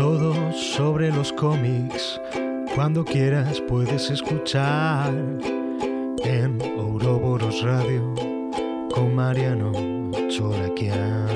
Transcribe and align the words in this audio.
Todo 0.00 0.50
sobre 0.54 1.10
los 1.10 1.30
cómics, 1.30 2.18
cuando 2.74 3.04
quieras 3.04 3.60
puedes 3.68 4.08
escuchar 4.08 5.12
en 6.24 6.58
Ouroboros 6.78 7.60
Radio 7.60 8.14
con 8.94 9.14
Mariano 9.14 9.70
Choraquian. 10.30 11.28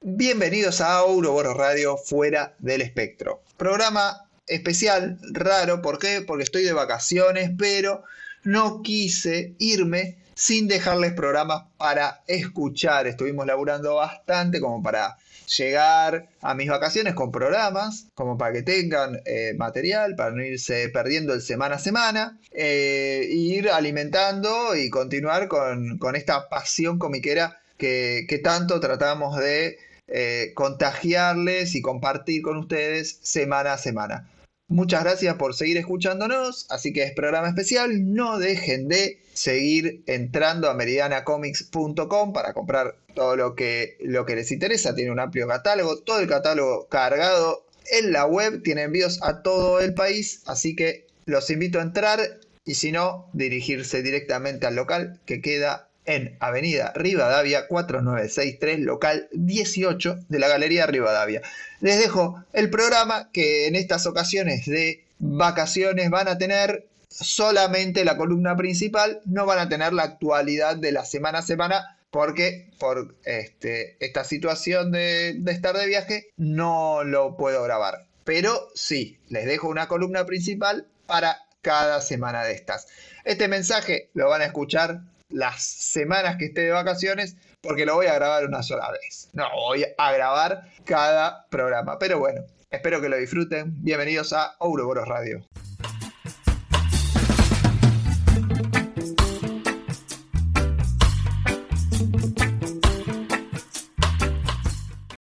Bienvenidos 0.00 0.80
a 0.80 1.04
Ouroboros 1.04 1.56
Radio 1.56 1.96
Fuera 1.96 2.56
del 2.58 2.82
Espectro. 2.82 3.42
Programa 3.56 4.28
especial, 4.48 5.20
raro, 5.30 5.82
¿por 5.82 6.00
qué? 6.00 6.24
Porque 6.26 6.42
estoy 6.42 6.64
de 6.64 6.72
vacaciones, 6.72 7.52
pero 7.56 8.02
no 8.42 8.82
quise 8.82 9.54
irme 9.60 10.16
sin 10.36 10.68
dejarles 10.68 11.14
programas 11.14 11.64
para 11.78 12.22
escuchar. 12.26 13.06
Estuvimos 13.06 13.46
laburando 13.46 13.96
bastante 13.96 14.60
como 14.60 14.82
para 14.82 15.16
llegar 15.56 16.28
a 16.42 16.54
mis 16.54 16.68
vacaciones 16.68 17.14
con 17.14 17.32
programas, 17.32 18.08
como 18.14 18.36
para 18.36 18.52
que 18.52 18.62
tengan 18.62 19.22
eh, 19.24 19.54
material, 19.56 20.14
para 20.14 20.32
no 20.32 20.44
irse 20.44 20.90
perdiendo 20.90 21.32
el 21.32 21.40
semana 21.40 21.76
a 21.76 21.78
semana, 21.78 22.38
eh, 22.52 23.26
ir 23.30 23.70
alimentando 23.70 24.76
y 24.76 24.90
continuar 24.90 25.48
con, 25.48 25.98
esta 26.14 26.48
pasión 26.50 26.98
comiquera 26.98 27.58
que, 27.78 28.26
que 28.28 28.38
tanto 28.38 28.78
tratamos 28.78 29.38
de 29.38 29.78
eh, 30.08 30.52
contagiarles 30.54 31.74
y 31.74 31.80
compartir 31.80 32.42
con 32.42 32.58
ustedes 32.58 33.18
semana 33.22 33.72
a 33.72 33.78
semana. 33.78 34.28
Muchas 34.68 35.04
gracias 35.04 35.36
por 35.36 35.54
seguir 35.54 35.76
escuchándonos, 35.76 36.66
así 36.70 36.92
que 36.92 37.04
es 37.04 37.12
programa 37.12 37.48
especial, 37.48 38.12
no 38.12 38.38
dejen 38.38 38.88
de 38.88 39.20
seguir 39.32 40.02
entrando 40.06 40.68
a 40.68 40.74
meridianacomics.com 40.74 42.32
para 42.32 42.52
comprar 42.52 42.96
todo 43.14 43.36
lo 43.36 43.54
que, 43.54 43.96
lo 44.00 44.26
que 44.26 44.34
les 44.34 44.50
interesa, 44.50 44.94
tiene 44.94 45.12
un 45.12 45.20
amplio 45.20 45.46
catálogo, 45.46 45.98
todo 45.98 46.18
el 46.18 46.26
catálogo 46.26 46.88
cargado 46.88 47.64
en 47.92 48.12
la 48.12 48.26
web, 48.26 48.62
tiene 48.64 48.82
envíos 48.82 49.22
a 49.22 49.42
todo 49.42 49.78
el 49.78 49.94
país, 49.94 50.42
así 50.46 50.74
que 50.74 51.06
los 51.26 51.48
invito 51.50 51.78
a 51.78 51.82
entrar 51.82 52.40
y 52.64 52.74
si 52.74 52.90
no, 52.90 53.30
dirigirse 53.32 54.02
directamente 54.02 54.66
al 54.66 54.74
local 54.74 55.20
que 55.26 55.40
queda 55.40 55.88
en 56.06 56.36
Avenida 56.40 56.92
Rivadavia 56.94 57.66
4963, 57.68 58.80
local 58.80 59.28
18 59.32 60.18
de 60.28 60.38
la 60.38 60.48
Galería 60.48 60.86
Rivadavia. 60.86 61.42
Les 61.80 61.98
dejo 61.98 62.42
el 62.52 62.70
programa 62.70 63.30
que 63.32 63.66
en 63.66 63.74
estas 63.74 64.06
ocasiones 64.06 64.66
de 64.66 65.04
vacaciones 65.18 66.10
van 66.10 66.28
a 66.28 66.38
tener 66.38 66.86
solamente 67.08 68.04
la 68.04 68.16
columna 68.16 68.56
principal, 68.56 69.20
no 69.24 69.46
van 69.46 69.58
a 69.58 69.68
tener 69.68 69.92
la 69.92 70.04
actualidad 70.04 70.76
de 70.76 70.92
la 70.92 71.04
semana 71.04 71.38
a 71.38 71.42
semana 71.42 71.98
porque 72.10 72.70
por 72.78 73.14
este, 73.24 73.96
esta 74.04 74.24
situación 74.24 74.92
de, 74.92 75.34
de 75.38 75.52
estar 75.52 75.76
de 75.76 75.86
viaje 75.86 76.28
no 76.36 77.04
lo 77.04 77.36
puedo 77.36 77.62
grabar. 77.62 78.06
Pero 78.24 78.68
sí, 78.74 79.18
les 79.28 79.46
dejo 79.46 79.68
una 79.68 79.88
columna 79.88 80.24
principal 80.24 80.86
para 81.06 81.42
cada 81.62 82.00
semana 82.00 82.44
de 82.44 82.52
estas. 82.52 82.86
Este 83.24 83.48
mensaje 83.48 84.08
lo 84.14 84.28
van 84.28 84.42
a 84.42 84.46
escuchar 84.46 85.00
las 85.28 85.64
semanas 85.64 86.36
que 86.36 86.46
esté 86.46 86.62
de 86.62 86.70
vacaciones 86.70 87.36
porque 87.60 87.84
lo 87.84 87.94
voy 87.94 88.06
a 88.06 88.14
grabar 88.14 88.44
una 88.46 88.62
sola 88.62 88.90
vez. 88.92 89.28
No, 89.32 89.44
voy 89.54 89.84
a 89.98 90.12
grabar 90.12 90.70
cada 90.84 91.46
programa. 91.48 91.98
Pero 91.98 92.18
bueno, 92.18 92.42
espero 92.70 93.00
que 93.00 93.08
lo 93.08 93.16
disfruten. 93.16 93.74
Bienvenidos 93.82 94.32
a 94.32 94.54
Ouroboros 94.60 95.08
Radio. 95.08 95.44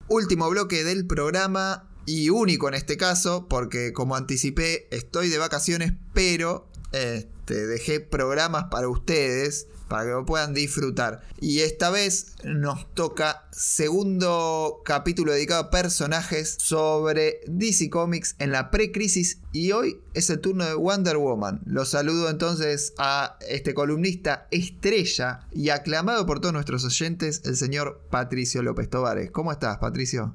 Último 0.09 0.50
bloque 0.50 0.84
del 0.84 1.08
programa 1.08 1.90
y 2.06 2.30
único 2.30 2.68
en 2.68 2.75
este 2.75 2.97
caso, 2.97 3.47
porque 3.47 3.94
como 3.94 4.16
anticipé, 4.16 4.88
estoy 4.91 5.30
de 5.30 5.40
vacaciones, 5.40 5.94
pero 6.14 6.68
este, 6.91 7.66
dejé 7.66 8.00
programas 8.00 8.66
para 8.66 8.90
ustedes 8.90 9.68
para 9.94 10.06
que 10.06 10.12
lo 10.12 10.26
puedan 10.26 10.56
disfrutar. 10.56 11.22
Y 11.40 11.59
esta 11.59 11.92
vez 11.92 12.34
nos 12.44 12.92
toca 12.96 13.46
segundo 13.52 14.81
capítulo 14.84 15.34
dedicado 15.34 15.66
a 15.66 15.70
personajes 15.70 16.58
sobre 16.59 17.42
DC 17.46 17.92
Comics 17.92 18.36
en 18.40 18.52
la 18.52 18.72
pre-crisis 18.72 19.38
y 19.52 19.72
hoy 19.72 20.02
es 20.16 20.32
el 20.32 20.40
turno 20.40 20.66
de 20.66 20.74
Wonder 20.74 21.18
Woman. 21.18 21.62
Los 21.68 21.90
saludo 21.90 22.32
entonces 22.32 22.96
a 22.98 23.38
este 23.48 23.76
columnista 23.76 24.48
estrella 24.50 25.42
y 25.52 25.70
aclamado 25.70 26.26
por 26.26 26.40
todos 26.40 26.53
nuestros 26.56 26.84
oyentes, 26.86 27.44
el 27.46 27.56
señor 27.56 28.02
Patricio 28.09 28.64
López 28.64 28.90
Tovares. 28.90 29.30
¿Cómo 29.30 29.52
estás, 29.52 29.78
Patricio? 29.78 30.34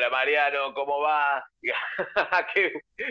Hola 0.00 0.08
Mariano, 0.08 0.72
¿cómo 0.74 0.98
va? 1.00 1.44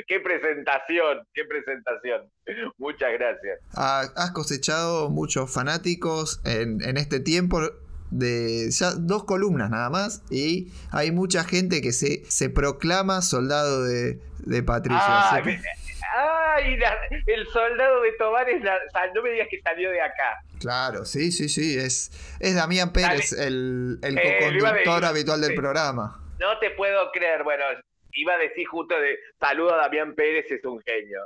¿Qué, 0.07 0.19
presentación, 0.21 1.19
qué 1.35 1.45
presentación. 1.45 2.31
Muchas 2.79 3.11
gracias. 3.13 3.59
Has 3.75 4.31
cosechado 4.31 5.11
muchos 5.11 5.53
fanáticos 5.53 6.41
en, 6.45 6.97
este 6.97 7.19
tiempo 7.19 7.61
de 8.09 8.71
ya 8.71 8.93
dos 8.97 9.25
columnas 9.25 9.69
nada 9.69 9.91
más 9.91 10.23
y 10.31 10.71
hay 10.91 11.11
mucha 11.11 11.43
gente 11.43 11.79
que 11.83 11.91
se, 11.91 12.25
se 12.25 12.49
proclama 12.49 13.21
soldado 13.21 13.83
de, 13.83 14.19
de 14.39 14.63
Patricio. 14.63 14.97
Ah, 14.99 15.43
ay, 16.55 16.75
el 17.27 17.45
soldado 17.49 18.01
de 18.01 18.13
Tobares, 18.13 18.63
no 19.13 19.21
me 19.21 19.29
digas 19.29 19.47
que 19.51 19.61
salió 19.61 19.91
de 19.91 20.01
acá. 20.01 20.41
Claro, 20.59 21.05
sí, 21.05 21.31
sí, 21.31 21.49
sí, 21.49 21.77
es, 21.77 22.11
es 22.39 22.55
Damián 22.55 22.91
Pérez, 22.93 23.33
el, 23.33 23.99
el 24.01 24.17
eh, 24.17 24.39
co-conductor 24.39 25.05
habitual 25.05 25.41
del 25.41 25.53
programa. 25.53 26.25
No 26.39 26.57
te 26.59 26.71
puedo 26.71 27.11
creer. 27.11 27.43
Bueno, 27.43 27.63
iba 28.13 28.33
a 28.33 28.37
decir 28.37 28.65
justo 28.67 28.95
de 28.95 29.17
saludo 29.39 29.73
a 29.75 29.77
Damián 29.77 30.15
Pérez, 30.15 30.45
es 30.49 30.63
un 30.65 30.79
genio. 30.81 31.19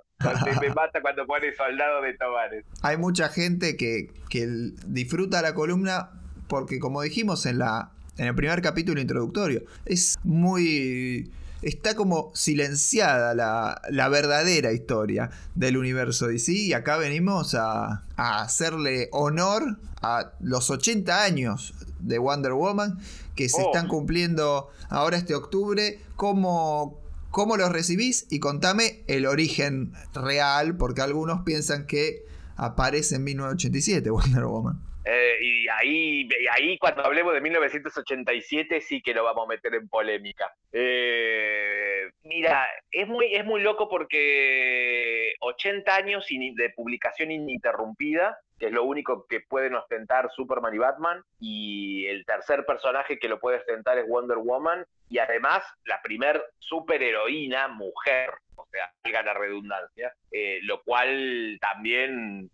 me 0.62 0.70
mata 0.76 1.02
cuando 1.02 1.26
pone 1.26 1.54
soldado 1.54 2.02
de 2.02 2.14
Tobares. 2.18 2.66
Hay 2.82 2.98
mucha 2.98 3.30
gente 3.30 3.78
que, 3.78 4.08
que 4.30 4.48
disfruta 4.86 5.42
la 5.42 5.54
columna 5.54 6.10
porque, 6.48 6.80
como 6.80 7.02
dijimos 7.02 7.46
en, 7.46 7.60
la, 7.60 7.92
en 8.18 8.28
el 8.28 8.36
primer 8.36 8.62
capítulo 8.62 9.00
introductorio, 9.00 9.64
es 9.86 10.18
muy 10.24 11.32
está 11.62 11.96
como 11.96 12.30
silenciada 12.36 13.34
la, 13.34 13.82
la, 13.90 14.10
verdadera 14.10 14.74
historia 14.74 15.30
del 15.56 15.78
universo 15.78 16.28
DC 16.28 16.52
y 16.52 16.74
acá 16.74 16.98
venimos 16.98 17.56
a, 17.56 18.04
a, 18.18 18.42
hacerle 18.42 19.08
honor 19.14 19.78
a 20.02 20.34
los 20.42 20.70
80 20.70 21.24
años 21.24 21.74
de 22.04 22.18
Wonder 22.20 22.54
Woman 22.54 22.98
que 23.36 23.50
se 23.50 23.62
están 23.62 23.88
oh. 23.88 23.90
cumpliendo 23.90 24.70
ahora 24.90 25.18
este 25.18 25.36
octubre. 25.36 26.00
¿Cómo, 26.16 27.02
¿Cómo 27.32 27.58
los 27.58 27.72
recibís? 27.72 28.28
Y 28.30 28.40
contame 28.40 29.04
el 29.08 29.26
origen 29.26 29.94
real, 30.14 30.78
porque 30.78 31.02
algunos 31.02 31.42
piensan 31.42 31.88
que 31.88 32.24
aparece 32.56 33.16
en 33.16 33.24
1987 33.24 34.10
Wonder 34.10 34.46
Woman. 34.46 34.80
Eh, 35.06 35.38
y 35.42 35.68
ahí, 35.68 36.30
ahí 36.54 36.78
cuando 36.78 37.06
hablemos 37.06 37.34
de 37.34 37.42
1987 37.42 38.80
sí 38.80 39.02
que 39.02 39.14
lo 39.14 39.26
vamos 39.26 39.46
a 39.46 39.50
meter 39.50 39.74
en 39.76 39.90
polémica. 39.90 40.54
Eh, 40.72 42.10
mira, 42.24 42.68
es 42.90 43.08
muy, 43.08 43.34
es 43.34 43.44
muy 43.44 43.62
loco 43.62 43.90
porque 43.90 45.34
80 45.42 45.96
años 45.96 46.26
de 46.30 46.70
publicación 46.70 47.32
ininterrumpida, 47.32 48.38
es 48.66 48.72
lo 48.72 48.84
único 48.84 49.26
que 49.28 49.42
pueden 49.42 49.76
ostentar 49.76 50.30
Superman 50.32 50.74
y 50.74 50.78
Batman, 50.78 51.24
y 51.40 52.06
el 52.08 52.26
tercer 52.26 52.66
personaje 52.66 53.20
que 53.20 53.30
lo 53.30 53.40
puede 53.40 53.58
ostentar 53.58 53.98
es 53.98 54.08
Wonder 54.08 54.38
Woman, 54.38 54.86
y 55.10 55.20
además 55.20 55.64
la 55.86 56.02
primer 56.02 56.44
superheroína 56.60 57.68
mujer, 57.68 58.32
o 58.56 58.66
sea, 58.72 58.92
valga 59.04 59.24
la 59.24 59.34
redundancia, 59.34 60.14
eh, 60.32 60.60
lo 60.64 60.82
cual 60.84 61.58
también 61.62 62.50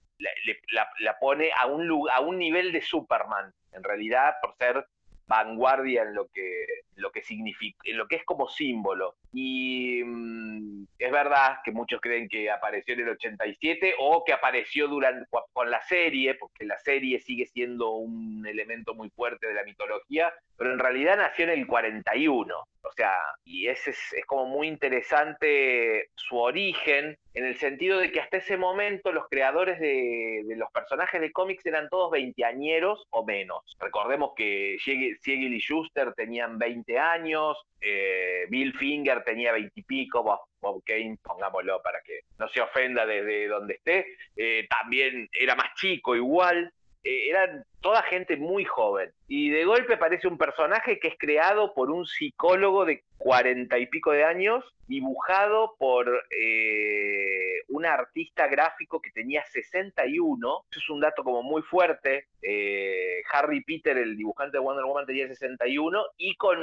la, 0.70 1.20
pone 1.20 1.52
a 1.56 1.66
un, 1.66 2.08
a 2.12 2.20
un 2.20 2.38
nivel 2.38 2.72
de 2.72 2.82
Superman, 2.82 3.54
en 3.72 3.84
realidad, 3.84 4.36
por 4.42 4.56
ser 4.58 4.86
vanguardia 5.30 6.02
en 6.02 6.16
lo 6.16 6.28
que, 6.34 6.66
lo 6.96 7.12
que 7.12 7.22
significa, 7.22 7.78
en 7.86 7.98
lo 7.98 8.08
que 8.08 8.18
es 8.18 8.26
como 8.26 8.50
símbolo. 8.50 9.16
Y 9.32 10.04
mm, 10.04 10.86
es 10.98 11.12
verdad 11.12 11.58
que 11.64 11.72
muchos 11.72 12.02
creen 12.02 12.28
que 12.28 12.50
apareció 12.50 12.94
en 12.94 13.02
el 13.02 13.10
87 13.10 13.96
o 14.00 14.24
que 14.26 14.34
apareció 14.34 14.88
durante, 14.88 15.26
con 15.54 15.70
la 15.70 15.82
serie, 15.84 16.36
porque 16.36 16.66
la 16.66 16.80
serie 16.80 17.20
sigue 17.20 17.46
siendo 17.46 17.92
un 17.92 18.46
elemento 18.48 18.94
muy 18.94 19.10
fuerte 19.12 19.48
de 19.48 19.54
la 19.54 19.64
mitología, 19.64 20.34
pero 20.58 20.74
en 20.74 20.80
realidad 20.80 21.18
nació 21.18 21.46
en 21.46 21.52
el 21.52 21.68
41. 21.68 22.56
O 22.82 22.92
sea, 22.94 23.18
y 23.44 23.68
ese 23.68 23.92
es, 23.92 24.00
como 24.26 24.46
muy 24.46 24.68
interesante 24.68 26.10
su 26.16 26.38
origen, 26.38 27.18
en 27.34 27.46
el 27.46 27.56
sentido 27.58 28.00
de 28.00 28.12
que 28.12 28.20
hasta 28.20 28.38
ese 28.38 28.58
momento 28.58 29.12
los 29.12 29.28
creadores 29.30 29.80
de, 29.80 30.44
los 30.56 30.72
personajes 30.72 31.22
de 31.22 31.32
cómics 31.32 31.66
eran 31.66 31.90
todos 31.90 32.12
veinteañeros 32.12 33.06
o 33.12 33.26
menos. 33.26 33.60
Recordemos 33.80 34.32
que 34.36 34.78
Siegel 34.80 35.54
y 35.54 35.60
Schuster 35.60 36.14
tenían 36.14 36.58
20 36.58 36.98
años, 36.98 37.58
eh, 37.82 38.46
Bill 38.50 38.74
Finger 38.74 39.19
tenía 39.24 39.52
20 39.52 39.72
y 39.80 39.84
pico, 39.84 40.24
Bob, 40.24 40.84
Kane, 40.86 41.18
pongámoslo 41.22 41.82
para 41.82 42.02
que 42.02 42.22
no 42.38 42.48
se 42.48 42.62
ofenda 42.62 43.06
desde 43.06 43.48
donde 43.48 43.76
esté, 43.76 44.06
eh, 44.36 44.68
también 44.70 45.30
era 45.32 45.56
más 45.56 45.74
chico 45.76 46.16
igual, 46.16 46.74
eh, 47.04 47.30
eran 47.30 47.64
toda 47.82 48.04
gente 48.04 48.38
muy 48.38 48.66
joven. 48.66 49.12
Y 49.28 49.50
de 49.50 49.66
golpe 49.66 49.94
aparece 49.94 50.28
un 50.28 50.38
personaje 50.38 51.00
que 51.00 51.08
es 51.10 51.16
creado 51.18 51.74
por 51.74 51.92
un 51.92 52.06
psicólogo 52.06 52.86
de 52.86 53.04
cuarenta 53.18 53.78
y 53.78 53.88
pico 53.88 54.12
de 54.12 54.24
años, 54.24 54.66
dibujado 54.88 55.76
por 55.78 56.08
eh, 56.30 57.62
un 57.70 57.86
artista 57.86 58.48
gráfico 58.48 59.02
que 59.02 59.12
tenía 59.12 59.46
61. 59.46 60.66
Eso 60.72 60.80
es 60.80 60.90
un 60.90 61.00
dato 61.00 61.24
como 61.24 61.44
muy 61.44 61.62
fuerte. 61.62 62.28
Eh, 62.42 63.22
Harry 63.32 63.64
Peter, 63.64 63.98
el 63.98 64.18
dibujante 64.18 64.58
de 64.58 64.64
Wonder 64.64 64.86
Woman, 64.86 65.06
tenía 65.06 65.28
61 65.28 66.04
y 66.18 66.36
con 66.36 66.58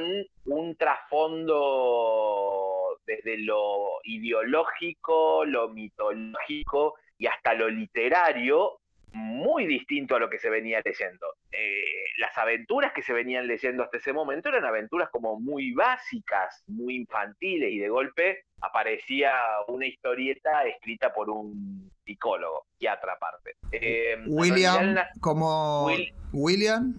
un 0.46 0.76
trasfondo 0.76 2.66
desde 3.06 3.38
lo 3.38 4.00
ideológico, 4.04 5.44
lo 5.44 5.68
mitológico 5.68 6.94
y 7.18 7.26
hasta 7.26 7.54
lo 7.54 7.68
literario 7.68 8.80
muy 9.16 9.66
distinto 9.66 10.14
a 10.14 10.18
lo 10.18 10.28
que 10.28 10.38
se 10.38 10.50
venía 10.50 10.82
leyendo. 10.84 11.26
Eh, 11.50 11.82
las 12.18 12.36
aventuras 12.36 12.92
que 12.92 13.02
se 13.02 13.14
venían 13.14 13.46
leyendo 13.46 13.82
hasta 13.82 13.96
ese 13.96 14.12
momento 14.12 14.50
eran 14.50 14.64
aventuras 14.64 15.08
como 15.10 15.40
muy 15.40 15.72
básicas, 15.72 16.62
muy 16.66 16.96
infantiles, 16.96 17.72
y 17.72 17.78
de 17.78 17.88
golpe 17.88 18.44
aparecía 18.60 19.32
una 19.68 19.86
historieta 19.86 20.64
escrita 20.64 21.14
por 21.14 21.30
un 21.30 21.90
psicólogo, 22.04 22.66
y 22.78 22.86
otra 22.86 23.18
parte. 23.18 23.54
Eh, 23.72 24.16
William, 24.26 24.96
como 25.20 25.88
William 26.32 26.94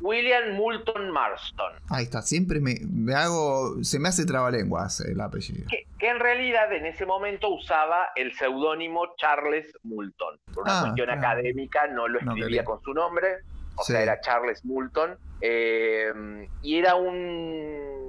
William 0.00 0.56
Moulton 0.56 1.10
Marston. 1.10 1.72
Ahí 1.88 2.04
está, 2.04 2.22
siempre 2.22 2.60
me, 2.60 3.14
hago, 3.14 3.82
se 3.82 3.98
me 3.98 4.08
hace 4.08 4.24
trabalenguas 4.24 5.00
el 5.00 5.20
apellido. 5.20 5.66
Que, 5.68 6.08
en 6.08 6.18
realidad 6.18 6.72
en 6.72 6.86
ese 6.86 7.06
momento 7.06 7.48
usaba 7.50 8.08
el 8.16 8.34
seudónimo 8.34 9.14
Charles 9.16 9.66
Moulton. 9.82 10.38
Por 10.54 10.64
una 10.64 10.78
ah, 10.78 10.82
cuestión 10.82 11.10
académica 11.10 11.86
no 11.88 12.08
lo 12.08 12.18
escribía 12.18 12.64
con 12.64 12.80
su 12.82 12.94
nombre, 12.94 13.38
o 13.76 13.84
sea, 13.84 14.02
era 14.02 14.20
Charles 14.20 14.64
Moulton. 14.64 15.18
Eh, 15.42 16.48
y 16.62 16.78
era 16.78 16.94
un 16.94 18.00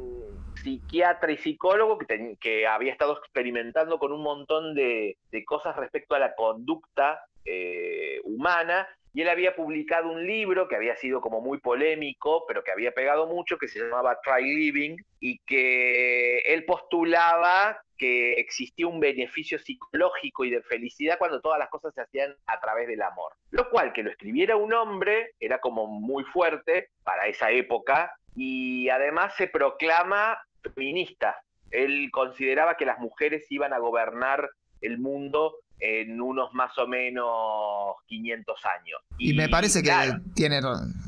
psiquiatra 0.62 1.32
y 1.32 1.38
psicólogo 1.38 1.98
que, 1.98 2.38
que, 2.40 2.68
había 2.68 2.92
estado 2.92 3.18
experimentando 3.18 4.00
con 4.00 4.12
un 4.12 4.22
montón 4.22 4.76
de, 4.76 5.18
cosas 5.46 5.76
respecto 5.76 6.16
a 6.16 6.20
la 6.20 6.36
conducta 6.36 7.20
eh, 7.46 8.20
humana 8.24 8.88
y 9.14 9.22
él 9.22 9.30
había 9.30 9.56
publicado 9.56 10.10
un 10.10 10.26
libro 10.26 10.68
que 10.68 10.76
había 10.76 10.96
sido 10.96 11.22
como 11.22 11.42
muy 11.42 11.60
polémico, 11.60 12.46
pero 12.48 12.64
que 12.64 12.72
había 12.72 12.92
pegado 12.92 13.28
mucho, 13.28 13.58
que 13.58 13.68
se 13.68 13.80
llamaba 13.80 14.20
Try 14.24 14.44
Living, 14.44 14.98
y 15.20 15.40
que 15.40 16.40
él 16.40 16.66
postulaba 16.66 17.82
que 17.98 18.34
existía 18.34 18.88
un 18.88 19.00
beneficio 19.00 19.60
psicológico 19.60 20.44
y 20.44 20.50
de 20.50 20.64
felicidad 20.64 21.20
cuando 21.20 21.40
todas 21.40 21.60
las 21.60 21.70
cosas 21.70 21.94
se 21.94 22.02
hacían 22.02 22.34
a 22.48 22.60
través 22.60 22.88
del 22.88 23.02
amor. 23.02 23.34
Lo 23.52 23.70
cual 23.70 23.94
que 23.94 24.02
lo 24.02 24.10
escribiera 24.10 24.56
un 24.56 24.74
hombre 24.74 25.36
era 25.40 25.60
como 25.60 25.86
muy 25.86 26.24
fuerte 26.24 26.90
para 27.04 27.28
esa 27.28 27.52
época 27.52 28.12
y 28.36 28.90
además 28.90 29.36
se 29.36 29.48
proclama 29.48 30.40
feminista. 30.74 31.38
Él 31.70 32.10
consideraba 32.12 32.76
que 32.76 32.86
las 32.86 32.98
mujeres 32.98 33.46
iban 33.52 33.72
a 33.72 33.78
gobernar 33.78 34.50
el 34.82 34.98
mundo 34.98 35.58
en 35.82 36.22
unos 36.22 36.54
más 36.54 36.78
o 36.78 36.88
menos 36.88 37.96
500 38.06 38.66
años. 38.80 39.02
Y, 39.18 39.34
me 39.34 39.50
parece 39.50 39.82
que 39.82 39.92
tiene, 40.36 40.60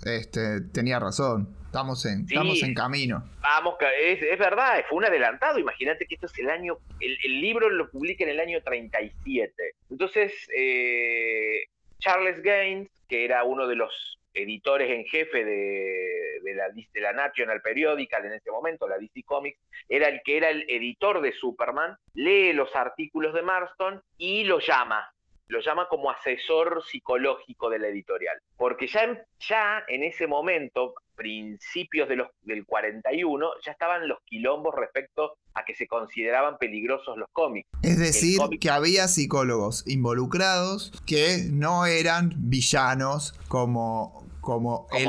este, 0.05 0.61
tenía 0.73 0.99
razón. 0.99 1.55
Estamos 1.65 2.05
en, 2.05 2.25
estamos 2.27 2.61
en 2.61 2.73
camino. 2.73 3.23
Vamos, 3.41 3.75
es, 3.99 4.21
es 4.21 4.37
verdad, 4.37 4.83
fue 4.89 4.97
un 4.97 5.05
adelantado. 5.05 5.57
Imagínate 5.57 6.05
que 6.05 6.15
esto 6.15 6.27
es 6.27 6.37
el 6.39 6.49
año, 6.49 6.77
el, 6.99 7.41
libro 7.41 7.69
lo 7.69 7.89
publica 7.89 8.23
en 8.23 8.31
el 8.31 8.39
año 8.39 8.61
37. 8.63 9.53
Entonces, 9.89 10.33
eh, 10.55 11.65
Charles 11.99 12.41
Gaines, 12.43 12.89
que 13.07 13.25
era 13.25 13.43
uno 13.43 13.67
de 13.67 13.75
los 13.75 14.19
editores 14.33 14.89
en 14.89 15.05
jefe 15.05 15.43
de, 15.43 16.53
la, 16.55 16.69
de 16.69 17.01
la 17.01 17.13
National 17.13 17.61
Periodical 17.61 18.25
en 18.25 18.33
ese 18.33 18.51
momento, 18.51 18.87
la 18.87 18.97
DC 18.97 19.23
Comics, 19.23 19.59
era 19.87 20.07
el 20.07 20.21
que 20.23 20.37
era 20.37 20.49
el 20.49 20.65
editor 20.67 21.21
de 21.21 21.33
Superman, 21.33 21.95
lee 22.13 22.53
los 22.53 22.75
artículos 22.75 23.33
de 23.33 23.41
Marston 23.41 24.01
y 24.17 24.43
lo 24.43 24.59
llama, 24.59 25.13
lo 25.47 25.61
llama 25.61 25.87
como 25.87 26.09
asesor 26.09 26.83
psicológico 26.89 27.69
de 27.69 27.79
la 27.79 27.87
editorial. 27.87 28.37
Porque 28.57 28.87
ya 28.87 29.03
en, 29.03 29.19
ya 29.39 29.83
en 29.87 30.03
ese 30.03 30.27
momento, 30.27 30.95
principios 31.15 32.09
de 32.09 32.15
los, 32.15 32.27
del 32.41 32.65
41, 32.65 33.51
ya 33.63 33.71
estaban 33.71 34.07
los 34.07 34.19
quilombos 34.25 34.73
respecto 34.75 35.37
a 35.53 35.63
que 35.63 35.75
se 35.75 35.87
consideraban 35.87 36.57
peligrosos 36.57 37.17
los 37.17 37.29
cómics. 37.31 37.69
Es 37.83 37.99
decir, 37.99 38.39
que 38.59 38.69
había 38.69 39.07
psicólogos 39.07 39.87
involucrados 39.87 40.91
que 41.05 41.45
no 41.51 41.85
eran 41.85 42.33
villanos 42.35 43.33
como 43.47 44.22
como, 44.43 44.87
el, 44.91 45.07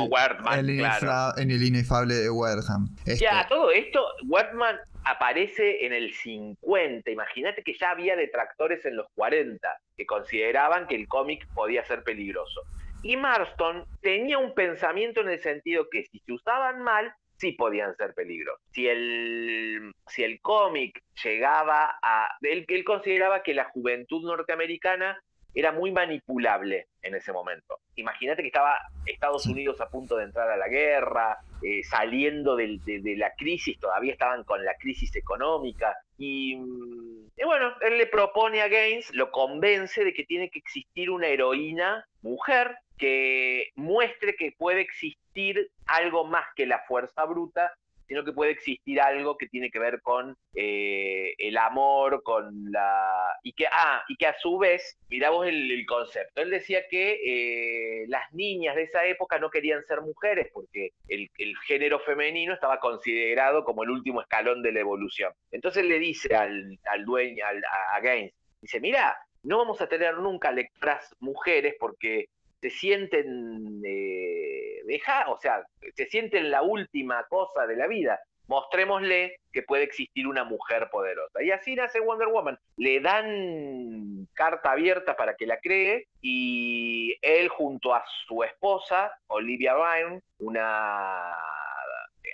en 1.37 1.51
el 1.51 1.63
inefable 1.63 2.15
de 2.15 2.29
Wertham. 2.29 2.95
Ya, 3.05 3.41
este 3.41 3.49
todo 3.49 3.69
esto, 3.69 4.01
Wertham 4.25 4.77
aparece 5.03 5.85
en 5.85 5.93
el 5.93 6.13
50. 6.13 7.11
Imagínate 7.11 7.61
que 7.61 7.73
ya 7.77 7.91
había 7.91 8.15
detractores 8.15 8.85
en 8.85 8.95
los 8.95 9.07
40 9.15 9.77
que 9.97 10.05
consideraban 10.05 10.87
que 10.87 10.95
el 10.95 11.07
cómic 11.07 11.45
podía 11.53 11.83
ser 11.85 12.03
peligroso. 12.03 12.61
Y 13.03 13.17
Marston 13.17 13.85
tenía 14.01 14.37
un 14.37 14.55
pensamiento 14.55 15.21
en 15.21 15.29
el 15.29 15.39
sentido 15.39 15.89
que 15.91 16.05
si 16.05 16.19
se 16.19 16.31
usaban 16.31 16.81
mal, 16.81 17.13
sí 17.37 17.51
podían 17.51 17.95
ser 17.97 18.13
peligros. 18.13 18.59
Si 18.71 18.87
el, 18.87 19.91
si 20.07 20.23
el 20.23 20.39
cómic 20.39 21.03
llegaba 21.23 21.97
a... 22.01 22.29
Él, 22.41 22.65
él 22.67 22.83
consideraba 22.85 23.43
que 23.43 23.53
la 23.53 23.65
juventud 23.65 24.23
norteamericana 24.23 25.21
era 25.55 25.71
muy 25.71 25.91
manipulable 25.91 26.87
en 27.01 27.15
ese 27.15 27.31
momento. 27.31 27.79
Imagínate 27.95 28.41
que 28.41 28.49
estaba 28.49 28.77
Estados 29.05 29.45
Unidos 29.45 29.79
a 29.79 29.89
punto 29.89 30.17
de 30.17 30.25
entrar 30.25 30.49
a 30.51 30.57
la 30.57 30.67
guerra, 30.67 31.37
eh, 31.63 31.81
saliendo 31.83 32.57
de, 32.57 32.79
la 33.17 33.33
crisis, 33.35 33.79
todavía 33.79 34.11
estaban 34.11 34.43
con 34.43 34.63
la 34.65 34.75
crisis 34.75 35.15
económica. 35.15 35.95
Y, 36.17 36.55
y, 37.37 37.43
bueno, 37.45 37.73
él 37.81 37.97
le 37.97 38.07
propone 38.07 38.61
a 38.61 38.67
Gaines, 38.67 39.13
lo 39.13 39.31
convence 39.31 40.03
de 40.03 40.13
que 40.13 40.25
tiene 40.25 40.49
que 40.49 40.59
existir 40.59 41.09
una 41.09 41.27
heroína 41.27 42.05
mujer 42.21 42.77
que 42.97 43.69
muestre 43.75 44.35
que 44.35 44.53
puede 44.57 44.81
existir 44.81 45.69
algo 45.85 46.25
más 46.25 46.45
que 46.55 46.65
la 46.65 46.79
fuerza 46.87 47.23
bruta 47.25 47.71
sino 48.07 48.23
que 48.23 48.33
puede 48.33 48.51
existir 48.51 49.01
algo 49.01 49.37
que 49.37 49.47
tiene 49.47 49.71
que 49.71 49.79
ver 49.79 50.01
con 50.01 50.37
eh, 50.53 51.33
el 51.37 51.57
amor, 51.57 52.23
con 52.23 52.71
la... 52.71 53.33
Y 53.43 53.53
que, 53.53 53.67
ah, 53.71 54.03
y 54.07 54.15
que 54.15 54.27
a 54.27 54.37
su 54.39 54.57
vez, 54.57 54.97
miramos 55.09 55.47
el, 55.47 55.71
el 55.71 55.85
concepto, 55.85 56.41
él 56.41 56.49
decía 56.49 56.87
que 56.89 57.19
eh, 57.23 58.05
las 58.07 58.31
niñas 58.33 58.75
de 58.75 58.83
esa 58.83 59.05
época 59.05 59.39
no 59.39 59.49
querían 59.49 59.83
ser 59.85 60.01
mujeres 60.01 60.49
porque 60.53 60.91
el, 61.07 61.29
género 61.67 61.99
femenino 61.99 62.53
estaba 62.53 62.79
considerado 62.79 63.63
como 63.63 63.83
el 63.83 63.89
último 63.89 64.21
escalón 64.21 64.61
de 64.61 64.71
la 64.71 64.79
evolución. 64.81 65.33
Entonces 65.51 65.85
le 65.85 65.99
dice 65.99 66.35
al, 66.35 66.77
dueño, 67.05 67.45
al, 67.45 67.63
a 67.93 67.99
Gaines, 68.01 68.33
dice, 68.61 68.79
mira, 68.79 69.17
no 69.43 69.59
vamos 69.59 69.79
a 69.81 69.87
tener 69.87 70.17
nunca 70.17 70.51
lectoras 70.51 71.15
mujeres 71.19 71.75
porque 71.79 72.27
se 72.61 72.69
sienten 72.69 73.81
eh, 73.85 74.65
o 75.27 75.37
sea, 75.39 75.65
se 75.95 76.05
sienten 76.05 76.51
la 76.51 76.61
última 76.61 77.25
cosa 77.27 77.65
de 77.67 77.75
la 77.75 77.87
vida. 77.87 78.19
Mostrémosle 78.47 79.39
que 79.51 79.63
puede 79.63 79.83
existir 79.83 80.27
una 80.27 80.43
mujer 80.43 80.89
poderosa. 80.91 81.41
Y 81.41 81.49
así 81.49 81.75
nace 81.75 81.99
Wonder 81.99 82.27
Woman. 82.27 82.59
Le 82.77 82.99
dan 82.99 84.27
carta 84.33 84.71
abierta 84.71 85.15
para 85.15 85.35
que 85.35 85.47
la 85.47 85.59
cree 85.59 86.07
y 86.21 87.17
él 87.21 87.49
junto 87.49 87.95
a 87.95 88.03
su 88.27 88.43
esposa, 88.43 89.11
Olivia 89.27 89.73
Byrne, 89.73 90.21
una 90.37 91.33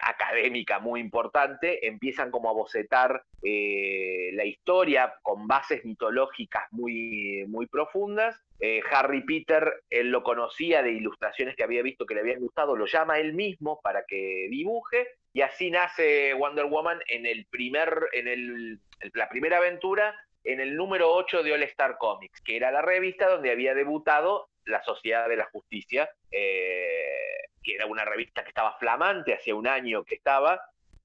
académica 0.01 0.79
muy 0.79 0.99
importante, 0.99 1.87
empiezan 1.87 2.31
como 2.31 2.49
a 2.49 2.53
bocetar 2.53 3.23
eh, 3.43 4.31
la 4.33 4.45
historia 4.45 5.13
con 5.21 5.47
bases 5.47 5.85
mitológicas 5.85 6.63
muy, 6.71 7.45
muy 7.47 7.67
profundas. 7.67 8.39
Eh, 8.59 8.81
Harry 8.91 9.23
Peter, 9.23 9.83
él 9.89 10.09
lo 10.09 10.23
conocía 10.23 10.83
de 10.83 10.91
ilustraciones 10.91 11.55
que 11.55 11.63
había 11.63 11.81
visto 11.81 12.05
que 12.05 12.15
le 12.15 12.21
habían 12.21 12.39
gustado, 12.39 12.75
lo 12.75 12.85
llama 12.85 13.19
él 13.19 13.33
mismo 13.33 13.79
para 13.81 14.03
que 14.07 14.47
dibuje, 14.49 15.07
y 15.33 15.41
así 15.41 15.71
nace 15.71 16.33
Wonder 16.33 16.65
Woman 16.65 16.99
en 17.07 17.25
el 17.25 17.45
primer, 17.45 18.07
en 18.13 18.27
el, 18.27 18.79
la 19.13 19.29
primera 19.29 19.57
aventura, 19.57 20.15
en 20.43 20.59
el 20.59 20.75
número 20.75 21.11
8 21.13 21.43
de 21.43 21.53
All 21.53 21.63
Star 21.63 21.97
Comics, 21.97 22.41
que 22.41 22.55
era 22.55 22.71
la 22.71 22.81
revista 22.81 23.29
donde 23.29 23.51
había 23.51 23.73
debutado 23.73 24.49
la 24.65 24.83
Sociedad 24.83 25.27
de 25.27 25.37
la 25.37 25.45
Justicia. 25.45 26.09
Eh, 26.31 27.41
que 27.63 27.75
era 27.75 27.85
una 27.85 28.05
revista 28.05 28.43
que 28.43 28.49
estaba 28.49 28.77
flamante, 28.79 29.33
hacía 29.33 29.55
un 29.55 29.67
año 29.67 30.03
que 30.03 30.15
estaba, 30.15 30.59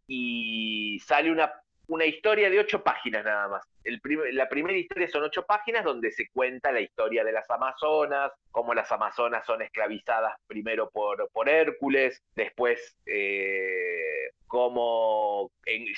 y 0.06 0.98
sale 1.04 1.30
una, 1.30 1.52
una 1.88 2.04
historia 2.04 2.50
de 2.50 2.58
ocho 2.58 2.82
páginas 2.82 3.24
nada 3.24 3.48
más. 3.48 3.66
El 3.84 4.00
la 4.32 4.48
primera 4.48 4.76
historia 4.76 5.08
son 5.08 5.24
ocho 5.24 5.44
páginas 5.44 5.84
donde 5.84 6.10
se 6.10 6.28
cuenta 6.30 6.72
la 6.72 6.80
historia 6.80 7.24
de 7.24 7.32
las 7.32 7.48
Amazonas, 7.50 8.32
cómo 8.50 8.74
las 8.74 8.90
Amazonas 8.90 9.44
son 9.46 9.62
esclavizadas 9.62 10.34
primero 10.46 10.90
por, 10.90 11.28
por 11.30 11.48
Hércules, 11.48 12.22
después 12.34 12.96
eh, 13.06 14.30
cómo 14.46 15.50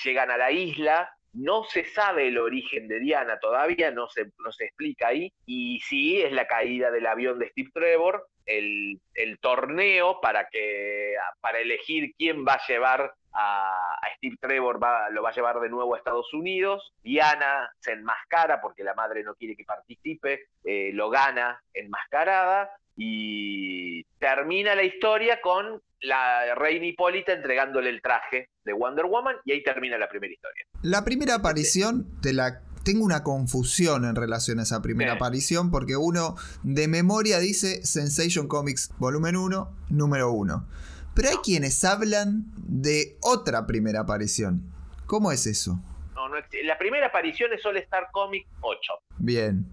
llegan 0.03 0.31
a 0.31 0.37
la 0.37 0.51
isla 0.51 1.11
no 1.33 1.63
se 1.63 1.85
sabe 1.85 2.27
el 2.27 2.37
origen 2.37 2.87
de 2.87 2.99
Diana 2.99 3.39
todavía, 3.39 3.91
no 3.91 4.07
se, 4.09 4.31
no 4.43 4.51
se 4.51 4.65
explica 4.65 5.09
ahí, 5.09 5.31
y 5.45 5.79
sí 5.81 6.21
es 6.21 6.31
la 6.31 6.47
caída 6.47 6.91
del 6.91 7.07
avión 7.07 7.39
de 7.39 7.49
Steve 7.49 7.69
Trevor, 7.73 8.27
el, 8.45 8.99
torneo 9.41 10.19
para, 10.21 10.49
que, 10.49 11.13
para 11.39 11.59
elegir 11.59 12.13
quién 12.17 12.45
va 12.45 12.53
a 12.53 12.67
llevar 12.67 13.13
a, 13.31 13.99
Steve 14.17 14.37
Trevor, 14.41 14.83
va, 14.83 15.09
lo 15.11 15.21
va 15.21 15.29
a 15.29 15.33
llevar 15.33 15.59
de 15.59 15.69
nuevo 15.69 15.93
a 15.93 15.97
Estados 15.97 16.33
Unidos, 16.33 16.93
Diana 17.03 17.71
se 17.79 17.93
enmascara 17.93 18.59
porque 18.59 18.83
la 18.83 18.95
madre 18.95 19.23
no 19.23 19.35
quiere 19.35 19.55
que 19.55 19.65
participe, 19.65 20.47
eh, 20.65 20.91
lo 20.93 21.09
gana 21.09 21.61
enmascarada, 21.73 22.71
y 23.01 24.03
termina 24.19 24.75
la 24.75 24.83
historia 24.83 25.39
con 25.39 25.81
la 26.01 26.55
reina 26.55 26.85
Hipólita 26.85 27.33
entregándole 27.33 27.89
el 27.89 28.01
traje 28.01 28.49
de 28.63 28.73
Wonder 28.73 29.05
Woman 29.05 29.35
y 29.45 29.51
ahí 29.51 29.63
termina 29.63 29.97
la 29.97 30.07
primera 30.07 30.33
historia. 30.33 30.65
La 30.81 31.03
primera 31.03 31.35
aparición 31.35 32.07
de 32.21 32.33
la 32.33 32.61
tengo 32.83 33.03
una 33.03 33.23
confusión 33.23 34.05
en 34.05 34.15
relación 34.15 34.59
a 34.59 34.63
esa 34.63 34.81
primera 34.81 35.13
aparición 35.13 35.69
porque 35.69 35.97
uno 35.97 36.35
de 36.63 36.87
memoria 36.87 37.39
dice 37.39 37.85
Sensation 37.85 38.47
Comics 38.47 38.89
volumen 38.97 39.35
1, 39.35 39.77
número 39.89 40.31
1. 40.31 40.67
Pero 41.13 41.29
hay 41.29 41.37
quienes 41.43 41.83
hablan 41.83 42.45
de 42.55 43.17
otra 43.21 43.67
primera 43.67 44.01
aparición. 44.01 44.71
¿Cómo 45.05 45.31
es 45.31 45.45
eso? 45.47 45.79
No, 46.15 46.29
no, 46.29 46.35
la 46.63 46.77
primera 46.77 47.07
aparición 47.07 47.51
es 47.53 47.65
All 47.65 47.77
Star 47.77 48.07
Comics 48.11 48.47
8. 48.61 48.79
Bien. 49.17 49.65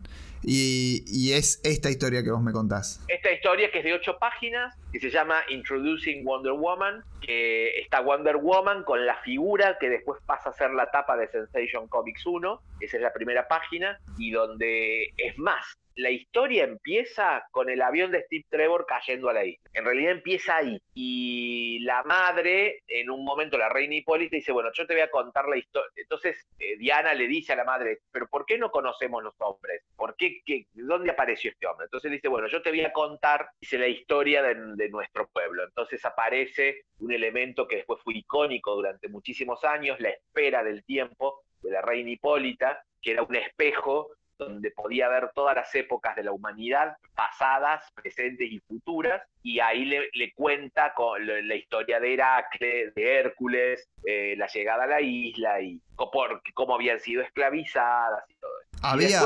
Y, 0.43 1.33
es 1.33 1.61
esta 1.64 1.90
historia 1.90 2.23
que 2.23 2.31
vos 2.31 2.43
me 2.43 2.52
contás. 2.52 3.05
Esta 3.09 3.33
historia 3.33 3.71
que 3.71 3.78
es 3.78 3.85
de 3.85 3.95
ocho 3.95 4.16
páginas, 4.19 4.75
que 4.93 5.00
se 5.00 5.11
llama 5.11 5.43
Introducing 5.49 6.25
Wonder 6.25 6.52
Woman, 6.52 7.02
que 7.21 7.78
está 7.81 8.00
Wonder 8.00 8.37
Woman 8.37 8.85
con 8.85 9.05
la 9.05 9.16
figura 9.23 9.76
que 9.78 9.88
después 9.88 10.21
pasa 10.25 10.50
a 10.50 10.52
ser 10.52 10.71
la 10.71 10.90
tapa 10.90 11.16
de 11.16 11.28
Sensation 11.28 11.88
Comics 11.88 12.25
1, 12.25 12.62
esa 12.81 12.97
es 12.97 13.02
la 13.02 13.12
primera 13.12 13.49
página, 13.49 13.99
y 14.19 14.31
donde 14.31 15.12
es 15.16 15.37
más, 15.38 15.76
la 15.96 16.10
historia 16.10 16.64
empieza 16.64 17.46
con 17.50 17.70
el 17.70 17.80
avión 17.80 18.10
de 18.10 18.22
Steve 18.22 18.44
Trevor 18.48 18.84
cayendo 18.86 19.30
a 19.30 19.32
la 19.32 19.44
isla. 19.44 19.70
En 19.72 19.84
realidad 19.84 20.12
empieza 20.12 20.56
ahí. 20.56 20.80
Y 20.94 21.78
la 21.80 22.02
madre, 22.02 22.82
en 22.86 23.10
un 23.10 23.24
momento, 23.24 23.56
la 23.56 23.70
reina 23.70 23.94
Hipólita, 23.94 24.36
dice, 24.36 24.52
bueno, 24.52 24.70
yo 24.74 24.86
te 24.86 24.92
voy 24.92 25.02
a 25.02 25.10
contar 25.10 25.48
la 25.48 25.56
historia. 25.56 25.90
Entonces 25.96 26.46
eh, 26.58 26.76
Diana 26.76 27.14
le 27.14 27.26
dice 27.26 27.54
a 27.54 27.56
la 27.56 27.64
madre, 27.64 28.00
pero 28.12 28.28
¿por 28.28 28.44
qué 28.44 28.58
no 28.58 28.70
conocemos 28.70 29.22
los 29.22 29.34
hombres? 29.38 29.82
¿Por 29.96 30.16
qué, 30.16 30.42
¿Dónde 30.74 31.10
apareció 31.10 31.50
este 31.50 31.66
hombre? 31.66 31.86
Entonces 31.86 32.12
dice, 32.12 32.28
bueno, 32.28 32.46
yo 32.48 32.60
te 32.60 32.70
voy 32.70 32.82
a 32.82 32.92
contar, 32.92 33.48
dice, 33.58 33.78
la 33.78 33.88
historia 33.88 34.42
de, 34.42 34.88
nuestro 34.90 35.28
pueblo. 35.28 35.64
Entonces 35.64 36.04
aparece 36.04 36.82
un 37.00 37.12
elemento 37.12 37.66
que 37.66 37.76
después 37.76 38.00
fue 38.02 38.14
icónico 38.14 38.74
durante 38.74 39.08
muchísimos 39.08 39.64
años, 39.64 39.98
la 39.98 40.10
espera 40.10 40.62
del 40.62 40.84
tiempo 40.84 41.42
de 41.62 41.70
la 41.70 41.80
reina 41.80 42.10
Hipólita, 42.10 42.84
que 43.02 43.12
era 43.12 43.22
un 43.22 43.34
espejo 43.34 44.15
donde 44.38 44.71
podía 44.71 45.09
ver 45.09 45.31
todas 45.35 45.57
las 45.57 45.75
épocas 45.75 46.16
de 46.16 46.25
la 46.25 46.33
humanidad, 46.33 46.97
pasadas, 47.14 47.83
presentes 47.95 48.50
y 48.50 48.61
futuras, 48.61 49.23
y 49.43 49.61
ahí 49.61 49.85
le, 49.85 50.33
cuenta 50.35 50.93
con 50.95 51.25
la 51.26 51.55
historia 51.55 52.00
de 52.00 52.14
Heracles, 52.14 52.95
de 52.95 53.19
Hércules, 53.21 53.88
eh, 54.05 54.35
la 54.37 54.47
llegada 54.49 54.85
a 54.85 54.87
la 54.87 55.00
isla 55.00 55.61
y 55.61 55.81
cómo 56.55 56.75
habían 56.75 57.00
sido 57.00 57.23
esclavizadas 57.23 58.25
y 58.28 58.35
todo 58.35 58.50
eso. 58.61 58.66
Había, 58.83 59.21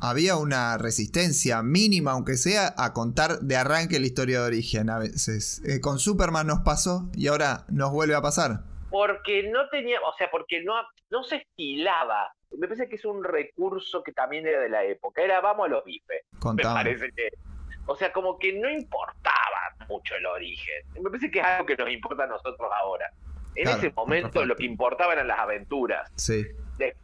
había 0.00 0.36
una 0.36 0.78
resistencia 0.78 1.62
mínima, 1.62 2.12
aunque 2.12 2.34
sea, 2.34 2.74
a 2.76 2.92
contar 2.92 3.40
de 3.40 3.56
arranque 3.56 3.98
la 3.98 4.06
historia 4.06 4.40
de 4.40 4.46
origen 4.46 4.88
a 4.88 4.98
veces. 4.98 5.62
Eh, 5.66 5.80
con 5.80 5.98
Superman 5.98 6.46
nos 6.46 6.60
pasó 6.60 7.10
y 7.14 7.26
ahora 7.26 7.64
nos 7.68 7.90
vuelve 7.90 8.14
a 8.14 8.22
pasar. 8.22 8.60
Porque 8.90 9.50
no 9.50 9.68
tenía, 9.70 9.98
o 10.00 10.14
sea, 10.16 10.30
porque 10.30 10.62
no, 10.62 10.74
no 11.10 11.24
se 11.24 11.36
estilaba 11.36 12.33
me 12.52 12.68
parece 12.68 12.88
que 12.88 12.96
es 12.96 13.04
un 13.04 13.24
recurso 13.24 14.02
que 14.02 14.12
también 14.12 14.46
era 14.46 14.60
de 14.60 14.68
la 14.68 14.84
época. 14.84 15.22
Era 15.22 15.40
vamos 15.40 15.66
a 15.66 15.68
los 15.68 15.84
bifes. 15.84 16.24
Me 16.54 16.62
parece 16.62 17.10
que. 17.12 17.30
O 17.86 17.96
sea, 17.96 18.12
como 18.12 18.38
que 18.38 18.52
no 18.52 18.70
importaba 18.70 19.74
mucho 19.88 20.14
el 20.14 20.26
origen. 20.26 20.84
Me 20.94 21.10
parece 21.10 21.30
que 21.30 21.40
es 21.40 21.44
algo 21.44 21.66
que 21.66 21.76
nos 21.76 21.90
importa 21.90 22.24
a 22.24 22.26
nosotros 22.26 22.70
ahora. 22.80 23.12
En 23.56 23.68
ese 23.68 23.92
momento 23.92 24.44
lo 24.44 24.56
que 24.56 24.64
importaba 24.64 25.12
eran 25.12 25.28
las 25.28 25.38
aventuras. 25.38 26.10
Sí. 26.16 26.44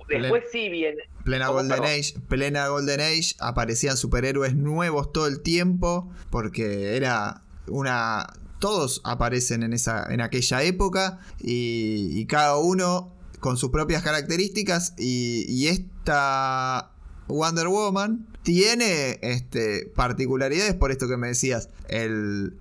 después 0.08 0.44
sí 0.50 0.68
bien. 0.68 0.96
Plena 1.24 1.48
Golden 1.48 1.84
Age, 1.84 2.14
plena 2.28 2.68
Golden 2.68 3.00
Age, 3.00 3.34
aparecían 3.38 3.96
superhéroes 3.96 4.54
nuevos 4.54 5.12
todo 5.12 5.26
el 5.26 5.42
tiempo. 5.42 6.10
Porque 6.30 6.96
era 6.96 7.42
una. 7.68 8.26
Todos 8.58 9.00
aparecen 9.04 9.62
en 9.62 9.72
esa. 9.72 10.12
en 10.12 10.20
aquella 10.20 10.62
época. 10.62 11.20
y 11.40 12.26
cada 12.26 12.56
uno 12.56 13.19
con 13.40 13.56
sus 13.56 13.70
propias 13.70 14.02
características 14.02 14.94
y, 14.98 15.68
esta 15.68 16.90
Wonder 17.26 17.68
Woman 17.68 18.26
tiene 18.42 19.18
este, 19.22 19.90
particularidades 19.94 20.74
por 20.74 20.90
esto 20.90 21.08
que 21.08 21.16
me 21.16 21.28
decías. 21.28 21.70
El, 21.88 22.54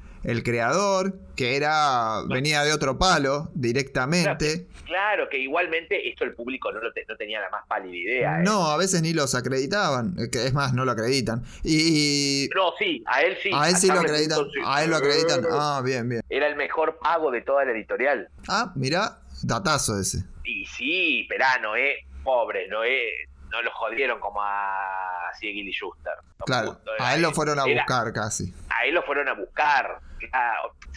creador, 0.44 1.18
que 1.36 1.56
era 1.56 2.24
venía 2.28 2.64
de 2.64 2.74
otro 2.74 2.98
palo 2.98 3.50
directamente. 3.54 4.68
Claro, 4.86 5.30
que 5.30 5.38
igualmente 5.38 6.10
esto 6.10 6.24
el 6.24 6.34
público 6.34 6.72
no, 6.72 6.80
no 6.82 7.16
tenía 7.18 7.40
la 7.40 7.50
más 7.50 7.66
pálida 7.68 7.96
idea. 7.96 8.40
¿eh? 8.40 8.44
No, 8.44 8.68
a 8.68 8.78
veces 8.78 9.02
ni 9.02 9.14
los 9.14 9.34
acreditaban, 9.36 10.16
es 10.18 10.54
más, 10.54 10.74
no 10.74 10.84
lo 10.84 10.92
acreditan. 10.92 11.44
Y, 11.64 12.50
no, 12.56 12.74
sí, 12.78 13.04
a 13.06 13.22
él 13.22 13.38
sí. 13.42 13.52
A 13.54 13.70
él 13.70 13.76
sí 13.76 13.88
lo 13.88 14.00
acreditan. 14.00 14.40
A 14.66 14.84
él 14.84 14.90
lo 14.90 14.98
acreditan. 14.98 15.46
Ah, 15.52 15.82
bien, 15.84 16.10
bien. 16.10 16.22
Era 16.30 16.48
el 16.48 16.56
mejor 16.56 17.00
pago 17.00 17.32
de 17.32 17.42
toda 17.42 17.66
la 17.66 17.72
editorial. 17.72 18.30
Ah, 18.48 18.74
mira, 18.76 19.20
datazo 19.44 20.00
ese. 20.00 20.24
Y 20.44 20.66
sí, 20.66 21.26
Perano, 21.30 21.76
eh, 21.76 22.06
pobre, 22.24 22.68
no, 22.68 22.84
eh, 22.84 23.28
no 23.50 23.62
lo 23.62 23.72
jodieron 23.72 24.20
como 24.20 24.42
a 24.42 25.32
Siegel 25.38 25.68
y 25.68 25.72
Schuster. 25.72 26.14
claro, 26.46 26.80
a 27.00 27.16
él 27.16 27.22
lo 27.22 27.32
fueron 27.32 27.60
a 27.60 27.66
buscar 27.66 28.12
casi. 28.14 28.54
A 28.70 28.86
él 28.86 28.96
lo 28.96 29.04
fueron 29.04 29.28
a 29.28 29.34
buscar. 29.34 30.00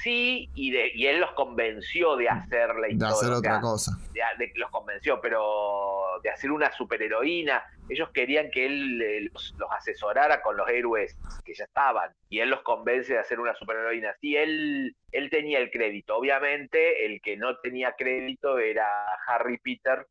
sí, 0.03 0.51
y, 0.55 0.71
de, 0.71 0.93
y 0.95 1.07
él 1.07 1.21
los 1.21 1.33
convenció 1.33 2.17
de 2.17 2.29
hacer 2.29 2.75
la 2.77 2.89
historia. 2.89 3.09
De 3.09 3.15
hacer 3.15 3.33
otra 3.33 3.61
cosa. 3.61 3.93
los 4.55 4.71
convenció, 4.71 5.21
pero 5.21 6.03
de 6.23 6.31
hacer 6.31 6.51
una 6.51 6.73
superheroína. 6.73 7.63
Ellos 7.89 8.11
querían 8.11 8.51
que 8.51 8.67
él 8.67 9.03
eh, 9.03 9.31
los, 9.33 9.55
asesorara 9.71 10.41
con 10.41 10.57
los 10.57 10.69
héroes 10.69 11.17
que 11.45 11.55
ya 11.55 11.65
estaban. 11.65 12.11
Y 12.29 12.41
él 12.41 12.49
los 12.49 12.63
convence 12.63 13.13
de 13.13 13.19
hacer 13.19 13.41
una 13.41 13.55
superheroína. 13.55 14.15
Sí, 14.21 14.37
él, 14.37 14.97
él 15.11 15.31
tenía 15.31 15.59
el 15.59 15.71
crédito. 15.71 16.17
Obviamente, 16.17 17.07
el 17.07 17.21
que 17.21 17.37
no 17.37 17.57
tenía 17.59 17.95
crédito 17.97 18.59
era 18.59 18.87
Harry 19.27 19.59
Peter, 19.59 20.07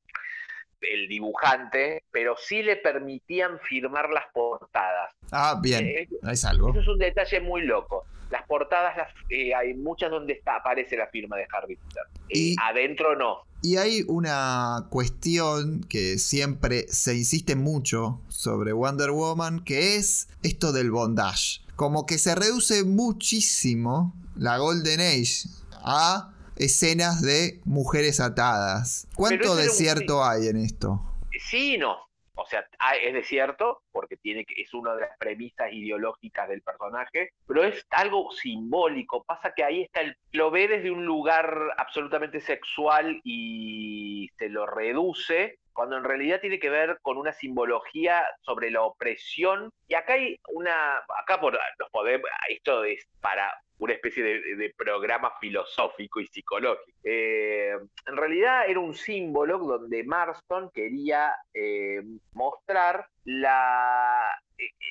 el 0.82 1.08
dibujante, 1.08 2.04
pero 2.12 2.36
sí 2.38 2.64
le 2.64 2.78
permitían 2.78 3.60
firmar 3.60 4.10
las 4.10 4.26
portadas. 4.34 5.14
Ah, 5.32 5.60
bien, 5.62 5.86
eh, 5.86 6.08
es 6.32 6.46
algo. 6.46 6.70
Eso 6.72 6.82
es 6.82 6.88
un 6.88 7.00
detalle 7.00 7.40
muy 7.40 7.64
loco. 7.64 8.06
Las 8.30 8.46
portadas, 8.48 8.96
eh, 9.30 9.54
hay 9.54 9.74
muchas 9.74 10.10
donde 10.10 10.34
está, 10.34 10.56
aparece 10.56 10.96
la 10.96 11.08
firma 11.08 11.36
de 11.36 11.46
Harry 11.54 11.76
Potter. 11.76 12.04
Eh, 12.30 12.38
y, 12.38 12.56
adentro 12.62 13.16
no. 13.16 13.40
Y 13.62 13.78
hay 13.78 14.04
una 14.08 14.88
cuestión 14.90 15.82
que 15.84 16.18
siempre 16.18 16.88
se 16.88 17.16
insiste 17.16 17.56
mucho 17.56 18.22
sobre 18.30 18.74
Wonder 18.74 19.12
Woman, 19.12 19.64
que 19.64 19.98
es 19.98 20.30
esto 20.44 20.72
del 20.72 20.92
bondage. 20.92 21.62
Como 21.76 22.06
que 22.06 22.18
se 22.18 22.34
reduce 22.34 22.84
muchísimo 22.86 24.16
la 24.36 24.58
Golden 24.58 25.00
Age 25.02 25.50
a 25.84 26.34
escenas 26.62 27.22
de 27.22 27.60
mujeres 27.66 28.20
atadas. 28.20 29.08
¿Cuánto 29.16 29.56
de 29.56 29.70
cierto 29.70 30.24
hay 30.24 30.48
en 30.48 30.58
esto? 30.58 31.02
Sí, 31.40 31.78
no. 31.78 31.98
O 32.36 32.46
sea, 32.46 32.66
es 33.04 33.14
de 33.14 33.24
cierto, 33.24 33.84
porque 33.92 34.18
tiene 34.18 34.46
que, 34.46 34.62
es 34.62 34.74
una 34.74 34.96
de 34.96 35.02
las 35.02 35.18
premisas 35.18 35.72
ideológicas 35.72 36.48
del 36.50 36.62
personaje, 36.62 37.32
pero 37.46 37.64
es 37.64 37.86
algo 37.92 38.32
simbólico. 38.32 39.24
Pasa 39.24 39.54
que 39.56 39.64
ahí 39.64 39.82
está 39.82 40.02
el. 40.02 40.16
Lo 40.32 40.50
ve 40.50 40.68
desde 40.68 40.92
un 40.92 41.06
lugar 41.06 41.54
absolutamente 41.78 42.42
sexual 42.42 43.22
y 43.24 44.30
se 44.38 44.50
lo 44.50 44.66
reduce, 44.66 45.60
cuando 45.74 45.98
en 45.98 46.04
realidad 46.04 46.42
tiene 46.42 46.60
que 46.60 46.70
ver 46.70 47.00
con 47.02 47.18
una 47.18 47.34
simbología 47.34 48.24
sobre 48.42 48.72
la 48.72 48.82
opresión. 48.82 49.72
Y 49.88 49.96
acá 49.96 50.14
hay 50.14 50.40
una. 50.50 50.98
Acá 51.22 51.40
por 51.40 51.54
los 51.54 51.90
podemos. 51.92 52.30
Esto 52.50 52.84
es 52.84 53.08
para 53.22 53.54
una 53.82 53.94
especie 53.94 54.24
de, 54.24 54.74
programa 54.78 55.34
filosófico 55.40 56.20
y 56.20 56.28
psicológico. 56.28 57.00
Eh, 57.04 57.72
en 58.06 58.16
realidad 58.16 58.70
era 58.70 58.80
un 58.80 58.94
símbolo 58.94 59.58
donde 59.58 60.04
Marston 60.04 60.70
quería 60.72 61.36
eh, 61.54 62.02
mostrar 62.34 63.08
la, 63.24 64.22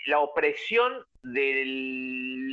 la 0.07 0.21
opresión 0.21 1.05
de 1.23 1.65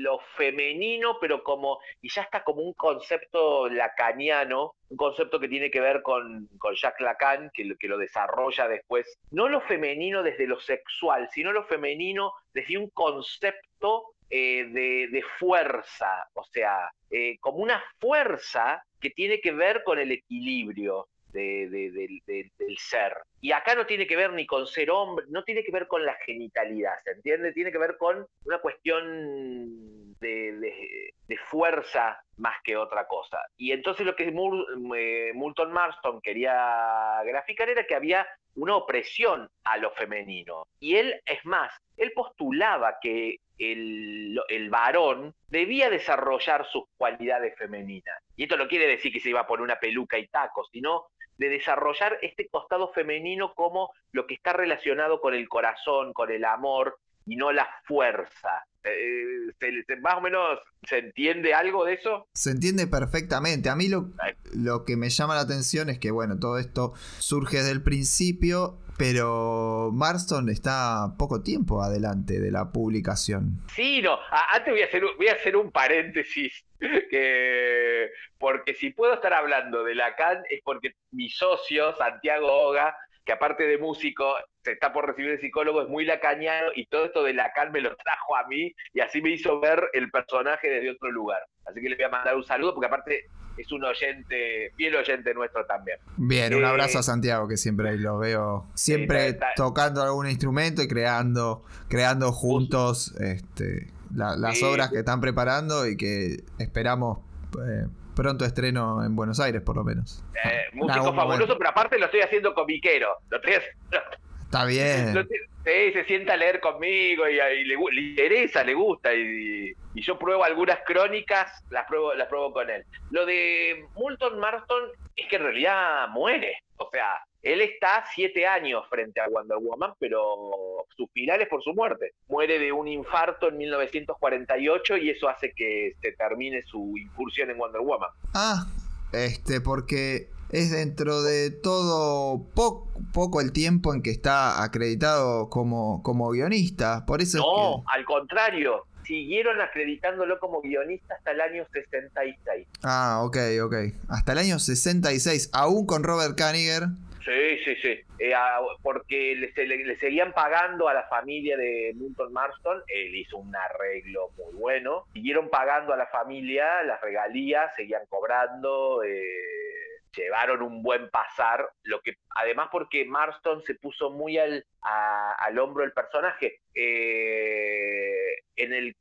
lo 0.02 0.20
femenino, 0.36 1.18
pero 1.20 1.44
como, 1.44 1.80
y 2.02 2.10
ya 2.10 2.22
está 2.24 2.44
como 2.44 2.62
un 2.62 2.74
concepto 2.74 3.70
lacaniano, 3.70 4.76
un 4.90 4.98
concepto 4.98 5.40
que 5.40 5.48
tiene 5.48 5.72
que 5.72 5.80
ver 5.80 6.02
con, 6.02 6.48
con 6.58 6.76
Jacques 6.76 7.06
Lacan, 7.06 7.50
que, 7.54 7.78
lo 7.88 7.98
desarrolla 7.98 8.68
después, 8.68 9.18
no 9.32 9.48
lo 9.48 9.62
femenino 9.62 10.24
desde 10.24 10.48
lo 10.48 10.60
sexual, 10.60 11.30
sino 11.32 11.52
lo 11.52 11.64
femenino 11.66 12.34
desde 12.54 12.78
un 12.78 12.90
concepto 12.90 14.14
eh, 14.30 14.66
de, 14.66 15.24
fuerza, 15.40 16.28
o 16.34 16.44
sea, 16.44 16.92
eh, 17.10 17.38
como 17.40 17.60
una 17.60 17.82
fuerza 18.00 18.84
que 19.00 19.10
tiene 19.10 19.40
que 19.40 19.52
ver 19.52 19.84
con 19.84 20.00
el 20.00 20.12
equilibrio. 20.12 21.08
De- 21.34 21.70
de- 21.70 22.52
del- 22.58 22.78
ser. 22.78 23.18
Y 23.42 23.52
acá 23.52 23.76
no 23.76 23.86
tiene 23.86 24.08
que 24.08 24.16
ver 24.16 24.34
ni 24.34 24.46
con 24.46 24.68
ser 24.68 24.90
hombre, 24.92 25.26
no 25.30 25.44
tiene 25.44 25.64
que 25.64 25.72
ver 25.72 25.88
con 25.88 26.06
la 26.06 26.16
genitalidad, 26.26 26.94
¿se 27.04 27.12
entiende? 27.12 27.54
Tiene 27.54 27.72
que 27.72 27.78
ver 27.78 27.98
con 27.98 28.26
una 28.46 28.60
cuestión 28.60 30.14
de, 30.20 31.14
fuerza 31.50 32.20
más 32.38 32.56
que 32.64 32.76
otra 32.76 33.08
cosa. 33.08 33.40
Y 33.58 33.72
entonces 33.72 34.06
lo 34.06 34.16
que 34.16 34.32
Mur- 34.32 34.66
eh, 34.96 35.32
Moulton 35.34 35.72
Marston 35.72 36.20
quería 36.22 37.22
graficar 37.24 37.70
era 37.70 37.86
que 37.86 37.96
había 37.96 38.28
una 38.56 38.76
opresión 38.76 39.50
a 39.64 39.78
lo 39.78 39.92
femenino. 39.92 40.68
Y 40.80 40.96
él, 40.96 41.22
es 41.26 41.46
más, 41.46 41.72
él 41.96 42.12
postulaba 42.14 42.98
que 43.02 43.38
el, 43.58 44.40
el 44.50 44.70
varón 44.70 45.34
debía 45.48 45.90
desarrollar 45.90 46.66
sus 46.68 46.84
cualidades 46.98 47.56
femeninas. 47.58 48.20
Y 48.36 48.44
esto 48.44 48.58
no 48.58 48.68
quiere 48.68 48.88
decir 48.88 49.12
que 49.12 49.20
se 49.20 49.30
iba 49.30 49.42
a 49.42 49.48
poner 49.48 49.64
una 49.64 49.80
peluca 49.80 50.18
y 50.18 50.28
tacos, 50.28 50.70
sino 50.72 51.06
de 51.38 51.50
desarrollar 51.50 52.18
este 52.22 52.48
costado 52.48 52.92
femenino 52.94 53.54
como 53.54 53.92
lo 54.12 54.26
que 54.28 54.36
está 54.36 54.54
relacionado 54.54 55.22
con 55.22 55.34
el 55.34 55.48
corazón, 55.48 56.14
con 56.14 56.32
el 56.32 56.46
amor 56.46 57.00
y 57.28 57.36
no 57.36 57.52
la 57.52 57.68
fuerza. 57.86 58.66
Eh, 58.84 59.52
¿se- 59.60 59.84
se- 59.86 59.96
¿Más 60.02 60.16
o 60.16 60.22
menos 60.22 60.60
se 60.84 61.00
entiende 61.00 61.54
algo 61.54 61.84
de 61.86 61.94
eso? 61.96 62.28
Se 62.34 62.52
entiende 62.52 62.88
perfectamente. 62.88 63.70
A 63.70 63.76
mí 63.76 63.90
lo, 63.90 64.12
lo 64.56 64.86
que 64.86 64.96
me 64.98 65.10
llama 65.10 65.36
la 65.36 65.42
atención 65.42 65.90
es 65.90 66.00
que, 66.00 66.10
bueno, 66.12 66.40
todo 66.40 66.58
esto 66.58 66.94
surge 67.20 67.58
desde 67.58 67.72
el 67.72 67.84
principio, 67.84 68.80
pero 68.98 69.92
Marston 69.94 70.50
está 70.50 71.16
poco 71.20 71.44
tiempo 71.44 71.84
adelante 71.84 72.40
de 72.40 72.50
la 72.50 72.72
publicación. 72.72 73.62
Sí, 73.76 74.02
no. 74.02 74.18
Antes 74.54 74.74
voy 74.74 74.82
a 74.82 74.86
hacer 74.86 75.04
un, 75.04 75.18
voy 75.18 75.28
a 75.28 75.34
hacer 75.34 75.56
un 75.58 75.72
paréntesis. 75.72 76.64
Que, 77.12 78.10
porque 78.38 78.74
si 78.76 78.92
puedo 78.92 79.14
estar 79.16 79.34
hablando 79.34 79.84
de 79.84 79.96
Lacan 79.96 80.44
es 80.50 80.62
porque 80.64 80.92
mi 81.12 81.30
socio, 81.30 81.96
Santiago 81.96 82.48
Oga, 82.52 82.96
que 83.26 83.34
aparte 83.34 83.64
de 83.64 83.78
músico, 83.80 84.26
se 84.68 84.74
está 84.74 84.92
por 84.92 85.08
recibir 85.08 85.32
de 85.32 85.40
psicólogo, 85.40 85.82
es 85.82 85.88
muy 85.88 86.04
lacaniano 86.04 86.68
y 86.76 86.86
todo 86.88 87.06
esto 87.06 87.24
de 87.24 87.34
Lacan 87.34 87.72
me 87.72 87.80
lo 87.80 87.96
trajo 87.96 88.36
a 88.36 88.46
mí 88.48 88.74
y 88.94 89.00
así 89.00 89.22
me 89.22 89.30
hizo 89.32 89.60
ver 89.62 89.82
el 89.94 90.12
personaje 90.12 90.70
desde 90.70 90.92
otro 90.92 91.10
lugar. 91.10 91.40
Así 91.66 91.80
que 91.82 91.88
le 91.90 91.96
voy 91.96 92.06
a 92.06 92.10
mandar 92.10 92.36
un 92.36 92.44
saludo 92.44 92.74
porque 92.74 92.88
aparte 92.88 93.26
es 93.58 93.72
un 93.72 93.84
oyente, 93.86 94.72
fiel 94.76 94.96
oyente 94.98 95.34
nuestro 95.34 95.66
también. 95.66 95.98
Bien, 96.18 96.54
un 96.54 96.64
Eh, 96.64 96.68
abrazo 96.68 97.00
a 97.00 97.04
Santiago, 97.04 97.48
que 97.48 97.56
siempre 97.58 97.90
ahí 97.90 97.98
lo 97.98 98.18
veo, 98.20 98.68
siempre 98.76 99.28
está- 99.30 99.50
está- 99.50 99.64
tocando 99.64 100.04
algún 100.04 100.28
instrumento 100.30 100.82
y 100.84 100.88
creando, 100.88 101.64
creando 101.90 102.32
juntos 102.34 103.16
este, 103.20 103.88
la- 104.14 104.36
las 104.36 104.62
obras 104.64 104.92
que 104.92 105.00
están 105.00 105.22
preparando 105.22 105.88
y 105.88 105.96
que 105.98 106.38
esperamos 106.60 107.20
eh, 107.66 107.88
pronto 108.16 108.46
estreno 108.46 109.04
en 109.06 109.16
Buenos 109.16 109.40
Aires, 109.40 109.62
por 109.62 109.76
lo 109.76 109.84
menos. 109.84 110.24
Eh, 110.44 110.64
músico 110.74 111.06
fabuloso, 111.14 111.26
momento. 111.26 111.58
pero 111.58 111.70
aparte 111.70 111.98
lo 112.00 112.06
estoy 112.06 112.22
haciendo 112.22 112.54
comiquero. 112.54 113.08
Lo 113.30 113.38
estoy 113.38 113.54
haciendo- 113.54 114.27
Está 114.48 114.66
bien. 114.66 115.14
Lo 115.14 115.24
sí, 115.24 115.92
se 115.94 116.06
sienta 116.06 116.34
a 116.34 116.38
leer 116.38 116.60
conmigo 116.62 117.28
y, 117.28 117.34
y 117.40 117.66
le, 117.66 117.78
gu- 117.78 117.92
le 117.92 118.02
interesa, 118.02 118.64
le 118.64 118.74
gusta. 118.74 119.14
Y, 119.14 119.74
y 119.94 120.02
yo 120.02 120.18
pruebo 120.18 120.44
algunas 120.46 120.80
crónicas, 120.86 121.52
las 121.70 121.86
pruebo, 121.86 122.14
las 122.14 122.28
pruebo 122.28 122.54
con 122.54 122.70
él. 122.70 122.86
Lo 123.12 123.26
de 123.26 123.86
Moulton 123.96 124.40
Marston 124.40 124.84
es 125.16 125.28
que 125.28 125.36
en 125.36 125.44
realidad 125.44 126.08
muere. 126.10 126.64
O 126.78 126.90
sea, 126.92 127.20
él 127.44 127.60
está 127.62 128.06
siete 128.16 128.48
años 128.48 128.84
frente 128.90 129.20
a 129.20 129.28
Wonder 129.28 129.58
Woman, 129.60 129.94
pero 130.00 130.86
su 130.96 131.08
final 131.08 131.42
es 131.42 131.50
por 131.50 131.62
su 131.64 131.74
muerte. 131.74 132.12
Muere 132.30 132.58
de 132.60 132.72
un 132.72 132.88
infarto 132.88 133.50
en 133.50 133.58
1948 133.58 134.98
y 134.98 135.10
eso 135.10 135.28
hace 135.28 135.52
que 135.54 135.94
se 136.02 136.14
termine 136.14 136.64
su 136.64 136.94
incursión 136.98 137.50
en 137.50 137.58
Wonder 137.58 137.82
Woman. 137.82 138.10
Ah, 138.34 138.66
este, 139.12 139.60
porque 139.62 140.30
es 140.52 140.72
dentro 140.72 141.22
de 141.24 141.52
todo 141.52 142.44
po- 142.56 142.88
poco 143.14 143.42
el 143.42 143.52
tiempo 143.52 143.94
en 143.94 144.02
que 144.02 144.12
está 144.12 144.64
acreditado 144.64 145.50
como, 145.50 146.02
como 146.04 146.30
guionista. 146.32 147.06
Por 147.06 147.22
eso 147.22 147.38
No, 147.40 147.78
es 147.80 147.86
que. 147.86 147.98
al 148.00 148.06
contrario. 148.06 148.84
Siguieron 149.06 149.62
acreditándolo 149.62 150.38
como 150.38 150.62
guionista 150.62 151.16
hasta 151.16 151.32
el 151.32 151.40
año 151.40 151.66
66. 151.72 152.68
Ah, 152.84 153.22
ok, 153.24 153.38
ok. 153.64 153.76
Hasta 154.10 154.34
el 154.34 154.38
año 154.40 154.60
66, 154.60 155.50
aún 155.54 155.86
con 155.86 156.04
Robert 156.04 156.38
Kaniger. 156.38 156.84
Sí, 157.24 157.58
sí, 157.64 157.76
sí. 157.82 157.90
Eh, 158.20 158.34
a- 158.36 158.60
porque 158.82 159.34
le, 159.36 159.66
le- 159.66 159.86
le 159.86 159.98
seguían 160.00 160.34
pagando 160.34 160.90
a 160.90 160.94
la 160.94 161.04
familia 161.04 161.56
de 161.56 161.94
Moulton 161.96 162.34
Marston. 162.34 162.82
Él 162.88 163.16
hizo 163.16 163.38
un 163.38 163.54
arreglo 163.56 164.30
muy 164.38 164.54
bueno. 164.60 165.04
Siguieron 165.14 165.50
pagando 165.50 165.94
a 165.94 165.98
la 165.98 166.08
familia 166.08 166.66
las 166.86 167.00
regalías, 167.02 167.72
seguían 167.78 168.02
cobrando. 168.10 169.04
eh, 169.04 169.77
llevaron 170.24 170.62
un 170.62 170.82
buen 170.84 171.10
pasar. 171.10 171.68
Lo 171.84 172.02
que, 172.02 172.14
además, 172.36 172.70
porque 172.72 173.06
Marston 173.06 173.64
se 173.64 173.76
puso 173.76 174.10
muy 174.12 174.38
al, 174.38 174.66
al 174.82 175.60
hombro 175.60 175.84
del 175.84 175.94
personaje. 175.94 176.60
Eh, 176.74 178.34
en 178.56 178.74
el 178.74 178.96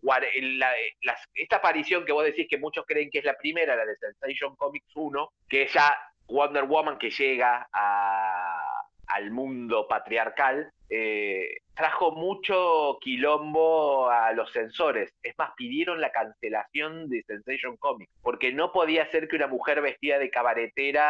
eh, 0.74 0.92
esta 1.34 1.56
aparición 1.56 2.04
que 2.04 2.12
vos 2.12 2.24
decís 2.24 2.46
que 2.48 2.58
muchos 2.58 2.84
creen 2.86 3.08
que 3.10 3.18
es 3.20 3.24
la 3.24 3.36
primera, 3.36 3.74
la 3.76 3.84
de 3.86 3.96
Sensation 3.96 4.54
Comics 4.56 4.90
1, 4.94 5.30
que 5.48 5.62
es 5.62 5.72
ya 5.72 5.96
Wonder 6.28 6.64
Woman 6.64 6.98
que 6.98 7.10
llega 7.10 7.66
a- 7.72 8.82
al 9.06 9.30
mundo 9.30 9.86
patriarcal, 9.88 10.70
eh, 10.88 11.58
trajo 11.74 12.12
mucho 12.12 12.98
quilombo 13.00 14.08
a 14.10 14.32
los 14.32 14.52
censores. 14.52 15.12
Es 15.22 15.34
más, 15.38 15.50
pidieron 15.56 16.00
la 16.00 16.10
cancelación 16.12 17.08
de 17.08 17.22
Sensation 17.22 17.76
Comics, 17.76 18.12
porque 18.22 18.52
no 18.52 18.72
podía 18.72 19.10
ser 19.10 19.28
que 19.28 19.36
una 19.36 19.46
mujer 19.46 19.80
vestida 19.80 20.18
de 20.18 20.30
cabaretera 20.30 21.02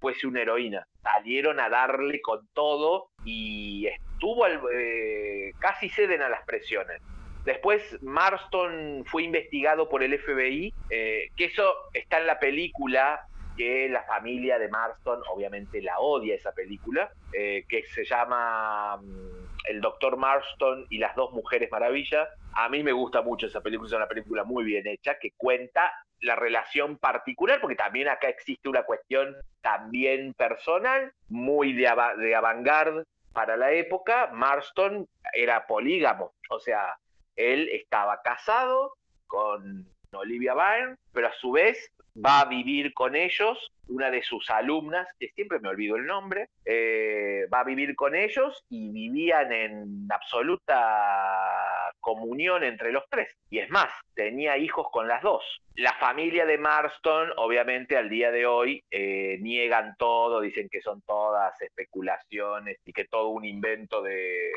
fuese 0.00 0.26
una 0.26 0.42
heroína. 0.42 0.86
Salieron 1.02 1.60
a 1.60 1.68
darle 1.68 2.20
con 2.20 2.48
todo 2.54 3.10
y 3.24 3.86
estuvo 3.86 4.46
eh, 4.46 5.52
casi 5.58 5.88
ceden 5.90 6.22
a 6.22 6.28
las 6.28 6.44
presiones. 6.44 7.00
Después 7.44 7.82
Marston 8.02 9.04
fue 9.06 9.22
investigado 9.22 9.88
por 9.88 10.02
el 10.02 10.18
FBI, 10.18 10.74
eh, 10.90 11.28
que 11.36 11.46
eso 11.46 11.72
está 11.94 12.18
en 12.18 12.26
la 12.26 12.38
película, 12.38 13.26
que 13.56 13.88
la 13.88 14.02
familia 14.04 14.58
de 14.58 14.68
Marston 14.68 15.22
obviamente 15.32 15.82
la 15.82 15.98
odia 15.98 16.34
esa 16.34 16.52
película, 16.52 17.10
eh, 17.32 17.64
que 17.68 17.82
se 17.84 18.04
llama 18.04 18.96
mm, 18.96 19.46
El 19.68 19.80
Doctor 19.80 20.16
Marston 20.16 20.86
y 20.88 20.98
las 20.98 21.14
dos 21.16 21.32
mujeres 21.32 21.70
maravillas. 21.70 22.28
A 22.52 22.68
mí 22.68 22.82
me 22.82 22.92
gusta 22.92 23.22
mucho 23.22 23.46
esa 23.46 23.60
película, 23.60 23.88
es 23.88 23.92
una 23.94 24.08
película 24.08 24.44
muy 24.44 24.64
bien 24.64 24.86
hecha, 24.86 25.18
que 25.20 25.30
cuenta 25.36 25.92
la 26.20 26.36
relación 26.36 26.98
particular, 26.98 27.60
porque 27.60 27.76
también 27.76 28.08
acá 28.08 28.28
existe 28.28 28.68
una 28.68 28.82
cuestión 28.82 29.34
también 29.62 30.34
personal, 30.34 31.12
muy 31.28 31.72
de, 31.72 31.88
ava- 31.88 32.16
de 32.16 32.34
avant-garde 32.34 33.04
para 33.32 33.56
la 33.56 33.72
época. 33.72 34.28
Marston 34.32 35.06
era 35.32 35.66
polígamo, 35.66 36.32
o 36.50 36.60
sea, 36.60 36.96
él 37.36 37.68
estaba 37.70 38.20
casado 38.22 38.94
con 39.26 39.86
Olivia 40.12 40.54
Byrne, 40.54 40.96
pero 41.12 41.28
a 41.28 41.32
su 41.32 41.52
vez 41.52 41.90
va 42.14 42.40
a 42.40 42.44
vivir 42.46 42.92
con 42.94 43.14
ellos 43.16 43.58
una 43.90 44.10
de 44.10 44.22
sus 44.22 44.48
alumnas, 44.50 45.06
que 45.18 45.28
siempre 45.28 45.58
me 45.60 45.68
olvido 45.68 45.96
el 45.96 46.06
nombre, 46.06 46.48
eh, 46.64 47.46
va 47.52 47.60
a 47.60 47.64
vivir 47.64 47.94
con 47.94 48.14
ellos 48.14 48.64
y 48.70 48.90
vivían 48.90 49.52
en 49.52 50.08
absoluta 50.10 51.92
comunión 52.00 52.64
entre 52.64 52.92
los 52.92 53.04
tres. 53.08 53.36
Y 53.50 53.58
es 53.58 53.68
más, 53.70 53.92
tenía 54.14 54.56
hijos 54.56 54.86
con 54.90 55.08
las 55.08 55.22
dos. 55.22 55.44
La 55.74 55.94
familia 55.94 56.46
de 56.46 56.58
Marston, 56.58 57.32
obviamente, 57.36 57.96
al 57.96 58.08
día 58.08 58.30
de 58.30 58.46
hoy 58.46 58.82
eh, 58.90 59.38
niegan 59.40 59.94
todo, 59.98 60.40
dicen 60.40 60.68
que 60.70 60.80
son 60.80 61.02
todas 61.02 61.60
especulaciones 61.60 62.78
y 62.84 62.92
que 62.92 63.04
todo 63.04 63.28
un 63.28 63.44
invento 63.44 64.02
de, 64.02 64.50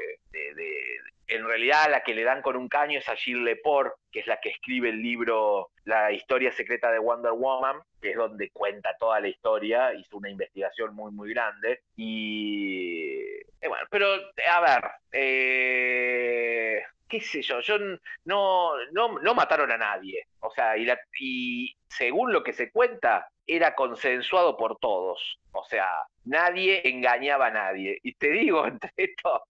en 1.28 1.46
realidad 1.46 1.90
la 1.90 2.04
que 2.04 2.14
le 2.14 2.24
dan 2.24 2.42
con 2.42 2.56
un 2.56 2.68
caño 2.68 3.00
es 3.00 3.10
a 3.10 3.16
Jill 3.16 3.44
Lepore, 3.44 3.92
que 4.12 4.20
es 4.20 4.28
la 4.28 4.40
que 4.40 4.50
escribe 4.50 4.90
el 4.90 5.02
libro 5.02 5.70
La 5.84 6.12
historia 6.12 6.52
secreta 6.52 6.92
de 6.92 7.00
Wonder 7.00 7.32
Woman, 7.34 7.78
que 8.04 8.12
es 8.12 8.18
donde 8.18 8.50
cuenta 8.52 8.96
toda 9.00 9.22
la 9.22 9.30
historia, 9.30 9.94
hizo 9.94 10.18
una 10.18 10.30
investigación 10.30 10.94
muy 10.94 11.12
muy 11.14 11.30
grande 11.34 11.84
y 11.96 13.24
bueno, 13.66 13.88
pero 13.90 14.08
a 14.52 14.62
ver, 14.62 14.92
eh, 15.14 16.84
qué 17.08 17.22
sé 17.22 17.42
yo, 17.42 17.62
yo 17.62 17.78
no, 18.26 18.72
no, 18.92 19.20
no 19.20 19.34
mataron 19.34 19.72
a 19.72 19.78
nadie, 19.78 20.28
o 20.42 20.52
sea, 20.52 20.76
y, 20.78 20.86
y 21.20 21.74
según 21.88 22.34
lo 22.34 22.44
que 22.44 22.52
se 22.52 22.72
cuenta, 22.72 23.30
era 23.48 23.74
consensuado 23.74 24.58
por 24.58 24.78
todos, 24.80 25.40
o 25.54 25.64
sea, 25.64 25.88
nadie 26.26 26.82
engañaba 26.90 27.48
a 27.48 27.52
nadie, 27.52 28.00
y 28.04 28.14
te 28.16 28.32
digo, 28.32 28.68
entre 28.68 28.92
esto, 28.98 29.44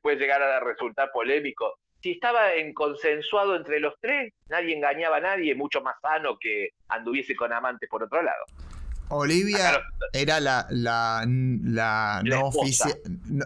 puede 0.00 0.16
llegar 0.16 0.42
a 0.42 0.60
resultar 0.60 1.10
polémico. 1.12 1.78
Si 2.02 2.12
estaba 2.12 2.52
en 2.54 2.72
consensuado 2.74 3.56
entre 3.56 3.80
los 3.80 3.94
tres, 4.00 4.32
nadie 4.48 4.76
engañaba 4.76 5.16
a 5.16 5.20
nadie, 5.20 5.54
mucho 5.54 5.80
más 5.80 5.96
sano 6.00 6.38
que 6.40 6.68
anduviese 6.88 7.34
con 7.34 7.52
amantes 7.52 7.88
por 7.90 8.02
otro 8.04 8.22
lado. 8.22 8.44
Olivia 9.10 9.70
Acá 9.70 9.82
era 10.12 10.38
la, 10.40 10.66
la, 10.70 11.24
la 11.26 12.20
La 12.24 12.36
no 12.36 12.46
oficial. 12.48 12.94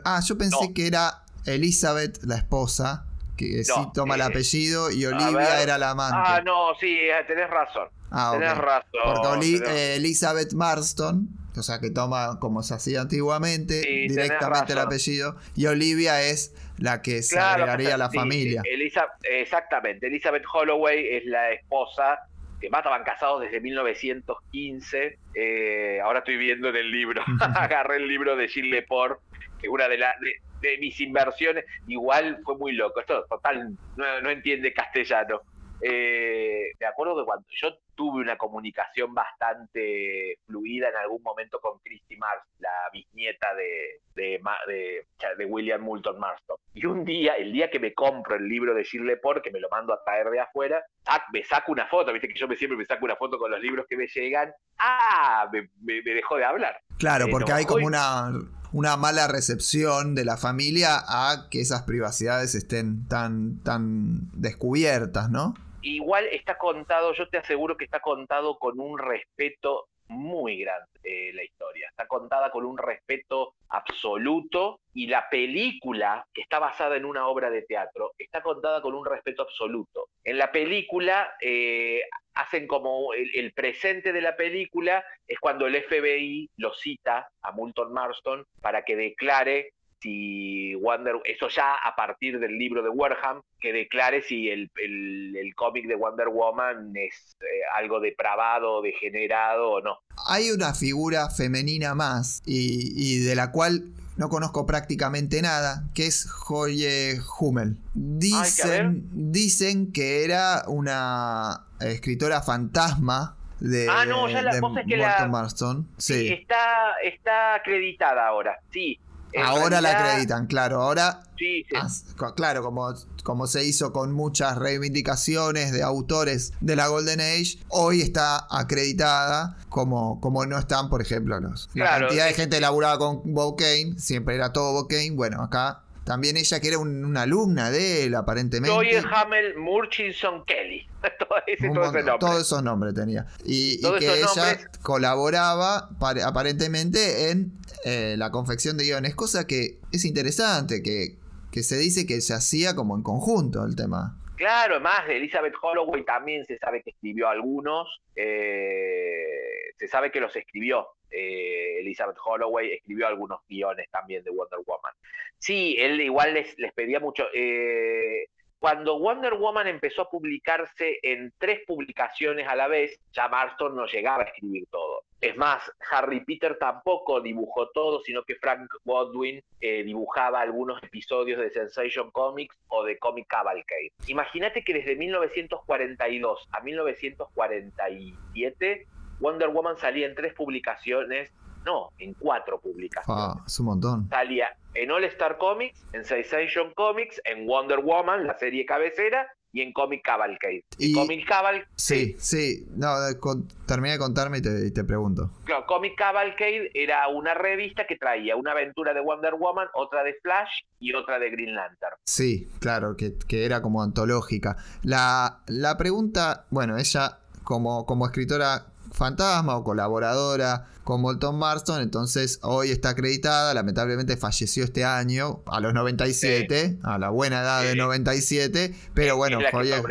Ah, 0.05 0.21
yo 0.27 0.37
pensé 0.37 0.57
No. 0.69 0.75
que 0.75 0.87
era 0.87 1.23
Elizabeth, 1.47 2.19
la 2.25 2.37
esposa, 2.37 3.07
que 3.37 3.65
sí 3.65 3.73
toma 3.95 4.17
el 4.17 4.21
eh, 4.21 4.25
apellido, 4.25 4.91
y 4.91 5.07
Olivia 5.07 5.63
era 5.63 5.79
la 5.79 5.91
amante. 5.91 6.17
Ah, 6.21 6.43
no, 6.45 6.75
sí, 6.79 6.89
eh, 6.99 7.25
tenés 7.27 7.49
razón. 7.49 7.89
Ah. 8.11 8.33
Tenés 8.39 8.57
razón. 8.59 9.01
Porque 9.05 9.29
Oli- 9.29 9.59
tenés- 9.61 9.69
eh, 9.71 9.97
Elizabeth 9.97 10.53
Marston 10.53 11.29
o 11.55 11.63
sea 11.63 11.81
que 11.81 11.91
toma 11.91 12.39
como 12.41 12.63
se 12.63 12.73
hacía 12.73 13.03
antiguamente 13.03 13.83
Sí, 13.83 14.09
directamente 14.09 14.73
el 14.73 14.79
apellido 14.79 15.37
y 15.55 15.67
Olivia 15.67 16.23
es 16.23 16.55
la 16.83 17.01
que 17.03 17.23
se 17.23 17.37
Claro, 17.37 17.63
agregaría 17.65 17.95
a 17.95 17.99
la 17.99 18.11
sí, 18.11 18.17
familia. 18.17 18.63
Elisa- 18.65 19.13
exactamente, 19.23 20.07
Elizabeth 20.07 20.45
Holloway 20.53 21.07
es 21.17 21.25
la 21.27 21.53
esposa, 21.53 22.19
que 22.61 22.69
más 22.71 22.81
estaban 22.81 23.05
casados 23.05 23.41
desde 23.43 23.61
1915. 23.61 25.19
eh, 25.35 26.01
ahora 26.03 26.19
estoy 26.21 26.37
viendo 26.37 26.69
en 26.69 26.77
el 26.77 26.91
libro, 26.91 27.23
agarré 27.57 27.97
el 27.97 28.09
libro 28.09 28.37
de 28.37 28.49
Gilles 28.49 28.71
Lepore, 28.71 29.17
que 29.61 29.69
una 29.69 29.89
de, 29.89 29.99
la- 29.99 30.15
de, 30.21 30.35
de 30.69 30.79
mis 30.79 31.01
inversiones, 31.01 31.65
igual 31.87 32.39
fue 32.45 32.57
muy 32.59 32.73
loco, 32.73 33.01
esto 33.01 33.25
total 33.29 33.71
no, 33.97 34.21
no 34.21 34.31
entiende 34.31 34.73
castellano. 34.73 35.41
Eh, 35.85 36.73
me 36.79 36.87
acuerdo 36.87 37.17
que 37.17 37.25
cuando 37.25 37.45
yo 37.51 37.69
tuve 37.95 38.23
una 38.23 38.37
comunicación 38.39 39.13
bastante 39.15 40.39
fluida 40.47 40.89
en 40.89 40.97
algún 40.97 41.23
momento 41.23 41.59
con 41.61 41.79
Christy 41.81 42.17
Mars, 42.17 42.43
la 42.59 42.71
bisnieta 42.93 43.49
de, 43.55 44.01
de, 44.15 44.41
de- 44.67 45.07
de 45.39 45.45
William 45.45 45.81
Moulton 45.83 46.19
Marston. 46.19 46.57
Y 46.75 46.87
un 46.87 47.05
día, 47.05 47.35
el 47.35 47.53
día 47.53 47.71
que 47.71 47.79
me 47.81 47.93
compro 47.95 48.37
el 48.37 48.49
libro 48.49 48.75
de 48.75 48.85
Gilles 48.85 49.07
Lepore, 49.07 49.43
que 49.43 49.51
me 49.51 49.61
lo 49.61 49.69
mando 49.71 49.93
a 49.93 50.03
traer 50.05 50.29
de 50.31 50.41
afuera, 50.41 50.83
sac- 51.05 51.27
me 51.33 51.45
saco 51.45 51.73
una 51.73 51.87
foto, 51.89 52.13
viste 52.13 52.29
que 52.29 52.39
yo 52.39 52.49
me, 52.49 52.57
siempre 52.57 52.79
me 52.79 52.87
saco 52.87 53.05
una 53.05 53.17
foto 53.17 53.39
con 53.39 53.51
los 53.51 53.61
libros 53.61 53.87
que 53.89 53.97
me 53.97 54.07
llegan. 54.07 54.53
¡Ah! 54.79 55.49
Me, 55.53 55.63
me- 55.83 56.03
me 56.03 56.15
dejó 56.15 56.37
de 56.37 56.45
hablar. 56.45 56.81
Claro, 56.99 57.27
Eh, 57.27 57.31
porque 57.31 57.51
no, 57.51 57.57
hay 57.57 57.65
como 57.65 57.79
hoy- 57.79 57.85
una, 57.87 58.31
una 58.73 58.97
mala 58.97 59.29
recepción 59.29 60.15
de 60.15 60.25
la 60.25 60.37
familia 60.37 60.97
a 61.07 61.49
que 61.51 61.61
esas 61.61 61.83
privacidades 61.83 62.55
estén 62.55 63.07
tan, 63.09 63.63
tan 63.63 64.31
descubiertas, 64.33 65.29
¿no? 65.31 65.55
Igual 65.83 66.27
está 66.31 66.57
contado, 66.59 67.13
yo 67.13 67.29
te 67.29 67.39
aseguro 67.39 67.77
que 67.77 67.85
está 67.85 68.01
contado 68.01 68.57
con 68.59 68.81
un 68.81 68.99
respeto 68.99 69.89
muy 70.09 70.59
grande 70.59 70.87
eh, 71.03 71.33
la 71.35 71.43
historia. 71.43 71.89
Está 71.89 72.07
contada 72.07 72.51
con 72.51 72.65
un 72.65 72.79
respeto 72.79 73.55
absoluto 73.69 74.81
y 74.95 75.07
la 75.07 75.29
película, 75.29 76.25
que 76.33 76.43
está 76.43 76.59
basada 76.59 76.97
en 76.97 77.05
una 77.05 77.27
obra 77.27 77.51
de 77.51 77.63
teatro, 77.63 78.13
está 78.19 78.43
contada 78.43 78.81
con 78.83 78.95
un 78.95 79.05
respeto 79.05 79.43
absoluto. 79.43 80.09
En 80.23 80.39
la 80.39 80.53
película 80.53 81.35
eh, 81.41 82.03
hacen 82.35 82.67
como 82.67 83.15
el, 83.15 83.31
el 83.35 83.53
presente 83.53 84.13
de 84.13 84.21
la 84.21 84.37
película 84.37 85.05
es 85.27 85.39
cuando 85.41 85.67
el 85.67 85.83
FBI 85.83 86.51
lo 86.57 86.73
cita 86.75 87.29
a 87.43 87.53
Moulton 87.53 87.93
Marston 87.93 88.47
para 88.61 88.85
que 88.85 88.97
declare 88.97 89.73
si 90.03 90.75
Wonder, 90.75 91.15
eso 91.25 91.49
ya 91.49 91.75
a 91.75 91.95
partir 91.95 92.39
del 92.41 92.59
libro 92.59 92.83
de 92.83 92.89
Warham, 92.89 93.41
que 93.61 93.73
declare 93.73 94.23
si 94.23 94.49
el, 94.51 94.71
el- 94.77 95.37
el 95.37 95.55
cómic 95.55 95.87
de 95.87 95.95
Wonder 95.95 96.29
Woman 96.29 96.93
es 96.97 97.37
eh, 97.41 97.45
algo 97.77 98.01
depravado, 98.01 98.83
degenerado 98.83 99.71
o 99.71 99.81
no. 99.81 99.99
Hay 100.29 100.51
una 100.51 100.75
figura 100.75 101.31
femenina 101.31 101.95
más 101.95 102.43
y, 102.45 102.93
y 102.97 103.19
de 103.25 103.35
la 103.37 103.53
cual 103.53 103.85
no 104.17 104.29
conozco 104.29 104.67
prácticamente 104.67 105.41
nada, 105.41 105.85
que 105.95 106.07
es 106.07 106.29
Joye 106.31 107.19
Hummel. 107.39 107.77
Dicen, 107.95 109.09
dicen 109.13 109.93
que 109.93 110.25
era 110.25 110.65
una 110.67 111.65
escritora 111.81 112.43
fantasma 112.43 113.37
de, 113.61 113.87
Ah, 113.89 114.05
no, 114.05 114.29
ya 114.29 114.43
la- 114.43 114.61
vos 114.61 114.77
es 114.79 114.87
que 114.87 114.97
la- 114.97 115.29
Marston. 115.29 115.89
Sí. 115.97 116.29
Está, 116.29 116.95
está 117.05 117.55
acreditada 117.55 118.27
ahora, 118.27 118.59
sí. 118.73 118.99
Ahora 119.41 119.81
la 119.81 119.91
acreditan, 119.91 120.47
claro. 120.47 120.83
Ahora 120.83 121.23
Sí, 121.39 121.65
sí. 121.69 121.75
Ah, 121.77 121.89
co- 122.17 122.35
claro, 122.37 122.63
como, 122.63 122.95
como 123.25 123.49
se 123.49 123.65
hizo 123.65 123.93
con 123.93 124.13
muchas 124.13 124.57
reivindicaciones 124.59 125.73
de 125.73 125.83
autores 125.83 126.53
de 126.61 126.77
la 126.77 126.87
Golden 126.87 127.21
Age, 127.21 127.59
hoy 127.69 128.01
está 128.01 128.47
acreditada 128.49 129.57
como, 129.69 130.21
como 130.21 130.47
no 130.47 130.57
están, 130.59 130.89
por 130.89 131.03
ejemplo, 131.03 131.41
los, 131.41 131.69
la 131.75 131.99
cantidad 132.01 132.27
de 132.27 132.35
gente 132.35 132.57
que 132.57 132.61
laburaba 132.61 132.99
con 132.99 133.23
Bob 133.35 133.57
Kane, 133.57 133.95
siempre 133.99 134.35
era 134.37 134.53
todo 134.53 134.73
Bob 134.73 134.89
Kane, 134.89 135.11
bueno, 135.13 135.43
acá 135.43 135.82
también 136.05 136.37
ella 136.37 136.61
que 136.61 136.69
era 136.69 136.79
un- 136.79 137.05
una 137.05 137.23
alumna 137.23 137.71
de 137.71 138.05
él, 138.05 138.15
aparentemente. 138.15 138.75
Joy 138.75 138.91
Hamel 139.13 139.57
Murchison 139.57 140.45
Kelly. 140.45 140.87
todo 141.19 141.37
ese, 141.47 141.69
todo 141.69 141.93
montón, 141.93 142.19
todos 142.19 142.41
esos 142.43 142.63
nombres 142.63 142.95
tenía. 142.95 143.27
Y, 143.45 143.81
que 143.99 144.07
ella 144.21 144.27
nombres. 144.37 144.69
colaboraba 144.83 145.89
pare- 145.99 146.23
aparentemente 146.23 147.31
en 147.31 147.53
eh, 147.85 148.15
la 148.19 148.31
confección 148.31 148.77
de 148.77 148.85
guiones, 148.85 149.15
cosa 149.15 149.47
que 149.47 149.79
es 149.93 150.05
interesante, 150.05 150.83
que, 150.83 151.17
que 151.51 151.63
se 151.63 151.77
dice 151.77 152.07
que 152.07 152.21
se 152.21 152.35
hacía 152.35 152.75
como 152.77 152.97
en 152.97 153.03
conjunto 153.03 153.65
el 153.65 153.75
tema. 153.77 154.19
Claro, 154.37 154.81
más 154.81 155.07
de 155.07 155.19
Elizabeth 155.19 155.55
Holloway 155.63 156.05
también 156.05 156.45
se 156.47 156.59
sabe 156.59 156.83
que 156.83 156.91
escribió 156.91 157.29
algunos, 157.29 157.87
eh, 158.17 159.73
se 159.79 159.89
sabe 159.89 160.11
que 160.11 160.21
los 160.21 160.35
escribió. 160.37 160.87
Eh, 161.13 161.81
Elizabeth 161.81 162.17
Holloway 162.25 162.73
escribió 162.73 163.07
algunos 163.07 163.41
guiones 163.49 163.89
también 163.91 164.25
de 164.25 164.31
Wonder 164.31 164.61
Woman. 164.67 164.95
Sí, 165.39 165.77
él 165.79 166.01
igual 166.01 166.35
les, 166.35 166.59
les 166.59 166.73
pedía 166.73 167.01
mucho. 167.01 167.25
eh, 167.35 168.27
cuando 168.63 168.97
Wonder 169.01 169.35
Woman 169.35 169.67
empezó 169.67 170.03
a 170.03 170.09
publicarse 170.09 171.01
en 171.03 171.33
tres 171.37 171.63
publicaciones 171.67 172.47
a 172.47 172.55
la 172.55 172.69
vez, 172.69 172.97
ya 173.13 173.27
Marston 173.27 173.75
no 173.75 173.87
llegaba 173.87 174.23
a 174.23 174.27
escribir 174.27 174.69
todo. 174.71 175.03
Es 175.21 175.37
más, 175.37 175.69
Harry 175.91 176.25
Peter 176.25 176.57
tampoco 176.61 177.21
dibujó 177.21 177.71
todo, 177.71 177.99
sino 178.03 178.23
que 178.23 178.37
Frank 178.37 178.71
Godwin 178.85 179.43
eh, 179.61 179.83
dibujaba 179.83 180.41
algunos 180.41 180.81
episodios 180.81 181.41
de 181.41 181.51
Sensation 181.51 182.13
Comics 182.13 182.57
o 182.69 182.85
de 182.85 183.01
Comic 183.01 183.27
Cavalcade. 183.27 183.91
Imagínate 184.07 184.63
que 184.63 184.75
desde 184.75 184.95
1942 184.95 186.49
a 186.53 186.61
1947 186.61 188.87
Wonder 189.23 189.49
Woman 189.49 189.77
salía 189.79 190.07
en 190.07 190.15
tres 190.15 190.35
publicaciones, 190.35 191.31
no, 191.65 191.91
en 191.99 192.13
cuatro 192.15 192.61
publicaciones. 192.61 193.25
Ah, 193.25 193.43
es 193.47 193.59
un 193.61 193.67
montón. 193.67 194.09
Salía 194.11 194.49
en 194.75 194.91
All 194.91 195.05
Star 195.05 195.39
Comics, 195.39 195.81
en 195.93 196.05
Sensation 196.05 196.73
Comics, 196.75 197.21
en 197.25 197.47
Wonder 197.47 197.79
Woman, 197.81 198.27
la 198.27 198.37
serie 198.39 198.67
cabecera, 198.67 199.29
y 199.55 199.61
en 199.61 199.73
Comic 199.75 200.03
Cavalcade. 200.03 200.65
Y- 200.79 200.95
Comic 200.95 201.29
Caval 201.29 201.67
Sí, 201.77 202.17
sí. 202.19 202.65
No, 202.75 202.89
con- 203.21 203.47
termina 203.67 203.93
de 203.93 203.99
contarme 203.99 204.39
y 204.39 204.43
te, 204.43 204.67
y 204.67 204.71
te 204.73 204.83
pregunto. 204.83 205.31
Claro, 205.45 205.67
Comic 205.67 205.95
Cavalcade 205.95 206.71
era 206.73 207.07
una 207.09 207.35
revista 207.35 207.87
que 207.87 207.97
traía 207.97 208.35
una 208.35 208.53
aventura 208.53 208.95
de 208.95 209.01
Wonder 209.01 209.35
Woman, 209.35 209.69
otra 209.75 210.03
de 210.05 210.15
Flash 210.23 210.49
y 210.81 210.95
otra 210.95 211.19
de 211.19 211.31
Green 211.31 211.55
Lantern. 211.55 211.97
Sí, 212.07 212.49
claro, 212.61 212.97
que, 212.97 213.13
que 213.29 213.45
era 213.45 213.61
como 213.61 213.83
antológica. 213.83 214.57
La, 214.83 215.43
la 215.49 215.77
pregunta, 215.77 216.47
bueno, 216.51 216.79
ella 216.79 217.19
como, 217.45 217.85
como 217.85 218.07
escritora 218.07 218.72
fantasma 218.93 219.57
o 219.57 219.65
colaboradora 219.65 220.69
con 220.85 221.03
Bolton 221.03 221.39
Marston, 221.39 221.81
entonces 221.81 222.39
hoy 222.43 222.71
está 222.71 222.91
acreditada, 222.91 223.55
lamentablemente 223.55 224.17
falleció 224.17 224.65
este 224.65 224.85
año, 224.85 225.43
a 225.47 225.61
los 225.61 225.75
97, 225.75 226.79
a 226.83 226.99
la 226.99 227.11
buena 227.11 227.41
edad 227.43 227.63
de 227.63 227.73
Sí. 227.73 227.79
97, 227.79 228.75
pero 228.95 229.17
bueno, 229.17 229.39
Joye. 229.51 229.83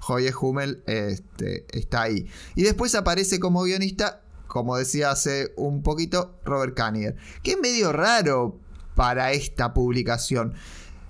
Joye 0.00 0.32
Hummel 0.40 0.82
este, 0.86 1.66
está 1.76 2.02
ahí. 2.02 2.26
Y 2.54 2.62
después 2.62 2.94
aparece 2.94 3.40
como 3.40 3.62
guionista, 3.64 4.22
como 4.46 4.76
decía 4.76 5.10
hace 5.10 5.52
un 5.56 5.82
poquito, 5.82 6.38
Robert 6.44 6.74
Kaniger, 6.74 7.16
que 7.42 7.52
es 7.52 7.58
medio 7.60 7.92
raro 7.92 8.58
para 8.94 9.32
esta 9.32 9.74
publicación. 9.74 10.54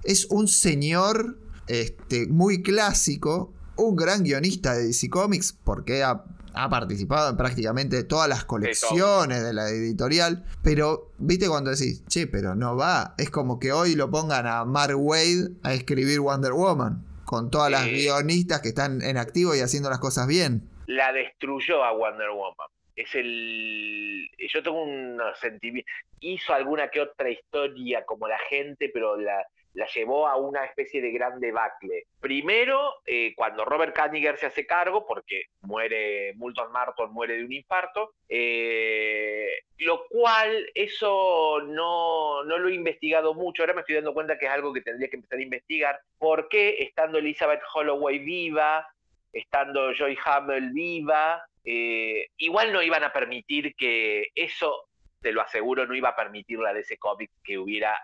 Es 0.05 0.27
un 0.31 0.49
señor 0.49 1.39
este, 1.67 2.27
muy 2.27 2.63
clásico, 2.63 3.53
un 3.77 3.95
gran 3.95 4.25
guionista 4.25 4.75
de 4.75 4.87
DC 4.87 5.09
Comics, 5.11 5.53
porque 5.53 6.03
ha, 6.03 6.25
ha 6.55 6.69
participado 6.69 7.31
en 7.31 7.37
prácticamente 7.37 8.05
todas 8.05 8.29
las 8.29 8.45
colecciones 8.45 9.43
de 9.43 9.53
la 9.53 9.69
editorial, 9.69 10.45
pero 10.63 11.13
viste 11.19 11.49
cuando 11.49 11.71
decís, 11.71 12.05
che, 12.07 12.27
pero 12.27 12.55
no 12.55 12.77
va, 12.77 13.15
es 13.19 13.31
como 13.31 13.59
que 13.59 13.73
hoy 13.73 13.95
lo 13.95 14.11
pongan 14.11 14.47
a 14.47 14.65
Mark 14.65 14.97
Wade 14.97 15.51
a 15.63 15.75
escribir 15.75 16.21
Wonder 16.21 16.53
Woman, 16.53 17.05
con 17.25 17.51
todas 17.51 17.71
las 17.71 17.87
guionistas 17.87 18.61
que 18.61 18.69
están 18.69 19.03
en 19.03 19.19
activo 19.19 19.55
y 19.55 19.61
haciendo 19.61 19.91
las 19.91 19.99
cosas 19.99 20.27
bien. 20.27 20.69
La 20.87 21.13
destruyó 21.13 21.85
a 21.85 21.93
Wonder 21.93 22.31
Woman. 22.31 22.69
Es 22.97 23.15
el. 23.15 24.29
Yo 24.53 24.63
tengo 24.63 24.83
un 24.83 25.21
sentimiento. 25.41 25.89
Hizo 26.21 26.53
alguna 26.53 26.89
que 26.89 27.01
otra 27.01 27.31
historia 27.31 28.05
como 28.05 28.27
la 28.27 28.39
gente, 28.49 28.91
pero 28.93 29.17
la, 29.17 29.47
la 29.75 29.87
llevó 29.87 30.27
a 30.27 30.37
una 30.37 30.65
especie 30.65 31.01
de 31.01 31.13
gran 31.13 31.41
debacle. 31.41 32.07
Primero, 32.21 32.95
eh, 33.07 33.33
cuando 33.37 33.65
Robert 33.65 33.95
Kaniger 33.95 34.37
se 34.37 34.47
hace 34.47 34.67
cargo, 34.67 35.07
porque 35.07 35.45
muere, 35.63 36.35
Moulton 36.35 36.73
Marton 36.73 37.13
muere 37.13 37.37
de 37.37 37.45
un 37.45 37.53
infarto, 37.53 38.13
eh, 38.29 39.49
lo 39.79 40.07
cual 40.09 40.69
eso 40.75 41.61
no, 41.65 42.43
no 42.45 42.59
lo 42.59 42.69
he 42.69 42.75
investigado 42.75 43.35
mucho, 43.35 43.63
ahora 43.63 43.75
me 43.75 43.81
estoy 43.81 43.97
dando 43.97 44.15
cuenta 44.15 44.39
que 44.39 44.47
es 44.47 44.53
algo 44.53 44.73
que 44.73 44.81
tendría 44.81 45.09
que 45.09 45.17
empezar 45.17 45.39
a 45.39 45.43
investigar, 45.43 46.01
por 46.19 46.49
qué 46.49 46.77
estando 46.81 47.19
Elizabeth 47.19 47.63
Holloway 47.73 48.19
viva, 48.19 48.87
estando 49.33 49.93
Joy 49.95 50.19
Hamel 50.25 50.71
viva, 50.73 51.43
eh, 51.65 52.29
igual 52.39 52.73
no 52.73 52.83
iban 52.83 53.05
a 53.05 53.13
permitir 53.13 53.75
que 53.77 54.29
eso, 54.35 54.89
te 55.21 55.33
lo 55.33 55.43
aseguro, 55.43 55.87
no 55.87 55.95
iba 55.95 56.11
a 56.11 56.17
permitir 56.17 56.59
la 56.59 56.73
ese 56.73 56.97
cómic 56.97 57.31
que 57.45 57.59
hubiera 57.59 57.99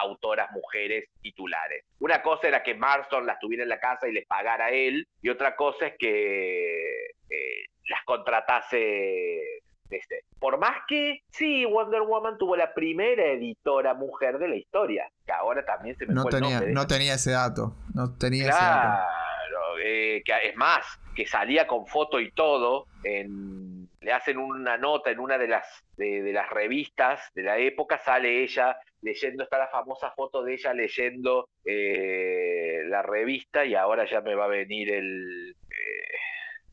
autoras 0.00 0.50
mujeres 0.52 1.08
titulares. 1.20 1.84
Una 2.00 2.22
cosa 2.22 2.48
era 2.48 2.62
que 2.62 2.74
Marston 2.74 3.26
las 3.26 3.38
tuviera 3.38 3.62
en 3.62 3.68
la 3.68 3.80
casa 3.80 4.08
y 4.08 4.12
les 4.12 4.26
pagara 4.26 4.66
a 4.66 4.70
él, 4.70 5.06
y 5.22 5.28
otra 5.28 5.56
cosa 5.56 5.86
es 5.88 5.94
que 5.98 7.06
eh, 7.30 7.64
las 7.88 8.02
contratase 8.04 9.40
Este, 9.88 10.22
por 10.40 10.58
más 10.58 10.78
que 10.88 11.20
sí, 11.30 11.64
Wonder 11.64 12.02
Woman 12.02 12.38
tuvo 12.38 12.56
la 12.56 12.74
primera 12.74 13.24
editora 13.26 13.94
mujer 13.94 14.38
de 14.38 14.48
la 14.48 14.56
historia, 14.56 15.08
que 15.24 15.32
ahora 15.32 15.64
también 15.64 15.96
se 15.96 16.06
me 16.06 16.14
No 16.14 16.22
fue 16.22 16.32
el 16.32 16.40
tenía, 16.40 16.56
nombre 16.56 16.72
no 16.74 16.86
tenía 16.88 17.14
ese 17.14 17.30
dato. 17.30 17.72
No 17.94 18.16
tenía 18.18 18.48
ese 18.48 18.58
dato. 18.58 18.88
Claro, 18.98 19.78
eh, 19.84 20.22
que 20.24 20.32
es 20.48 20.56
más, 20.56 20.84
que 21.14 21.24
salía 21.26 21.66
con 21.68 21.86
foto 21.86 22.18
y 22.18 22.32
todo, 22.32 22.86
en- 23.04 23.75
le 24.00 24.12
hacen 24.12 24.38
una 24.38 24.76
nota 24.76 25.10
en 25.10 25.20
una 25.20 25.38
de 25.38 25.48
las, 25.48 25.66
de, 25.96 26.22
de 26.22 26.32
las 26.32 26.48
revistas 26.50 27.20
de 27.34 27.42
la 27.42 27.58
época, 27.58 28.00
sale 28.04 28.42
ella 28.42 28.76
leyendo, 29.02 29.44
está 29.44 29.58
la 29.58 29.68
famosa 29.68 30.10
foto 30.12 30.42
de 30.42 30.54
ella 30.54 30.74
leyendo 30.74 31.48
eh, 31.64 32.82
la 32.86 33.02
revista 33.02 33.64
y 33.64 33.74
ahora 33.74 34.04
ya 34.08 34.20
me 34.20 34.34
va 34.34 34.44
a 34.44 34.48
venir 34.48 34.92
el... 34.92 35.54
eh, 35.70 36.16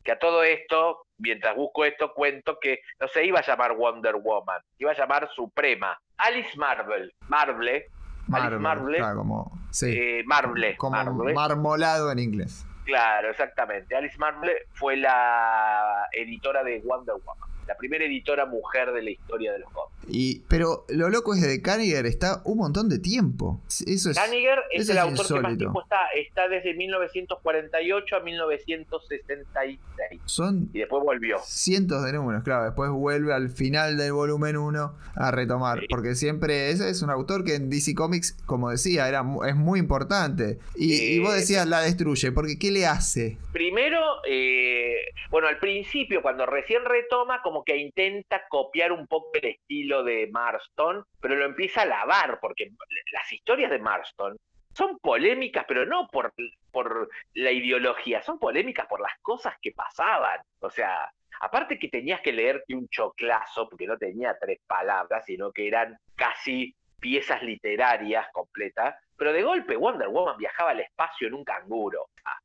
que 0.02 0.12
a 0.12 0.18
todo 0.18 0.44
esto, 0.44 1.06
mientras 1.16 1.56
busco 1.56 1.84
esto, 1.84 2.12
cuento 2.12 2.58
que 2.60 2.80
no 3.00 3.08
se 3.08 3.24
iba 3.24 3.38
a 3.38 3.46
llamar 3.46 3.74
Wonder 3.74 4.16
Woman, 4.16 4.60
iba 4.78 4.90
a 4.90 4.96
llamar 4.96 5.30
Suprema. 5.34 5.98
Alice 6.18 6.56
Marvel, 6.56 7.12
Marble, 7.28 7.86
Alice 8.32 8.58
Marble, 8.58 8.98
claro, 8.98 9.16
como, 9.16 9.50
sí, 9.70 9.94
eh, 9.96 10.22
Marble, 10.26 10.76
como 10.76 10.96
Marble. 10.96 11.32
marmolado 11.32 12.12
en 12.12 12.18
inglés. 12.18 12.66
Claro, 12.84 13.30
exactamente. 13.30 13.96
Alice 13.96 14.18
Marble 14.18 14.66
fue 14.72 14.96
la 14.96 16.06
editora 16.12 16.62
de 16.62 16.80
Wonder 16.84 17.14
Woman, 17.16 17.48
la 17.66 17.76
primera 17.76 18.04
editora 18.04 18.46
mujer 18.46 18.92
de 18.92 19.02
la 19.02 19.10
historia 19.10 19.52
de 19.52 19.58
los 19.60 19.70
cómics. 19.72 19.94
Y, 20.08 20.40
pero 20.48 20.84
lo 20.88 21.08
loco 21.08 21.34
es 21.34 21.40
de 21.40 21.62
Kaniger 21.62 22.04
está 22.06 22.42
un 22.44 22.58
montón 22.58 22.88
de 22.88 22.98
tiempo. 22.98 23.60
Eso 23.86 24.10
es. 24.10 24.16
Daniger 24.16 24.58
es 24.70 24.82
eso 24.82 24.92
el 24.92 24.98
es 24.98 25.04
autor 25.04 25.26
que 25.26 25.40
más 25.40 25.58
tiempo 25.58 25.82
está, 25.82 25.98
está 26.14 26.48
desde 26.48 26.74
1948 26.74 28.16
a 28.16 28.20
1966 28.20 29.78
Son 30.26 30.68
y 30.72 30.78
después 30.78 31.02
volvió. 31.02 31.38
cientos 31.44 32.04
de 32.04 32.12
números, 32.12 32.42
claro. 32.42 32.64
Después 32.64 32.90
vuelve 32.90 33.32
al 33.32 33.48
final 33.48 33.96
del 33.96 34.12
volumen 34.12 34.56
1 34.56 34.94
a 35.16 35.30
retomar. 35.30 35.80
Sí. 35.80 35.86
Porque 35.88 36.14
siempre 36.14 36.70
ese 36.70 36.88
es 36.90 37.02
un 37.02 37.10
autor 37.10 37.44
que 37.44 37.54
en 37.54 37.70
DC 37.70 37.94
Comics, 37.94 38.32
como 38.46 38.70
decía, 38.70 39.08
era, 39.08 39.24
es 39.46 39.56
muy 39.56 39.78
importante. 39.80 40.58
Y, 40.76 40.94
y 40.94 41.18
vos 41.20 41.32
Eh, 41.34 41.38
decías, 41.38 41.66
la 41.66 41.80
destruye. 41.80 42.32
Porque 42.32 42.58
¿qué 42.58 42.70
le 42.70 42.86
hace? 42.86 43.38
Primero, 43.52 43.98
eh, 44.28 44.96
bueno, 45.30 45.48
al 45.48 45.58
principio, 45.58 46.22
cuando 46.22 46.46
recién 46.46 46.84
retoma, 46.84 47.42
como 47.42 47.53
que 47.62 47.76
intenta 47.76 48.46
copiar 48.48 48.90
un 48.90 49.06
poco 49.06 49.30
el 49.34 49.44
estilo 49.50 50.02
de 50.02 50.28
Marston, 50.32 51.04
pero 51.20 51.36
lo 51.36 51.44
empieza 51.44 51.82
a 51.82 51.86
lavar, 51.86 52.38
porque 52.40 52.70
las 53.12 53.32
historias 53.32 53.70
de 53.70 53.78
Marston 53.78 54.36
son 54.72 54.98
polémicas, 54.98 55.64
pero 55.68 55.86
no 55.86 56.08
por, 56.08 56.32
por 56.72 57.08
la 57.34 57.52
ideología, 57.52 58.22
son 58.22 58.38
polémicas 58.38 58.86
por 58.86 59.00
las 59.00 59.12
cosas 59.22 59.54
que 59.62 59.72
pasaban. 59.72 60.40
O 60.60 60.70
sea, 60.70 61.08
aparte 61.40 61.78
que 61.78 61.88
tenías 61.88 62.20
que 62.20 62.32
leerte 62.32 62.74
un 62.74 62.88
choclazo, 62.88 63.68
porque 63.68 63.86
no 63.86 63.96
tenía 63.96 64.36
tres 64.40 64.60
palabras, 64.66 65.24
sino 65.26 65.52
que 65.52 65.68
eran 65.68 65.96
casi 66.16 66.74
piezas 66.98 67.42
literarias 67.42 68.26
completas, 68.32 68.96
pero 69.16 69.32
de 69.32 69.42
golpe 69.42 69.76
Wonder 69.76 70.08
Woman 70.08 70.38
viajaba 70.38 70.70
al 70.70 70.80
espacio 70.80 71.28
en 71.28 71.34
un 71.34 71.44
canguro. 71.44 72.08
Ah, 72.24 72.38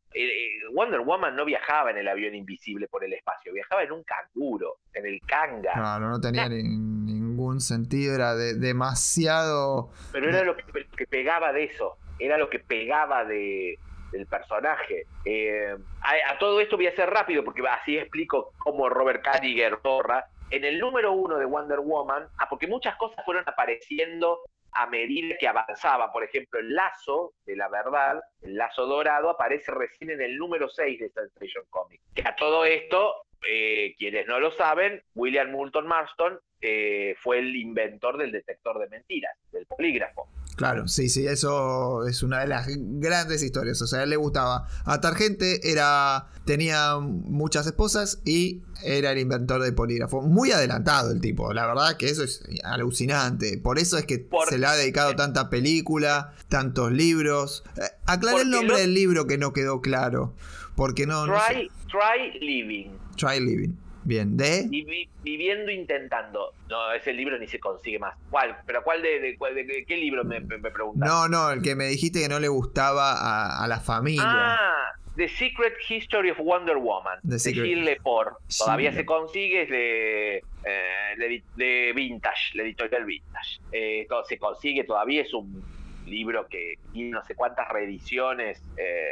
Wonder 0.74 1.02
Woman 1.02 1.36
no 1.36 1.45
viajaba 1.45 1.91
en 1.91 1.98
el 1.98 2.08
avión 2.08 2.36
invisible 2.36 2.88
por 2.88 3.04
el 3.04 3.13
espacio, 3.13 3.54
viajaba 3.54 3.84
en 3.84 3.91
un 3.91 4.04
canguro, 4.04 4.78
en 4.93 5.06
el 5.06 5.22
canga. 5.22 5.74
Claro, 5.74 6.10
no 6.10 6.19
tenía 6.19 6.48
ni- 6.50 6.63
ningún 6.63 7.60
sentido. 7.60 8.15
Era 8.15 8.36
de- 8.36 8.56
demasiado. 8.56 9.91
Pero 10.12 10.30
era 10.30 10.43
lo 10.43 10.56
que, 10.56 10.63
que 10.98 11.06
pegaba 11.08 11.54
de 11.54 11.65
eso, 11.65 11.98
era 12.17 12.38
lo 12.38 12.50
que 12.50 12.60
pegaba 12.60 13.24
de, 13.26 13.78
del 14.12 14.26
personaje. 14.28 15.06
Eh, 15.26 15.76
a, 16.02 16.32
a 16.34 16.38
todo 16.39 16.60
esto 16.62 16.76
voy 16.76 16.88
a 16.88 16.95
ser 16.95 17.10
rápido 17.10 17.43
porque 17.43 17.62
así 17.67 17.98
explico 17.98 18.54
cómo 18.58 18.89
Robert 18.89 19.24
Kaniger 19.24 19.80
borra. 19.84 20.26
En 20.52 20.65
el 20.65 20.80
número 20.80 21.12
uno 21.13 21.38
de 21.38 21.45
Wonder 21.45 21.80
Woman, 21.80 22.28
ah, 22.39 22.48
porque 22.50 22.65
muchas 22.65 22.95
cosas 22.95 23.24
fueron 23.24 23.43
apareciendo 23.45 24.39
a 24.73 24.88
medida 24.88 25.36
que 25.39 25.47
avanzaba. 25.47 26.12
Por 26.12 26.23
ejemplo, 26.23 26.60
el 26.60 26.73
lazo 26.73 27.34
de 27.45 27.55
la 27.55 27.69
verdad, 27.69 28.21
el 28.41 28.55
lazo 28.55 28.86
dorado, 28.86 29.29
aparece 29.29 29.71
recién 29.71 30.12
en 30.12 30.21
el 30.21 30.38
número 30.38 30.69
6 30.69 30.99
de 30.99 31.10
Sensation 31.10 31.65
Comics. 31.69 32.03
Que 32.13 32.23
a 32.25 32.36
todo 32.36 32.65
esto, 32.65 33.25
eh, 33.47 33.95
quienes 33.97 34.27
no 34.27 34.39
lo 34.39 34.51
saben, 34.51 35.01
William 35.15 35.51
Moulton 35.51 35.88
Marston 35.88 36.39
eh, 36.62 37.15
fue 37.19 37.39
el 37.39 37.55
inventor 37.55 38.17
del 38.17 38.32
detector 38.32 38.79
de 38.79 38.89
mentiras, 38.89 39.34
del 39.51 39.65
polígrafo. 39.65 40.27
Claro, 40.60 40.89
sí, 40.89 41.08
sí, 41.08 41.26
eso 41.26 42.06
es 42.06 42.22
una 42.22 42.41
de 42.41 42.48
las 42.48 42.67
grandes 42.67 43.41
historias. 43.41 43.82
O 43.82 43.88
sea, 43.88 44.00
a 44.00 44.04
él 44.04 44.10
le 44.10 44.17
gustaba 44.17 44.67
atar 44.84 45.15
gente, 45.15 45.72
era, 45.72 46.28
tenía 46.43 46.98
muchas 47.00 47.65
esposas 47.65 48.19
y 48.26 48.62
era 48.84 49.13
el 49.13 49.19
inventor 49.19 49.63
del 49.63 49.74
polígrafo. 49.74 50.22
Muy 50.22 50.52
adelantado 50.52 51.12
el 51.13 51.22
tipo, 51.22 51.54
la 51.54 51.65
verdad 51.65 51.95
que 51.95 52.10
eso 52.10 52.26
es 52.26 52.43
alucinante. 52.65 53.58
Por 53.58 53.80
eso 53.80 53.98
es 53.98 54.04
que 54.06 54.19
Por- 54.19 54.50
se 54.50 54.58
le 54.58 54.67
ha 54.67 54.76
dedicado 54.76 55.15
tanta 55.15 55.50
película, 55.50 56.34
tantos 56.50 56.91
libros. 56.91 57.63
Eh, 57.78 57.84
aclaré 58.06 58.41
el 58.41 58.50
nombre 58.50 58.74
lo- 58.74 58.78
del 58.80 58.93
libro 58.93 59.28
que 59.28 59.38
no 59.38 59.54
quedó 59.54 59.80
claro. 59.80 60.36
Porque 60.76 61.08
no, 61.08 61.26
no 61.26 61.39
sé. 61.48 61.54
Try, 61.54 61.72
try 61.88 62.39
Living. 62.45 62.91
Try 63.15 63.39
Living. 63.39 63.78
Bien, 64.10 64.36
de. 64.36 64.63
Vivi- 64.67 65.08
viviendo 65.22 65.69
intentando. 65.72 66.52
No, 66.67 66.91
ese 66.93 67.13
libro 67.13 67.38
ni 67.38 67.45
se 67.48 67.60
consigue 67.60 68.00
más. 68.00 68.15
¿Cuál? 68.32 68.58
¿Pero 68.65 68.82
cuál 68.84 69.04
de, 69.04 69.19
de- 69.19 69.38
cuál- 69.38 69.54
de- 69.54 69.86
qué 69.88 69.98
libro 69.98 70.24
me, 70.24 70.39
me, 70.39 70.58
me 70.58 70.72
preguntas? 70.72 71.08
No, 71.08 71.28
no, 71.28 71.52
el 71.52 71.62
que 71.62 71.76
me 71.76 71.86
dijiste 71.86 72.19
que 72.22 72.28
no 72.28 72.39
le 72.39 72.48
gustaba 72.48 73.12
a, 73.13 73.63
a 73.63 73.67
la 73.67 73.80
familia. 73.80 74.24
Ah, 74.26 74.88
The 75.15 75.28
Secret 75.30 75.76
History 75.88 76.32
of 76.32 76.39
Wonder 76.39 76.78
Woman. 76.78 77.19
The 77.22 77.36
de 77.36 77.54
Gilles 77.54 77.78
Lepore. 77.86 78.32
Todavía 78.58 78.91
se 78.93 79.06
consigue, 79.06 79.62
es 79.62 79.69
de, 79.69 80.38
eh, 80.38 81.43
de, 81.56 81.93
Vintage, 81.95 82.56
la 82.58 82.63
editorial 82.63 83.06
Vintage. 83.06 83.60
Eh, 83.72 84.08
se 84.28 84.39
consigue 84.39 84.86
todavía, 84.86 85.22
es 85.22 85.32
un 85.36 85.63
libro 86.08 86.48
que 86.48 86.80
tiene 86.93 87.12
no 87.12 87.24
sé 87.26 87.36
cuántas 87.36 87.67
reediciones. 87.69 88.60
eh, 88.76 89.06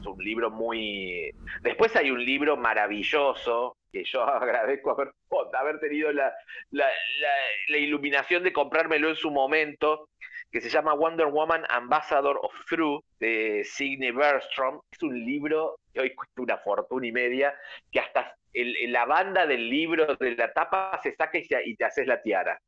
es 0.00 0.06
un 0.06 0.24
libro 0.24 0.50
muy... 0.50 1.30
Después 1.60 1.94
hay 1.96 2.10
un 2.10 2.24
libro 2.24 2.56
maravilloso 2.56 3.76
que 3.92 4.04
yo 4.04 4.22
agradezco 4.28 4.90
haber, 4.92 5.12
haber 5.58 5.80
tenido 5.80 6.12
la, 6.12 6.32
la, 6.70 6.86
la- 6.86 7.28
la 7.68 7.76
iluminación 7.78 8.42
de 8.42 8.52
comprármelo 8.52 9.08
en 9.08 9.16
su 9.16 9.30
momento, 9.30 10.08
que 10.50 10.60
se 10.60 10.68
llama 10.70 10.94
Wonder 10.94 11.26
Woman 11.28 11.64
Ambassador 11.68 12.38
of 12.42 12.52
Truth, 12.68 13.04
de 13.20 13.62
Signe 13.64 14.12
Bergstrom. 14.12 14.80
Es 14.90 15.02
un 15.02 15.14
libro 15.24 15.76
que 15.92 16.00
hoy 16.00 16.14
cuesta 16.14 16.42
una 16.42 16.58
fortuna 16.58 17.06
y 17.06 17.12
media, 17.12 17.54
que 17.90 18.00
hasta 18.00 18.34
el- 18.52 18.92
la 18.92 19.04
banda 19.04 19.46
del 19.46 19.68
libro, 19.70 20.16
de 20.16 20.34
la 20.34 20.52
tapa, 20.52 20.98
se 21.02 21.14
saca 21.14 21.38
y, 21.38 21.44
se- 21.44 21.62
y 21.64 21.76
te 21.76 21.84
haces 21.84 22.06
la 22.06 22.20
tiara. 22.20 22.60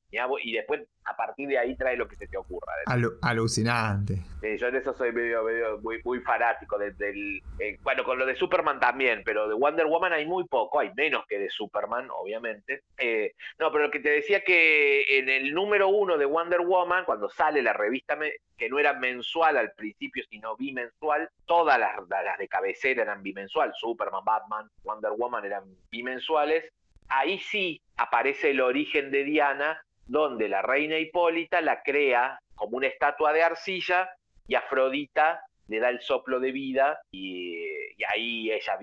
Y 0.43 0.53
después, 0.53 0.83
a 1.05 1.17
partir 1.17 1.49
de 1.49 1.59
ahí, 1.59 1.75
trae 1.77 1.97
lo 1.97 2.07
que 2.07 2.15
se 2.17 2.27
te 2.29 2.37
ocurra. 2.37 2.73
Alu- 2.87 3.19
alucinante. 3.23 4.19
Yo 4.59 4.69
en 4.69 4.77
eso 4.77 4.93
soy 4.93 5.11
medio, 5.13 5.43
medio 5.43 5.79
muy, 5.81 6.01
muy 6.05 6.21
fanático 6.21 6.79
de- 6.79 6.93
del, 6.93 7.41
eh, 7.59 7.79
bueno, 7.83 8.05
con 8.05 8.19
lo 8.19 8.27
de 8.27 8.35
Superman 8.37 8.79
también, 8.79 9.23
pero 9.25 9.49
de 9.49 9.55
Wonder 9.55 9.87
Woman 9.87 10.13
hay 10.13 10.27
muy 10.27 10.45
poco, 10.47 10.81
hay 10.81 10.91
menos 10.95 11.25
que 11.27 11.39
de 11.39 11.49
Superman, 11.51 12.09
obviamente. 12.11 12.83
Eh, 12.99 13.33
no, 13.59 13.73
pero 13.73 13.85
lo 13.85 13.91
que 13.91 14.01
te 14.01 14.11
decía 14.11 14.43
que 14.45 15.19
en 15.19 15.29
el 15.29 15.53
número 15.55 15.89
uno 15.89 16.19
de 16.19 16.27
Wonder 16.27 16.61
Woman, 16.61 17.05
cuando 17.05 17.29
sale 17.31 17.63
la 17.63 17.73
revista 17.73 18.17
que 18.63 18.69
no 18.69 18.79
era 18.79 18.93
mensual 18.93 19.57
al 19.57 19.73
principio, 19.73 20.23
sino 20.31 20.57
bimensual, 20.57 21.29
todas 21.47 21.81
las, 21.81 22.39
de 22.39 22.47
cabecera 22.47 23.03
eran 23.03 23.21
bimensual, 23.21 23.73
Superman, 23.75 24.25
Batman, 24.25 24.71
Wonder 24.85 25.11
Woman 25.19 25.45
eran 25.45 25.65
bimensuales. 25.91 26.73
Ahí 27.09 27.41
sí 27.41 27.83
aparece 27.97 28.51
el 28.51 28.61
origen 28.61 29.11
de 29.11 29.25
Diana, 29.25 29.83
donde 30.07 30.49
la 30.49 30.63
reina 30.63 30.97
Hipólita 30.97 31.61
la 31.61 31.83
crea 31.83 32.39
como 32.55 32.77
una 32.77 32.87
estatua 32.87 33.33
de 33.33 33.43
arcilla 33.43 34.09
y 34.47 34.55
Afrodita 34.55 35.45
le 35.67 35.81
da 35.81 35.89
el 35.89 36.01
soplo 36.01 36.39
de 36.39 36.53
vida 36.53 37.01
y, 37.11 37.67
ahí 38.15 38.53
ella 38.53 38.79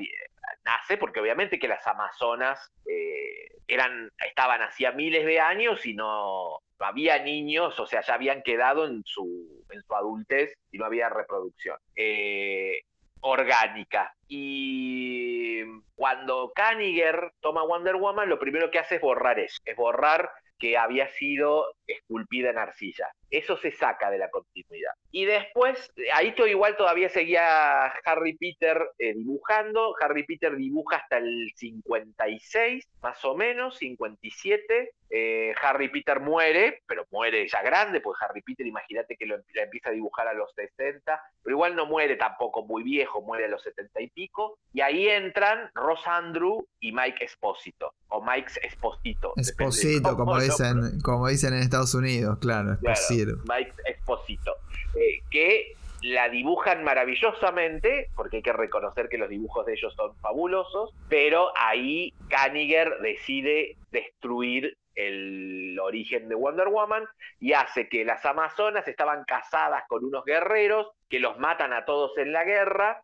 nace, 0.65 0.97
porque 0.97 1.21
obviamente 1.21 1.57
que 1.57 1.69
las 1.69 1.87
amazonas 1.87 2.69
eh, 2.85 3.47
eran, 3.65 4.11
estaban 4.27 4.61
hacía 4.61 4.91
miles 4.91 5.25
de 5.25 5.39
años 5.39 5.85
y 5.85 5.93
no 5.93 6.59
había 6.79 7.21
niños, 7.23 7.79
o 7.79 7.85
sea, 7.85 8.01
ya 8.01 8.13
habían 8.13 8.41
quedado 8.41 8.85
en 8.85 9.03
su, 9.05 9.65
en 9.69 9.81
su 9.81 9.95
adultez 9.95 10.53
y 10.71 10.77
no 10.77 10.85
había 10.85 11.09
reproducción. 11.09 11.77
Eh, 11.95 12.81
orgánica. 13.21 14.13
Y 14.27 15.63
cuando 15.95 16.51
Kaniger 16.55 17.33
toma 17.41 17.63
Wonder 17.63 17.95
Woman, 17.95 18.29
lo 18.29 18.39
primero 18.39 18.71
que 18.71 18.79
hace 18.79 18.95
es 18.95 19.01
borrar 19.01 19.39
eso, 19.39 19.61
es 19.65 19.75
borrar 19.75 20.31
que 20.59 20.77
había 20.77 21.07
sido 21.13 21.73
esculpida 21.87 22.49
en 22.49 22.57
arcilla. 22.57 23.07
Eso 23.31 23.57
se 23.57 23.71
saca 23.71 24.09
de 24.11 24.17
la 24.17 24.29
continuidad. 24.29 24.91
Y 25.11 25.25
después, 25.25 25.91
ahí 26.13 26.33
todo 26.33 26.47
igual 26.47 26.75
todavía 26.75 27.09
seguía 27.09 27.85
Harry 28.05 28.35
Peter 28.37 28.89
eh, 28.97 29.13
dibujando. 29.13 29.95
Harry 30.01 30.23
Peter 30.23 30.55
dibuja 30.55 30.97
hasta 30.97 31.17
el 31.17 31.51
56, 31.55 32.87
más 33.01 33.23
o 33.25 33.35
menos, 33.35 33.77
57. 33.77 34.91
Eh, 35.11 35.55
Harry 35.61 35.89
Peter 35.89 36.19
muere, 36.19 36.81
pero 36.85 37.05
muere 37.09 37.47
ya 37.47 37.63
grande, 37.63 37.99
pues 38.01 38.17
Harry 38.21 38.41
Peter, 38.41 38.65
imagínate 38.65 39.15
que 39.15 39.25
lo 39.25 39.37
la 39.53 39.63
empieza 39.63 39.89
a 39.89 39.93
dibujar 39.93 40.27
a 40.27 40.33
los 40.33 40.53
60, 40.53 41.21
pero 41.41 41.55
igual 41.55 41.75
no 41.75 41.87
muere 41.87 42.15
tampoco 42.15 42.63
muy 42.65 42.83
viejo, 42.83 43.21
muere 43.21 43.45
a 43.45 43.47
los 43.47 43.63
70 43.63 44.01
y 44.01 44.09
pico. 44.09 44.59
Y 44.73 44.81
ahí 44.81 45.07
entran 45.07 45.71
Ross 45.73 46.05
Andrew 46.07 46.67
y 46.79 46.91
Mike 46.91 47.25
Espósito. 47.25 47.93
O 48.09 48.21
Mike's 48.23 48.57
Esposito. 48.63 49.33
Esposito, 49.37 50.15
como 50.17 50.39
dicen, 50.39 50.99
como 51.01 51.27
dicen 51.27 51.53
en 51.53 51.59
Estados 51.61 51.93
Unidos, 51.93 52.37
claro, 52.39 52.77
Claro, 52.79 52.93
Esposito. 52.93 53.37
Mike 53.47 53.73
Esposito. 53.85 54.55
eh, 54.95 55.21
que 55.29 55.73
la 56.01 56.29
dibujan 56.29 56.83
maravillosamente, 56.83 58.09
porque 58.15 58.37
hay 58.37 58.43
que 58.43 58.53
reconocer 58.53 59.09
que 59.09 59.17
los 59.17 59.29
dibujos 59.29 59.65
de 59.65 59.73
ellos 59.73 59.93
son 59.95 60.15
fabulosos, 60.17 60.91
pero 61.09 61.51
ahí 61.57 62.13
Kaniger 62.29 62.99
decide 63.01 63.75
destruir 63.91 64.77
el 64.95 65.77
origen 65.81 66.27
de 66.27 66.35
Wonder 66.35 66.67
Woman 66.69 67.03
y 67.39 67.53
hace 67.53 67.87
que 67.87 68.03
las 68.03 68.25
Amazonas 68.25 68.87
estaban 68.87 69.23
casadas 69.25 69.83
con 69.87 70.03
unos 70.03 70.25
guerreros 70.25 70.87
que 71.09 71.19
los 71.19 71.37
matan 71.39 71.73
a 71.73 71.85
todos 71.85 72.17
en 72.17 72.33
la 72.33 72.43
guerra. 72.43 73.01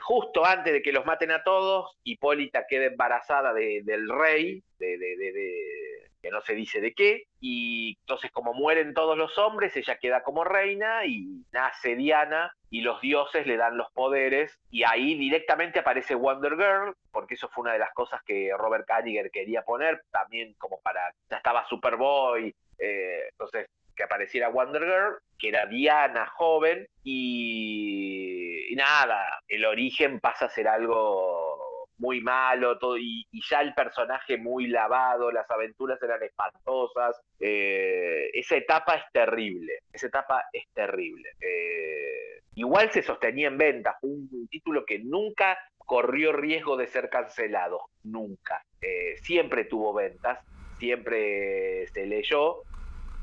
Justo 0.00 0.44
antes 0.44 0.72
de 0.72 0.82
que 0.82 0.92
los 0.92 1.04
maten 1.04 1.30
a 1.30 1.42
todos, 1.42 1.96
Hipólita 2.04 2.66
queda 2.68 2.86
embarazada 2.86 3.52
de- 3.52 3.82
del 3.84 4.08
rey, 4.08 4.62
de, 4.78 4.98
de- 4.98 5.16
de- 5.16 5.32
de- 5.32 6.08
que 6.20 6.30
no 6.30 6.40
se 6.40 6.54
dice 6.54 6.80
de 6.80 6.94
qué, 6.94 7.24
y 7.40 7.96
entonces 8.00 8.32
como 8.32 8.52
mueren 8.52 8.92
todos 8.92 9.16
los 9.16 9.38
hombres, 9.38 9.76
ella 9.76 9.98
queda 9.98 10.24
como 10.24 10.42
reina 10.42 11.04
y 11.06 11.44
nace 11.52 11.94
Diana 11.94 12.52
y 12.70 12.80
los 12.80 13.00
dioses 13.00 13.46
le 13.46 13.56
dan 13.56 13.76
los 13.76 13.90
poderes 13.92 14.58
y 14.68 14.82
ahí 14.82 15.14
directamente 15.16 15.78
aparece 15.78 16.16
Wonder 16.16 16.56
Girl, 16.56 16.94
porque 17.12 17.34
eso 17.34 17.48
fue 17.48 17.62
una 17.62 17.72
de 17.72 17.78
las 17.78 17.92
cosas 17.94 18.20
que 18.24 18.50
Robert 18.58 18.84
Kaniger 18.84 19.30
quería 19.30 19.62
poner, 19.62 20.02
también 20.10 20.54
como 20.54 20.80
para, 20.80 21.00
ya 21.30 21.36
estaba 21.36 21.68
Superboy, 21.68 22.52
eh, 22.78 23.28
entonces 23.30 23.68
que 23.98 24.04
apareciera 24.04 24.48
Wonder 24.48 24.82
Girl, 24.82 25.18
que 25.36 25.48
era 25.48 25.66
Diana 25.66 26.26
joven, 26.28 26.86
y, 27.02 28.72
nada, 28.76 29.42
el 29.48 29.64
origen 29.64 30.20
pasa 30.20 30.44
a 30.44 30.50
ser 30.50 30.68
algo 30.68 31.88
muy 31.98 32.20
malo, 32.20 32.78
y, 32.96 33.26
ya 33.50 33.60
el 33.60 33.74
personaje 33.74 34.36
muy 34.38 34.68
lavado, 34.68 35.32
las 35.32 35.50
aventuras 35.50 36.00
eran 36.00 36.22
espantosas, 36.22 37.20
eh, 37.40 38.30
esa 38.32 38.54
etapa 38.54 38.94
es 38.94 39.02
terrible, 39.12 39.80
esa 39.92 40.06
etapa 40.06 40.44
es 40.52 40.68
terrible. 40.72 41.30
Eh, 41.40 42.42
igual 42.54 42.92
se 42.92 43.02
sostenía 43.02 43.48
en 43.48 43.58
venta, 43.58 43.96
fue 44.00 44.10
un, 44.10 44.28
un 44.30 44.46
título 44.46 44.86
que 44.86 45.00
nunca 45.00 45.58
corrió 45.76 46.32
riesgo 46.32 46.76
de 46.76 46.86
ser 46.86 47.08
cancelado, 47.10 47.80
nunca. 48.04 48.62
Eh, 48.80 49.16
siempre 49.22 49.64
tuvo 49.64 49.92
ventas, 49.92 50.38
siempre 50.78 51.88
se 51.88 52.06
leyó, 52.06 52.62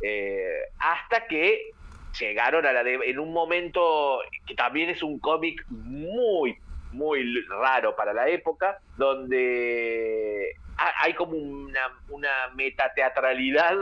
eh, 0.01 0.62
hasta 0.79 1.27
que 1.27 1.62
llegaron 2.19 2.65
a 2.65 2.71
la 2.71 2.81
en 2.81 3.19
un 3.19 3.34
momento 3.34 4.21
que 4.45 4.55
también 4.55 4.89
es 4.89 5.03
un 5.03 5.19
cómic 5.19 5.62
muy 5.69 6.58
muy 6.91 7.41
raro 7.49 7.95
para 7.95 8.13
la 8.13 8.29
época 8.29 8.77
donde 8.95 10.49
ha- 10.77 10.93
hay 11.03 11.13
como 11.13 11.34
una, 11.38 11.81
una 12.08 12.31
metateatralidad 12.55 13.75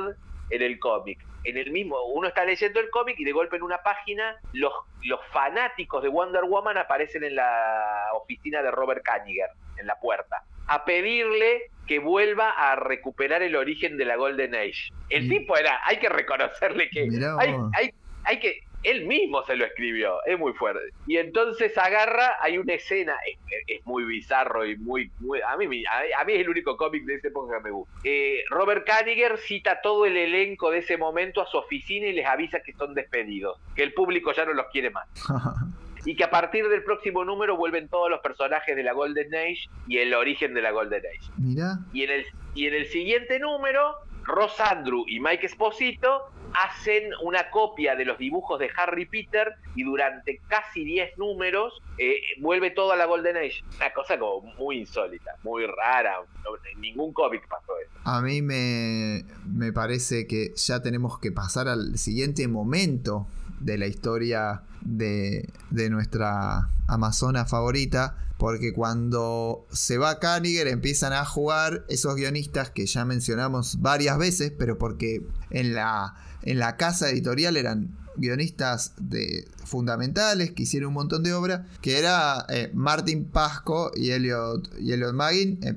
en 0.49 0.62
el 0.62 0.80
cómic 0.80 1.19
en 1.43 1.58
el 1.58 1.71
mismo 1.71 2.01
uno 2.06 2.27
está 2.27 2.45
leyendo 2.45 2.79
el 2.79 2.89
cómic 2.89 3.15
y 3.19 3.23
de 3.23 3.32
golpe 3.32 3.58
en 3.58 3.63
una 3.63 3.79
página 3.79 4.38
los, 4.53 4.73
los 5.03 5.19
fanáticos 5.32 6.01
de 6.01 6.10
Wonder 6.10 6.43
Woman 6.45 6.77
aparecen 6.77 7.23
en 7.23 7.36
la 7.36 8.10
oficina 8.13 8.62
de 8.62 8.71
Robert 8.71 9.03
Kaniger 9.03 9.49
en 9.77 9.88
la 9.88 9.99
puerta 9.99 10.43
a 10.67 10.86
pedirle 10.86 11.69
que 11.88 11.99
vuelva 11.99 12.51
a 12.51 12.75
recuperar 12.75 13.41
el 13.41 13.56
origen 13.56 13.97
de 13.97 14.06
la 14.06 14.15
Golden 14.15 14.56
Age. 14.56 14.89
El 15.10 15.27
tipo 15.27 15.58
era, 15.58 15.82
hay 15.84 15.97
que 15.97 16.08
reconocerle 16.08 16.89
que 16.89 17.10
hay, 17.39 17.56
hay, 17.73 17.93
hay 18.23 18.39
que, 18.39 18.62
él 18.84 19.06
mismo 19.06 19.43
se 19.43 19.56
lo 19.56 19.65
escribió, 19.65 20.17
es 20.26 20.38
muy 20.38 20.54
fuerte. 20.54 20.82
Y 21.08 21.17
entonces 21.17 21.78
agarra, 21.78 22.36
hay 22.41 22.58
una 22.58 22.74
escena, 22.74 23.15
es, 23.26 23.38
es 23.67 23.86
muy 23.86 24.04
bizarro 24.06 24.65
y 24.65 24.76
muy, 24.78 25.10
muy 25.19 25.39
a, 25.41 25.56
mí, 25.58 25.67
me- 25.67 25.84
a, 25.88 26.22
a 26.22 26.26
mí 26.26 26.34
es 26.34 26.39
el 26.41 26.50
único 26.50 26.76
cómic 26.78 27.04
de 27.06 27.15
esa 27.15 27.28
época 27.30 27.58
que 27.58 27.63
me 27.63 27.72
gusta. 27.72 27.93
Eh, 28.04 28.43
Robert 28.50 28.86
Kaniger 28.86 29.38
cita 29.38 29.80
todo 29.82 30.06
el 30.06 30.17
elenco 30.17 30.69
de 30.72 30.80
ese 30.80 30.98
momento 30.98 31.41
a 31.41 31.48
su 31.48 31.58
oficina 31.58 32.08
y 32.08 32.13
les 32.13 32.26
avisa 32.26 32.60
que 32.60 32.74
son 32.74 32.93
despedidos, 32.93 33.60
que 33.76 33.84
el 33.84 33.93
público 33.93 34.34
ya 34.34 34.46
no 34.46 34.54
los 34.54 34.65
quiere 34.72 34.89
más 34.89 35.08
y 36.06 36.15
que 36.17 36.24
a 36.26 36.30
partir 36.30 36.67
del 36.67 36.84
próximo 36.84 37.24
número 37.24 37.56
vuelven 37.56 37.88
todos 37.88 38.10
los 38.10 38.19
personajes 38.19 38.76
de 38.76 38.84
la 38.84 38.91
Golden 38.91 39.34
Age 39.34 39.69
y 39.88 40.00
el 40.00 40.13
origen 40.13 40.54
de 40.54 40.62
la 40.62 40.72
Golden 40.72 41.02
Age. 41.06 41.32
Mirá, 41.38 41.78
Y 41.93 42.04
en 42.04 42.10
el, 42.12 42.26
y 42.56 42.67
en 42.67 42.74
el 42.74 42.86
siguiente 42.88 43.39
número, 43.39 43.96
Ross 44.26 44.60
Andrew 44.60 45.04
y 45.08 45.19
Mike 45.22 45.46
Esposito 45.46 46.24
hacen 46.54 47.04
una 47.22 47.50
copia 47.50 47.96
de 47.96 48.06
los 48.06 48.18
dibujos 48.18 48.60
de 48.60 48.70
Harry 48.78 49.06
Peter 49.06 49.56
y 49.76 49.84
durante 49.84 50.39
casi 50.48 50.84
10 50.84 51.18
números 51.18 51.82
eh, 51.98 52.16
vuelve 52.39 52.72
toda 52.72 52.96
la 52.96 53.06
Golden 53.06 53.38
Age. 53.38 53.63
Una 53.78 53.94
cosa 53.94 54.18
como 54.18 54.42
muy 54.56 54.80
insólita, 54.80 55.36
muy 55.44 55.66
rara. 55.66 56.20
Ningún 56.78 57.13
cómic 57.13 57.48
pasó 57.48 57.74
eso. 57.80 57.92
a 58.04 58.22
mí 58.22 58.42
me, 58.42 59.24
me 59.46 59.72
parece 59.72 60.28
que 60.28 60.54
ya 60.56 60.82
tenemos 60.82 61.20
que 61.20 61.32
pasar 61.32 61.68
al 61.68 61.98
siguiente 61.98 62.48
momento 62.48 63.28
de 63.60 63.78
la 63.78 63.88
historia 63.88 64.63
de, 64.82 65.50
de 65.70 65.89
nuestra 65.89 66.70
Amazona 66.88 67.46
favorita. 67.46 68.18
Porque 68.38 68.74
cuando 68.74 69.66
se 69.72 69.98
va 69.98 70.20
Kaniger 70.20 70.68
empiezan 70.68 71.13
a 71.13 71.24
jugar 71.24 71.86
esos 71.88 72.16
guionistas 72.16 72.72
que 72.72 72.86
ya 72.88 73.06
mencionamos 73.06 73.80
varias 73.80 74.18
veces, 74.18 74.52
pero 74.58 74.78
porque 74.78 75.22
en 75.52 75.74
la, 75.76 76.16
en 76.43 76.60
la 76.60 76.77
casa 76.77 77.10
editorial 77.10 77.58
eran 77.58 77.89
guionistas 78.15 78.93
de, 78.97 79.45
fundamentales 79.65 80.51
que 80.51 80.63
hicieron 80.63 80.89
un 80.89 80.93
montón 80.95 81.23
de 81.23 81.34
obra, 81.34 81.65
que 81.82 81.97
era 81.97 82.45
eh, 82.49 82.69
Martin 82.73 83.25
Pasco 83.29 83.91
y 83.95 84.12
Elliot, 84.12 84.69
y 84.79 84.93
Elliot 84.93 85.13
Magin. 85.13 85.60
eh, 85.63 85.73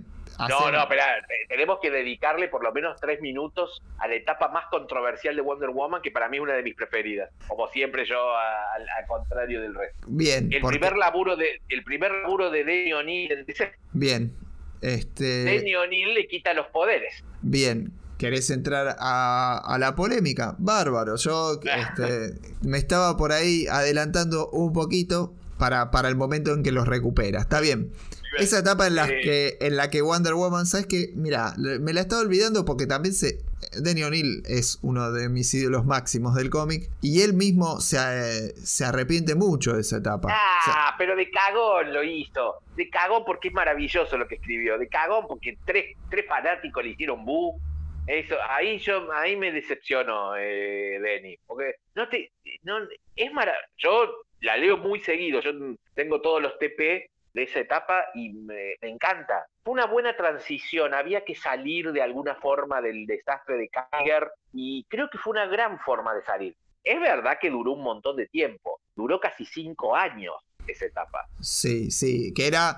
No, 0.48 0.70
no, 0.70 0.82
espera, 0.82 1.04
te- 1.26 1.46
tenemos 1.48 1.78
que 1.80 1.90
dedicarle 1.90 2.48
por 2.48 2.62
lo 2.62 2.72
menos 2.72 3.00
tres 3.00 3.22
minutos 3.22 3.80
a 3.98 4.06
la 4.06 4.16
etapa 4.16 4.48
más 4.48 4.66
controversial 4.70 5.34
de 5.34 5.40
Wonder 5.40 5.70
Woman, 5.70 6.02
que 6.02 6.10
para 6.10 6.28
mí 6.28 6.36
es 6.36 6.42
una 6.42 6.52
de 6.52 6.62
mis 6.62 6.74
preferidas. 6.74 7.30
Como 7.48 7.68
siempre 7.68 8.04
yo, 8.06 8.18
al, 8.36 8.86
contrario 9.08 9.62
del 9.62 9.74
resto. 9.74 10.06
Bien, 10.08 10.52
El 10.52 10.60
porque- 10.60 10.78
primer 10.78 10.98
laburo 10.98 11.36
de, 11.36 11.62
el 11.70 11.82
primer 11.84 12.12
laburo 12.12 12.50
de 12.50 12.92
O'Neill, 12.94 13.44
DC, 13.46 13.72
bien. 13.94 14.34
Este, 14.82 15.76
O'Neill 15.78 16.12
le 16.12 16.28
quita 16.28 16.52
los 16.52 16.66
poderes. 16.66 17.24
bien. 17.40 17.92
¿Querés 18.18 18.50
entrar 18.50 18.96
a, 18.98 19.58
a 19.58 19.78
la 19.78 19.94
polémica? 19.94 20.54
Bárbaro. 20.58 21.16
Yo 21.16 21.60
este, 21.62 22.34
me 22.62 22.78
estaba 22.78 23.16
por 23.16 23.32
ahí 23.32 23.66
adelantando 23.66 24.48
un 24.50 24.72
poquito 24.72 25.34
para, 25.58 25.90
para 25.90 26.08
el 26.08 26.16
momento 26.16 26.52
en 26.54 26.62
que 26.62 26.72
los 26.72 26.86
recupera. 26.88 27.40
Está 27.40 27.60
bien. 27.60 27.92
Esa 28.38 28.58
etapa 28.58 28.86
en 28.86 28.96
la, 28.96 29.06
que, 29.06 29.56
en 29.60 29.76
la 29.76 29.88
que 29.88 30.02
Wonder 30.02 30.34
Woman, 30.34 30.66
¿sabes 30.66 30.86
qué? 30.86 31.10
Mira, 31.14 31.54
me 31.56 31.94
la 31.94 32.02
estaba 32.02 32.20
olvidando 32.20 32.64
porque 32.66 32.86
también 32.86 33.14
se. 33.14 33.38
Denny 33.80 34.02
O'Neill 34.02 34.42
es 34.46 34.78
uno 34.82 35.10
de 35.10 35.28
mis 35.30 35.52
ídolos 35.54 35.86
máximos 35.86 36.34
del 36.34 36.50
cómic 36.50 36.90
y 37.00 37.22
él 37.22 37.32
mismo 37.32 37.80
se, 37.80 38.54
se 38.62 38.84
arrepiente 38.84 39.34
mucho 39.34 39.72
de 39.72 39.80
esa 39.80 39.96
etapa. 39.98 40.28
O 40.28 40.30
sea, 40.64 40.74
Ah, 40.88 40.94
pero 40.98 41.16
de 41.16 41.30
cagón 41.30 41.92
lo 41.94 42.02
hizo. 42.04 42.56
De 42.76 42.88
cagón 42.90 43.22
porque 43.26 43.48
es 43.48 43.54
maravilloso 43.54 44.18
lo 44.18 44.28
que 44.28 44.34
escribió. 44.36 44.78
De 44.78 44.88
cagón 44.88 45.24
porque 45.26 45.56
tres, 45.64 45.96
tres 46.10 46.26
fanáticos 46.28 46.84
le 46.84 46.90
hicieron 46.90 47.24
bu. 47.24 47.58
Eso, 48.06 48.36
ahí 48.48 48.78
yo, 48.78 49.12
ahí 49.12 49.36
me 49.36 49.50
decepcionó 49.50 50.36
eh. 50.38 51.38
Porque 51.46 51.74
no 51.94 52.08
te, 52.08 52.32
no, 52.62 52.78
es 53.16 53.32
maravilloso. 53.32 53.66
Yo 53.78 54.16
la 54.40 54.56
leo 54.56 54.76
muy 54.76 55.00
seguido. 55.00 55.40
Yo 55.40 55.52
tengo 55.94 56.20
todos 56.20 56.40
los 56.42 56.58
TP 56.58 57.10
de 57.32 57.42
esa 57.42 57.60
etapa 57.60 58.06
y 58.14 58.32
me, 58.32 58.74
me 58.80 58.88
encanta. 58.88 59.46
Fue 59.64 59.74
una 59.74 59.86
buena 59.86 60.16
transición. 60.16 60.94
Había 60.94 61.24
que 61.24 61.34
salir 61.34 61.92
de 61.92 62.02
alguna 62.02 62.34
forma 62.36 62.80
del 62.80 63.06
desastre 63.06 63.56
de 63.56 63.68
Kager 63.68 64.30
y 64.52 64.84
creo 64.88 65.10
que 65.10 65.18
fue 65.18 65.32
una 65.32 65.46
gran 65.46 65.78
forma 65.80 66.14
de 66.14 66.22
salir. 66.22 66.56
Es 66.84 67.00
verdad 67.00 67.38
que 67.40 67.50
duró 67.50 67.72
un 67.72 67.82
montón 67.82 68.16
de 68.16 68.26
tiempo. 68.28 68.80
Duró 68.94 69.18
casi 69.18 69.44
cinco 69.44 69.96
años 69.96 70.34
esa 70.66 70.86
etapa. 70.86 71.26
Sí, 71.40 71.90
sí, 71.90 72.32
que 72.32 72.46
era 72.46 72.76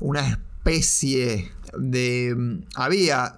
una 0.00 0.20
especie 0.20 1.50
de... 1.76 2.34
mm, 2.36 2.60
Había 2.76 3.36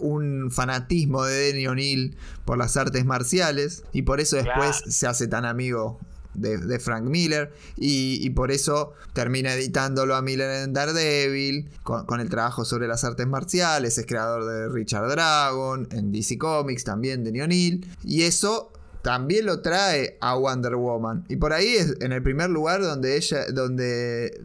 un 0.00 0.50
fanatismo 0.50 1.24
de 1.24 1.34
Denny 1.52 1.66
O'Neill 1.66 2.16
por 2.44 2.58
las 2.58 2.76
artes 2.76 3.04
marciales 3.04 3.84
y 3.92 4.02
por 4.02 4.20
eso 4.20 4.36
después 4.36 4.78
Claro. 4.78 4.90
se 4.92 5.06
hace 5.06 5.28
tan 5.28 5.44
amigo 5.44 5.98
de, 6.34 6.58
de 6.58 6.78
Frank 6.78 7.04
Miller 7.04 7.50
y, 7.78 8.18
y 8.20 8.30
por 8.30 8.50
eso 8.50 8.92
termina 9.14 9.54
editándolo 9.54 10.14
a 10.14 10.20
Miller 10.22 10.64
en 10.64 10.72
Daredevil 10.74 11.70
con, 11.82 12.04
con 12.04 12.20
el 12.20 12.28
trabajo 12.28 12.64
sobre 12.66 12.86
las 12.88 13.04
artes 13.04 13.26
marciales, 13.26 13.96
es 13.96 14.04
creador 14.06 14.44
de 14.44 14.68
Richard 14.68 15.08
Dragon, 15.08 15.88
en 15.92 16.12
DC 16.12 16.36
Comics 16.36 16.84
también 16.84 17.24
Denny 17.24 17.40
O'Neill 17.40 17.86
y 18.04 18.22
eso 18.22 18.70
también 19.02 19.46
lo 19.46 19.62
trae 19.62 20.18
a 20.20 20.34
Wonder 20.34 20.74
Woman. 20.74 21.24
Y 21.28 21.36
por 21.36 21.52
ahí 21.52 21.76
es 21.76 21.94
en 22.00 22.10
el 22.12 22.22
primer 22.24 22.50
lugar 22.50 22.82
donde 22.82 23.16
ella, 23.16 23.46
donde 23.52 24.42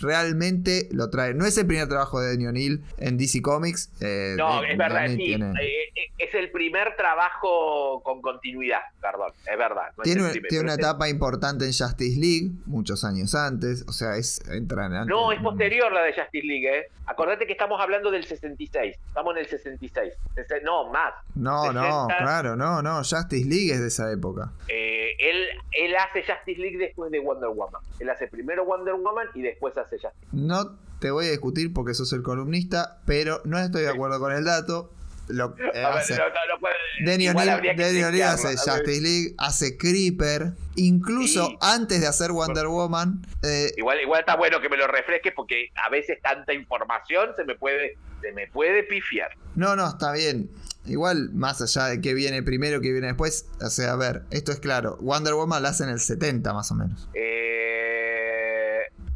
realmente 0.00 0.88
lo 0.92 1.10
trae. 1.10 1.34
No 1.34 1.46
es 1.46 1.56
el 1.58 1.66
primer 1.66 1.88
trabajo 1.88 2.20
de 2.20 2.30
Denny 2.30 2.46
O'Neill 2.46 2.82
en 2.98 3.16
DC 3.16 3.42
Comics. 3.42 3.90
Eh, 4.00 4.34
no, 4.36 4.62
es 4.62 4.76
verdad, 4.76 5.06
sí. 5.08 5.34
Eh, 5.34 5.38
eh, 5.38 6.10
es 6.18 6.34
el 6.34 6.50
primer 6.50 6.96
trabajo 6.96 8.02
con 8.02 8.22
continuidad, 8.22 8.80
perdón, 9.00 9.32
es 9.50 9.58
verdad. 9.58 9.92
tiene, 10.02 10.22
tiene 10.48 10.64
una 10.64 10.74
etapa 10.74 11.08
importante 11.08 11.64
en 11.64 11.72
Justice 11.72 12.18
League, 12.18 12.50
muchos 12.66 13.04
años 13.04 13.34
antes, 13.34 13.84
o 13.88 13.92
sea, 13.92 14.16
es 14.16 14.40
entra 14.50 14.88
No, 15.04 15.32
es 15.32 15.40
posterior 15.40 15.92
la 15.92 16.02
de 16.02 16.12
Justice 16.12 16.46
League, 16.46 16.78
¿eh? 16.78 16.86
Acordate 17.06 17.46
que 17.46 17.52
estamos 17.52 17.80
hablando 17.80 18.10
del 18.10 18.24
66, 18.24 18.96
estamos 19.06 19.36
en 19.36 19.42
el 19.42 19.48
66. 19.48 20.12
No, 20.64 20.90
más. 20.90 21.14
No, 21.34 21.72
no, 21.72 22.08
claro, 22.18 22.56
no, 22.56 22.82
no, 22.82 22.98
Justice 22.98 23.48
League 23.48 23.72
es 23.72 23.80
de 23.80 23.88
esa 23.88 24.10
época. 24.10 24.52
él, 24.68 25.46
él 25.72 25.96
hace 25.96 26.24
Justice 26.24 26.60
League 26.60 26.78
después 26.78 27.10
de 27.12 27.20
Wonder 27.20 27.50
Woman. 27.50 27.80
Él 28.00 28.10
hace 28.10 28.26
primero 28.26 28.64
Wonder 28.64 28.94
Woman 28.94 29.28
y 29.34 29.42
después 29.42 29.76
hace 29.78 29.85
No 30.32 30.78
te 31.00 31.10
voy 31.10 31.26
a 31.26 31.30
discutir 31.30 31.72
porque 31.72 31.94
sos 31.94 32.12
el 32.12 32.22
columnista, 32.22 33.00
pero 33.06 33.40
no 33.44 33.58
estoy 33.58 33.82
de 33.82 33.90
acuerdo 33.90 34.18
con 34.18 34.32
el 34.32 34.44
dato. 34.44 34.92
Lo, 35.28 35.56
eh, 35.74 35.82
hace, 35.82 36.16
Denny 37.04 37.28
O'Neill 37.28 38.22
hace 38.22 38.56
Justice 38.56 39.00
League, 39.00 39.34
hace 39.38 39.76
Creeper, 39.76 40.52
incluso 40.76 41.58
antes 41.60 42.00
de 42.00 42.06
hacer 42.06 42.30
Wonder 42.30 42.68
Woman. 42.68 43.22
Eh, 43.42 43.72
igual, 43.76 44.00
igual 44.00 44.20
está 44.20 44.36
bueno 44.36 44.60
que 44.60 44.68
me 44.68 44.76
lo 44.76 44.86
refresques 44.86 45.32
porque 45.34 45.70
a 45.74 45.90
veces 45.90 46.20
tanta 46.22 46.52
información 46.54 47.30
se 47.36 47.44
me 47.44 47.56
puede, 47.56 47.98
se 48.20 48.32
me 48.32 48.46
puede 48.46 48.84
pifiar. 48.84 49.30
No, 49.56 49.74
no, 49.74 49.88
está 49.88 50.12
bien. 50.12 50.48
Igual, 50.86 51.30
más 51.32 51.60
allá 51.60 51.86
de 51.88 52.00
qué 52.00 52.14
viene 52.14 52.44
primero, 52.44 52.80
qué 52.80 52.92
viene 52.92 53.08
después, 53.08 53.48
o 53.60 53.70
sea, 53.70 53.92
a 53.92 53.96
ver, 53.96 54.22
esto 54.30 54.52
es 54.52 54.60
claro. 54.60 54.96
Wonder 55.00 55.34
Woman 55.34 55.62
la 55.62 55.70
hace 55.70 55.82
en 55.82 55.90
el 55.90 55.98
70 55.98 56.52
más 56.54 56.70
o 56.70 56.76
menos. 56.76 57.08
Eh, 57.14 57.95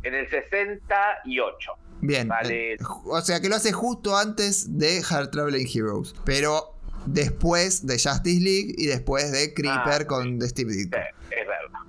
en 0.02 0.14
el 0.14 0.28
68. 0.28 1.72
Bien. 2.00 2.28
Vale. 2.28 2.76
O 3.04 3.20
sea 3.20 3.40
que 3.40 3.48
lo 3.48 3.56
hace 3.56 3.72
justo 3.72 4.16
antes 4.16 4.78
de 4.78 5.02
Hard 5.08 5.30
Traveling 5.30 5.66
Heroes. 5.66 6.14
Pero 6.24 6.76
después 7.06 7.86
de 7.86 7.94
Justice 7.94 8.40
League 8.40 8.74
y 8.76 8.86
después 8.86 9.32
de 9.32 9.54
Creeper 9.54 10.02
ah, 10.02 10.06
con 10.06 10.40
Steve 10.42 10.72
Ditko. 10.72 10.98
es 10.98 11.46
verdad. 11.46 11.80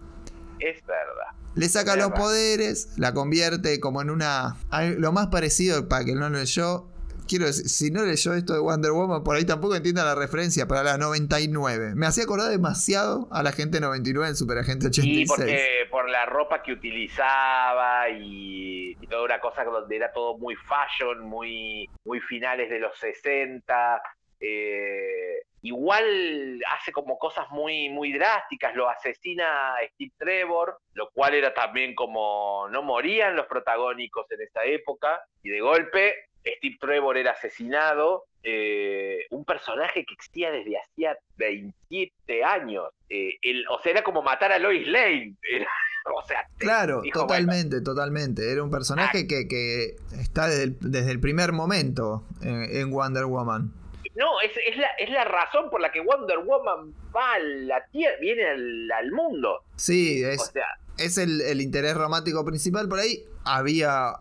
Es 0.60 0.86
verdad. 0.86 1.32
Le 1.54 1.68
saca 1.68 1.98
los 1.98 2.12
poderes, 2.12 2.98
la 2.98 3.14
convierte 3.14 3.80
como 3.82 4.02
en 4.02 4.10
una. 4.10 4.56
Lo 4.98 5.12
más 5.12 5.28
parecido, 5.28 5.90
para 5.90 6.06
que 6.06 6.14
no 6.14 6.30
lo 6.30 6.40
leyó, 6.40 6.88
quiero 7.32 7.46
decir, 7.46 7.70
si 7.70 7.92
no 7.92 8.04
leyó 8.04 8.34
esto 8.34 8.54
de 8.54 8.60
Wonder 8.60 8.92
Woman, 8.92 9.24
por 9.24 9.38
ahí 9.38 9.46
tampoco 9.46 9.76
entienda 9.76 10.04
la 10.04 10.16
referencia 10.16 10.68
para 10.68 10.84
la 10.84 10.98
99. 10.98 11.94
Me 11.96 12.06
hacía 12.06 12.26
acordar 12.26 12.52
demasiado 12.52 13.30
a 13.32 13.42
la 13.42 13.54
gente 13.54 13.80
99 13.80 14.28
en 14.28 14.36
Superagente 14.36 14.88
86. 14.88 15.18
Sí, 15.18 15.26
porque 15.26 15.88
por 15.90 16.10
la 16.10 16.26
ropa 16.26 16.62
que 16.62 16.74
utilizaba 16.74 18.10
y, 18.10 18.98
toda 19.10 19.24
una 19.24 19.40
cosa 19.40 19.64
donde 19.64 19.96
era 19.96 20.12
todo 20.12 20.38
muy 20.38 20.56
fashion, 20.56 21.22
muy, 21.22 21.90
muy 22.04 22.20
finales 22.20 22.70
de 22.70 22.80
los 22.80 22.98
60. 23.00 24.02
Eh, 24.42 25.44
igual 25.62 26.60
hace 26.68 26.92
como 26.92 27.18
cosas 27.18 27.46
muy, 27.52 27.88
muy 27.90 28.12
drásticas, 28.12 28.76
lo 28.76 28.90
asesina 28.90 29.76
Steve 29.94 30.12
Trevor, 30.18 30.80
lo 30.96 31.10
cual 31.12 31.36
era 31.36 31.54
también 31.54 31.96
como 31.96 32.68
no 32.70 32.84
morían 32.84 33.36
los 33.38 33.46
protagónicos 33.46 34.30
en 34.32 34.42
esa 34.42 34.64
época, 34.66 35.22
y 35.44 35.50
de 35.50 35.62
golpe 35.62 36.31
Steve 36.46 36.78
Trevor 36.80 37.18
era 37.18 37.32
asesinado, 37.32 38.26
eh, 38.44 39.26
un 39.30 39.46
personaje 39.46 40.04
que 40.06 40.14
existía 40.14 40.52
desde 40.52 40.78
hacía 40.80 41.18
27 41.38 42.44
años. 42.44 42.86
Eh, 43.10 43.38
o 43.70 43.80
sea, 43.82 43.92
era 43.92 44.04
como 44.04 44.22
matar 44.24 44.52
a 44.52 44.60
Lois 44.60 44.88
Lane. 44.88 45.36
o 46.16 46.26
sea, 46.26 46.48
claro, 46.58 47.04
totalmente, 47.14 47.82
totalmente. 47.82 48.52
Era 48.52 48.64
un 48.64 48.72
personaje 48.72 49.28
que, 49.28 49.48
que, 49.48 49.96
está 50.20 50.48
desde 50.48 51.12
el, 51.12 51.20
primer 51.20 51.52
momento 51.52 52.24
en, 52.42 52.90
Wonder 52.92 53.26
Woman. 53.26 53.74
No, 54.16 54.42
es, 54.42 54.52
es, 54.68 54.78
la, 54.78 54.88
es, 54.98 55.10
la, 55.10 55.24
razón 55.24 55.70
por 55.70 55.80
la 55.80 55.92
que 55.92 56.02
Wonder 56.02 56.40
Woman 56.40 56.94
va 57.16 57.34
a 57.36 57.40
la 57.40 57.86
tierra, 57.86 58.16
viene 58.20 58.44
al, 58.46 59.12
mundo. 59.12 59.64
Sí, 59.76 60.24
es, 60.24 60.52
es 60.98 61.18
el, 61.18 61.42
el 61.42 61.62
interés 61.62 61.96
romántico 61.96 62.44
principal. 62.44 62.90
Por 62.90 63.00
ahí 63.00 63.24
había 63.46 64.16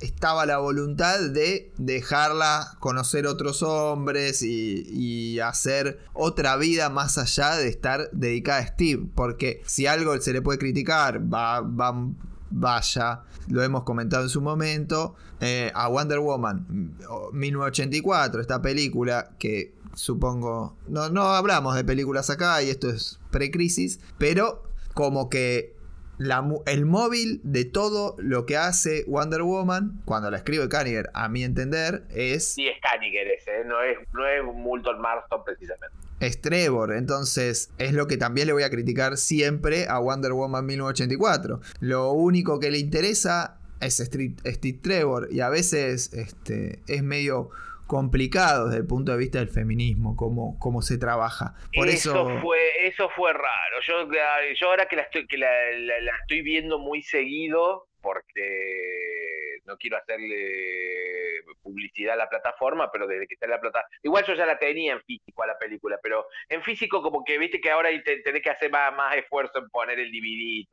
estaba 0.00 0.46
la 0.46 0.58
voluntad 0.58 1.20
de 1.30 1.72
dejarla 1.78 2.76
conocer 2.80 3.26
otros 3.26 3.62
hombres 3.62 4.42
y, 4.42 5.40
hacer 5.40 5.98
otra 6.12 6.56
vida 6.56 6.88
más 6.88 7.18
allá 7.18 7.56
de 7.56 7.68
estar 7.68 8.10
dedicada 8.12 8.60
a 8.60 8.66
Steve. 8.66 9.08
Porque 9.14 9.62
si 9.66 9.86
algo 9.86 10.18
se 10.20 10.32
le 10.32 10.40
puede 10.40 10.58
criticar, 10.58 11.20
va, 11.32 11.62
vaya, 12.50 13.22
lo 13.48 13.62
hemos 13.62 13.82
comentado 13.82 14.22
en 14.22 14.28
su 14.28 14.40
momento, 14.40 15.16
eh, 15.40 15.72
a 15.74 15.88
Wonder 15.88 16.20
Woman 16.20 16.96
1984, 17.32 18.40
esta 18.40 18.62
película 18.62 19.30
que 19.38 19.74
supongo, 19.94 20.76
no, 20.88 21.08
no 21.08 21.22
hablamos 21.30 21.74
de 21.74 21.84
películas 21.84 22.30
acá 22.30 22.62
y 22.62 22.70
esto 22.70 22.88
es 22.88 23.18
pre-crisis, 23.30 24.00
pero 24.18 24.62
como 24.94 25.28
que 25.28 25.74
el 26.66 26.86
móvil 26.86 27.40
de 27.42 27.64
todo 27.64 28.16
lo 28.18 28.46
que 28.46 28.56
hace 28.56 29.04
Wonder 29.06 29.42
Woman, 29.42 30.02
cuando 30.04 30.30
la 30.30 30.38
escribe 30.38 30.68
Kaniger, 30.68 31.10
a 31.14 31.28
mi 31.28 31.44
entender, 31.44 32.04
es. 32.10 32.54
Sí, 32.54 32.66
es 32.66 32.76
Kaniger 32.80 33.26
ese, 33.28 33.60
¿eh? 33.60 33.64
no 33.64 33.82
es, 33.82 33.98
no 34.12 34.26
es 34.26 34.42
Moulton 34.44 35.00
Marston 35.00 35.44
precisamente. 35.44 35.96
Es 36.20 36.40
Trevor, 36.40 36.92
entonces 36.92 37.72
es 37.78 37.92
lo 37.92 38.06
que 38.06 38.16
también 38.16 38.46
le 38.46 38.52
voy 38.52 38.62
a 38.62 38.70
criticar 38.70 39.16
siempre 39.16 39.88
a 39.88 39.98
Wonder 39.98 40.32
Woman 40.32 40.64
1984. 40.66 41.60
Lo 41.80 42.12
único 42.12 42.60
que 42.60 42.70
le 42.70 42.78
interesa 42.78 43.58
es 43.80 43.96
Steve 43.96 44.78
Trevor 44.80 45.28
y 45.32 45.40
a 45.40 45.48
veces 45.48 46.12
este, 46.12 46.80
es 46.86 47.02
medio 47.02 47.50
complicado 47.92 48.68
desde 48.68 48.80
el 48.80 48.86
punto 48.86 49.12
de 49.12 49.18
vista 49.18 49.38
del 49.38 49.50
feminismo, 49.50 50.16
cómo, 50.16 50.58
cómo 50.58 50.80
se 50.80 50.96
trabaja. 50.96 51.52
Por 51.74 51.88
eso, 51.88 52.40
fue, 52.40 52.86
eso 52.86 53.10
fue 53.14 53.34
raro. 53.34 53.80
Yo, 53.86 54.08
yo 54.58 54.68
ahora 54.68 54.86
que 54.86 54.96
la 54.96 55.02
estoy, 55.02 55.26
que 55.26 55.36
la 55.36 55.50
estoy 56.22 56.40
viendo 56.40 56.78
muy 56.78 57.02
seguido, 57.02 57.88
porque 58.02 59.60
no 59.64 59.76
quiero 59.76 59.96
hacerle 59.96 61.42
publicidad 61.62 62.14
a 62.14 62.16
la 62.16 62.28
plataforma, 62.28 62.90
pero 62.92 63.06
desde 63.06 63.26
que 63.26 63.34
está 63.34 63.46
en 63.46 63.52
la 63.52 63.60
plataforma, 63.60 63.88
igual 64.02 64.24
yo 64.26 64.34
ya 64.34 64.46
la 64.46 64.58
tenía 64.58 64.92
en 64.92 65.00
físico 65.02 65.42
a 65.42 65.46
la 65.46 65.58
película, 65.58 65.98
pero 66.02 66.26
en 66.48 66.62
físico 66.62 67.02
como 67.02 67.24
que 67.24 67.38
viste 67.38 67.60
que 67.60 67.70
ahora 67.70 67.88
tenés 68.04 68.42
que 68.42 68.50
hacer 68.50 68.70
más, 68.70 68.94
más 68.94 69.16
esfuerzo 69.16 69.58
en 69.58 69.68
poner 69.70 69.98
el 69.98 70.10
DVD 70.10 70.66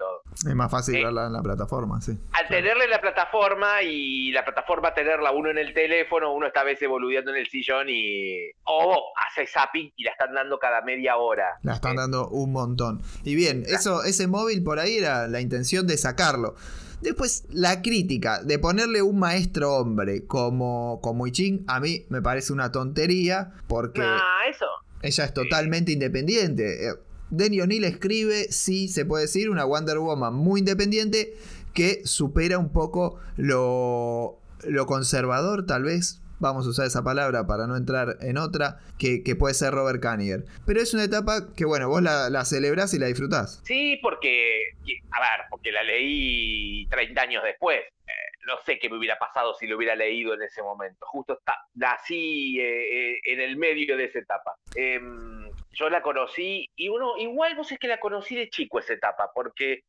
Es 0.48 0.56
más 0.56 0.72
fácil 0.72 0.96
eh, 0.96 1.04
verla 1.04 1.28
en 1.28 1.34
la 1.34 1.42
plataforma, 1.42 2.02
sí. 2.02 2.18
Al 2.34 2.48
tenerla 2.48 2.84
en 2.84 2.90
la 2.90 3.02
plataforma 3.02 3.82
y 3.84 4.32
la 4.32 4.44
plataforma 4.44 4.94
tenerla 4.94 5.32
uno 5.32 5.50
en 5.50 5.58
el 5.58 5.74
teléfono, 5.74 6.34
uno 6.34 6.48
está 6.48 6.62
a 6.62 6.66
veces 6.66 6.90
boludeando 6.90 7.32
en 7.32 7.38
el 7.38 7.48
sillón 7.48 7.88
y... 7.90 8.50
O 8.64 9.14
hace 9.16 9.46
zapping 9.46 9.94
y 9.96 10.04
la 10.04 10.12
están 10.12 10.34
dando 10.34 10.58
cada 10.58 10.82
media 10.82 11.18
hora. 11.18 11.60
La 11.64 11.74
están 11.74 11.96
dando 11.96 12.28
un 12.30 12.52
montón. 12.52 13.02
Y 13.24 13.36
bien, 13.36 13.64
eso, 13.68 14.04
ese 14.04 14.28
móvil 14.28 14.64
por 14.64 14.80
ahí 14.80 14.98
era 14.98 15.28
la 15.28 15.42
intención 15.42 15.88
de 15.88 15.98
sacarlo. 15.98 16.56
Después, 17.02 17.46
la 17.50 17.82
crítica 17.82 18.44
de 18.44 18.60
ponerle 18.60 19.02
un 19.02 19.20
maestro 19.20 19.76
hombre 19.76 20.26
como, 20.26 21.00
como 21.02 21.28
Ching 21.30 21.64
a 21.68 21.80
mí 21.80 22.06
me 22.10 22.22
parece 22.22 22.52
una 22.52 22.72
tontería 22.72 23.54
porque 23.68 24.02
eso. 24.50 24.66
ella 25.02 25.26
es 25.26 25.34
totalmente 25.34 25.92
independiente. 25.92 26.88
Eh, 26.88 26.94
Denny 27.30 27.62
O'Neill 27.62 27.84
escribe, 27.84 28.52
sí, 28.52 28.88
se 28.88 29.06
puede 29.06 29.24
decir, 29.26 29.50
una 29.50 29.64
Wonder 29.64 30.00
Woman 30.00 30.34
muy 30.34 30.60
independiente 30.60 31.38
que 31.74 32.02
supera 32.06 32.58
un 32.58 32.70
poco 32.70 33.20
lo, 33.38 34.40
lo 34.68 34.86
conservador, 34.86 35.66
tal 35.66 35.84
vez, 35.84 36.22
vamos 36.40 36.66
a 36.66 36.70
usar 36.70 36.88
esa 36.88 37.04
palabra 37.04 37.46
para 37.46 37.68
no 37.68 37.76
entrar 37.76 38.18
en 38.22 38.38
otra, 38.38 38.80
que, 38.98 39.22
puede 39.38 39.54
ser 39.54 39.74
Robert 39.74 40.02
Kaniger. 40.02 40.46
Pero 40.66 40.82
es 40.82 40.94
una 40.94 41.04
etapa 41.04 41.54
que, 41.56 41.66
bueno, 41.66 41.88
vos 41.88 42.02
la, 42.02 42.30
la 42.30 42.46
celebrás 42.46 42.94
y 42.94 43.00
la 43.00 43.08
disfrutás. 43.08 43.62
Sí, 43.64 44.00
porque, 44.02 44.72
a 45.12 45.20
ver, 45.20 45.46
porque 45.50 45.72
la 45.72 45.84
leí 45.84 46.88
30 46.88 47.22
años 47.22 47.44
después. 47.44 47.80
Eh, 47.80 48.12
no 48.48 48.58
sé 48.66 48.80
qué 48.80 48.90
me 48.90 48.98
hubiera 48.98 49.18
pasado 49.18 49.54
si 49.54 49.68
lo 49.68 49.78
hubiera 49.78 49.96
leído 49.96 50.34
en 50.34 50.42
ese 50.42 50.62
momento. 50.62 51.06
Justo 51.06 51.34
está, 51.34 51.56
nací 51.76 52.60
eh, 52.60 53.14
eh, 53.14 53.20
en 53.26 53.42
el 53.42 53.58
medio 53.58 53.96
de 53.96 54.06
esa 54.06 54.20
etapa. 54.20 54.56
Em, 54.76 55.50
yo 55.72 55.90
la 55.90 56.02
conocí 56.02 56.70
y 56.76 56.90
uno, 56.90 57.18
igual 57.18 57.56
vos 57.56 57.72
es 57.72 57.80
que 57.80 57.88
la 57.88 58.00
conocí 58.00 58.36
de 58.36 58.50
chico 58.50 58.80
esa 58.80 58.94
etapa, 58.94 59.32
porque 59.34 59.84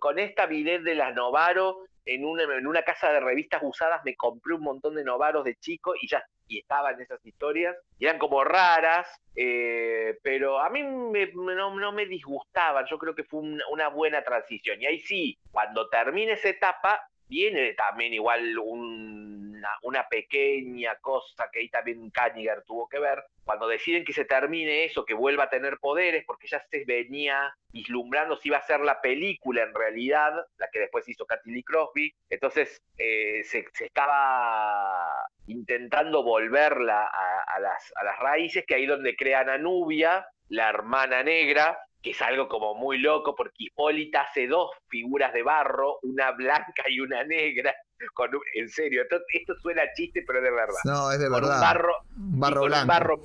con 0.00 0.18
esta 0.18 0.44
avidez 0.44 0.82
de 0.82 0.94
las 0.94 1.14
Novaro 1.14 1.84
en 2.04 2.24
una, 2.24 2.42
en 2.42 2.66
una 2.66 2.82
casa 2.82 3.12
de 3.12 3.20
revistas 3.20 3.62
usadas 3.62 4.02
me 4.04 4.16
compré 4.16 4.54
un 4.54 4.62
montón 4.62 4.94
de 4.94 5.04
novaros 5.04 5.44
de 5.44 5.56
chico 5.56 5.94
y 6.00 6.08
ya 6.08 6.24
y 6.52 6.58
estaban 6.58 7.00
esas 7.00 7.24
historias. 7.24 7.76
Y 7.98 8.04
eran 8.04 8.18
como 8.18 8.44
raras, 8.44 9.08
eh, 9.34 10.18
pero 10.22 10.58
a 10.60 10.68
mí 10.70 10.82
no, 10.82 11.92
me 11.92 12.06
disgustaban. 12.06 12.84
Yo 12.86 12.98
creo 12.98 13.14
que 13.14 13.24
fue 13.24 13.40
una, 13.40 13.88
buena 13.88 14.22
transición. 14.22 14.80
Y 14.80 14.86
ahí 14.86 15.00
sí, 15.00 15.38
cuando 15.50 15.88
termine 15.88 16.32
esa 16.32 16.50
etapa, 16.50 17.00
viene 17.32 17.72
también 17.72 18.12
igual 18.12 18.58
un 18.58 19.42
una, 19.82 20.08
pequeña 20.08 20.96
cosa 21.00 21.48
que 21.52 21.60
ahí 21.60 21.68
también 21.68 22.10
Kaniger 22.10 22.62
tuvo 22.64 22.88
que 22.88 22.98
ver, 22.98 23.22
cuando 23.44 23.68
deciden 23.68 24.04
que 24.04 24.12
se 24.12 24.24
termine 24.24 24.84
eso, 24.84 25.04
que 25.04 25.14
vuelva 25.14 25.44
a 25.44 25.50
tener 25.50 25.78
poderes, 25.78 26.24
porque 26.26 26.48
ya 26.48 26.60
se 26.70 26.84
venía 26.84 27.54
vislumbrando 27.72 28.36
si 28.36 28.48
iba 28.48 28.58
a 28.58 28.66
ser 28.66 28.80
la 28.80 29.00
película 29.00 29.62
en 29.62 29.74
realidad, 29.74 30.32
la 30.58 30.68
que 30.70 30.80
después 30.80 31.08
hizo 31.08 31.26
Katy 31.26 31.50
Lee 31.50 31.62
Crosby, 31.62 32.12
entonces 32.28 32.82
eh, 32.98 33.42
se, 33.44 33.64
estaba 33.80 35.26
intentando 35.46 36.22
volverla 36.22 37.06
a, 37.06 37.60
las, 37.60 37.92
a 37.96 38.04
las 38.04 38.18
raíces, 38.18 38.64
que 38.66 38.74
ahí 38.74 38.86
donde 38.86 39.16
crean 39.16 39.48
a 39.48 39.58
Nubia, 39.58 40.26
la 40.48 40.68
hermana 40.68 41.22
negra, 41.22 41.78
que 42.02 42.10
es 42.10 42.22
algo 42.22 42.48
como 42.48 42.74
muy 42.74 42.98
loco, 42.98 43.34
porque 43.34 43.64
Hipólita 43.64 44.22
hace 44.22 44.46
dos 44.46 44.70
figuras 44.88 45.32
de 45.32 45.42
barro, 45.42 45.98
una 46.02 46.32
blanca 46.32 46.84
y 46.88 47.00
una 47.00 47.22
negra, 47.24 47.74
con 48.14 48.30
en 48.54 48.68
serio, 48.68 49.02
esto, 49.02 49.54
suena 49.62 49.82
chiste, 49.94 50.24
pero 50.26 50.40
es 50.40 50.44
de 50.44 50.50
verdad. 50.50 50.80
No, 50.84 51.12
es 51.12 51.20
de 51.20 51.30
verdad. 51.30 51.54
Un 51.54 51.60
barro, 51.60 51.94
barro 52.16 52.60
con 52.60 52.68
blanco. 52.68 52.82
Un 52.82 52.88
barro, 52.88 53.22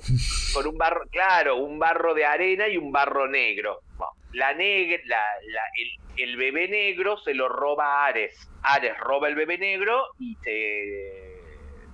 con 0.54 0.66
un 0.66 0.78
barro, 0.78 1.00
claro, 1.10 1.56
un 1.56 1.78
barro 1.78 2.14
de 2.14 2.24
arena 2.24 2.68
y 2.68 2.76
un 2.76 2.92
barro 2.92 3.26
negro. 3.26 3.80
la 4.32 4.54
negra, 4.54 5.02
la, 5.06 5.60
el, 5.76 6.22
el, 6.22 6.36
bebé 6.36 6.68
negro 6.68 7.18
se 7.18 7.34
lo 7.34 7.48
roba 7.48 8.04
a 8.04 8.06
Ares. 8.06 8.48
Ares 8.62 8.96
roba 8.98 9.28
el 9.28 9.34
bebé 9.34 9.58
negro 9.58 10.04
y 10.18 10.36
se 10.36 11.37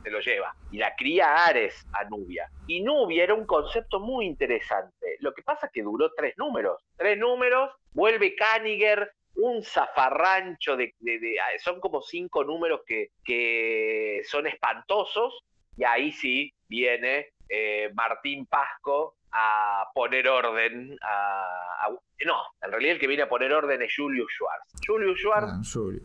se 0.04 0.10
lo 0.10 0.20
lleva. 0.20 0.54
Y 0.70 0.78
la 0.78 0.94
cría 0.94 1.46
Ares 1.46 1.84
a 1.92 2.04
Nubia. 2.04 2.48
Y 2.66 2.82
Nubia 2.82 3.24
era 3.24 3.34
un 3.34 3.46
concepto 3.46 3.98
muy 3.98 4.26
interesante. 4.26 5.16
Lo 5.20 5.32
que 5.32 5.42
pasa 5.42 5.66
es 5.66 5.72
que 5.72 5.82
duró 5.82 6.12
tres 6.14 6.34
números. 6.36 6.82
Tres 6.96 7.18
números, 7.18 7.70
vuelve 7.92 8.36
Kaniger, 8.36 9.10
un 9.36 9.64
zafarrancho 9.64 10.76
de, 10.76 10.94
ah, 11.40 11.58
son 11.58 11.80
como 11.80 12.02
cinco 12.02 12.44
números 12.44 12.82
que, 12.86 13.08
que, 13.24 14.22
son 14.24 14.46
espantosos. 14.46 15.42
Y 15.76 15.84
ahí 15.84 16.12
sí 16.12 16.52
viene 16.68 17.28
eh, 17.48 17.90
Martín 17.94 18.46
Pasco 18.46 19.16
a 19.32 19.88
poner 19.92 20.28
orden 20.28 20.96
a, 21.02 21.88
no, 22.24 22.40
en 22.62 22.70
realidad 22.70 22.94
el 22.94 23.00
que 23.00 23.08
viene 23.08 23.24
a 23.24 23.28
poner 23.28 23.52
orden 23.52 23.82
es 23.82 23.92
Julius 23.96 24.30
Schwartz. 24.32 24.86
Julius 24.86 25.18
Schwartz 25.18 25.50
ah, 25.50 25.60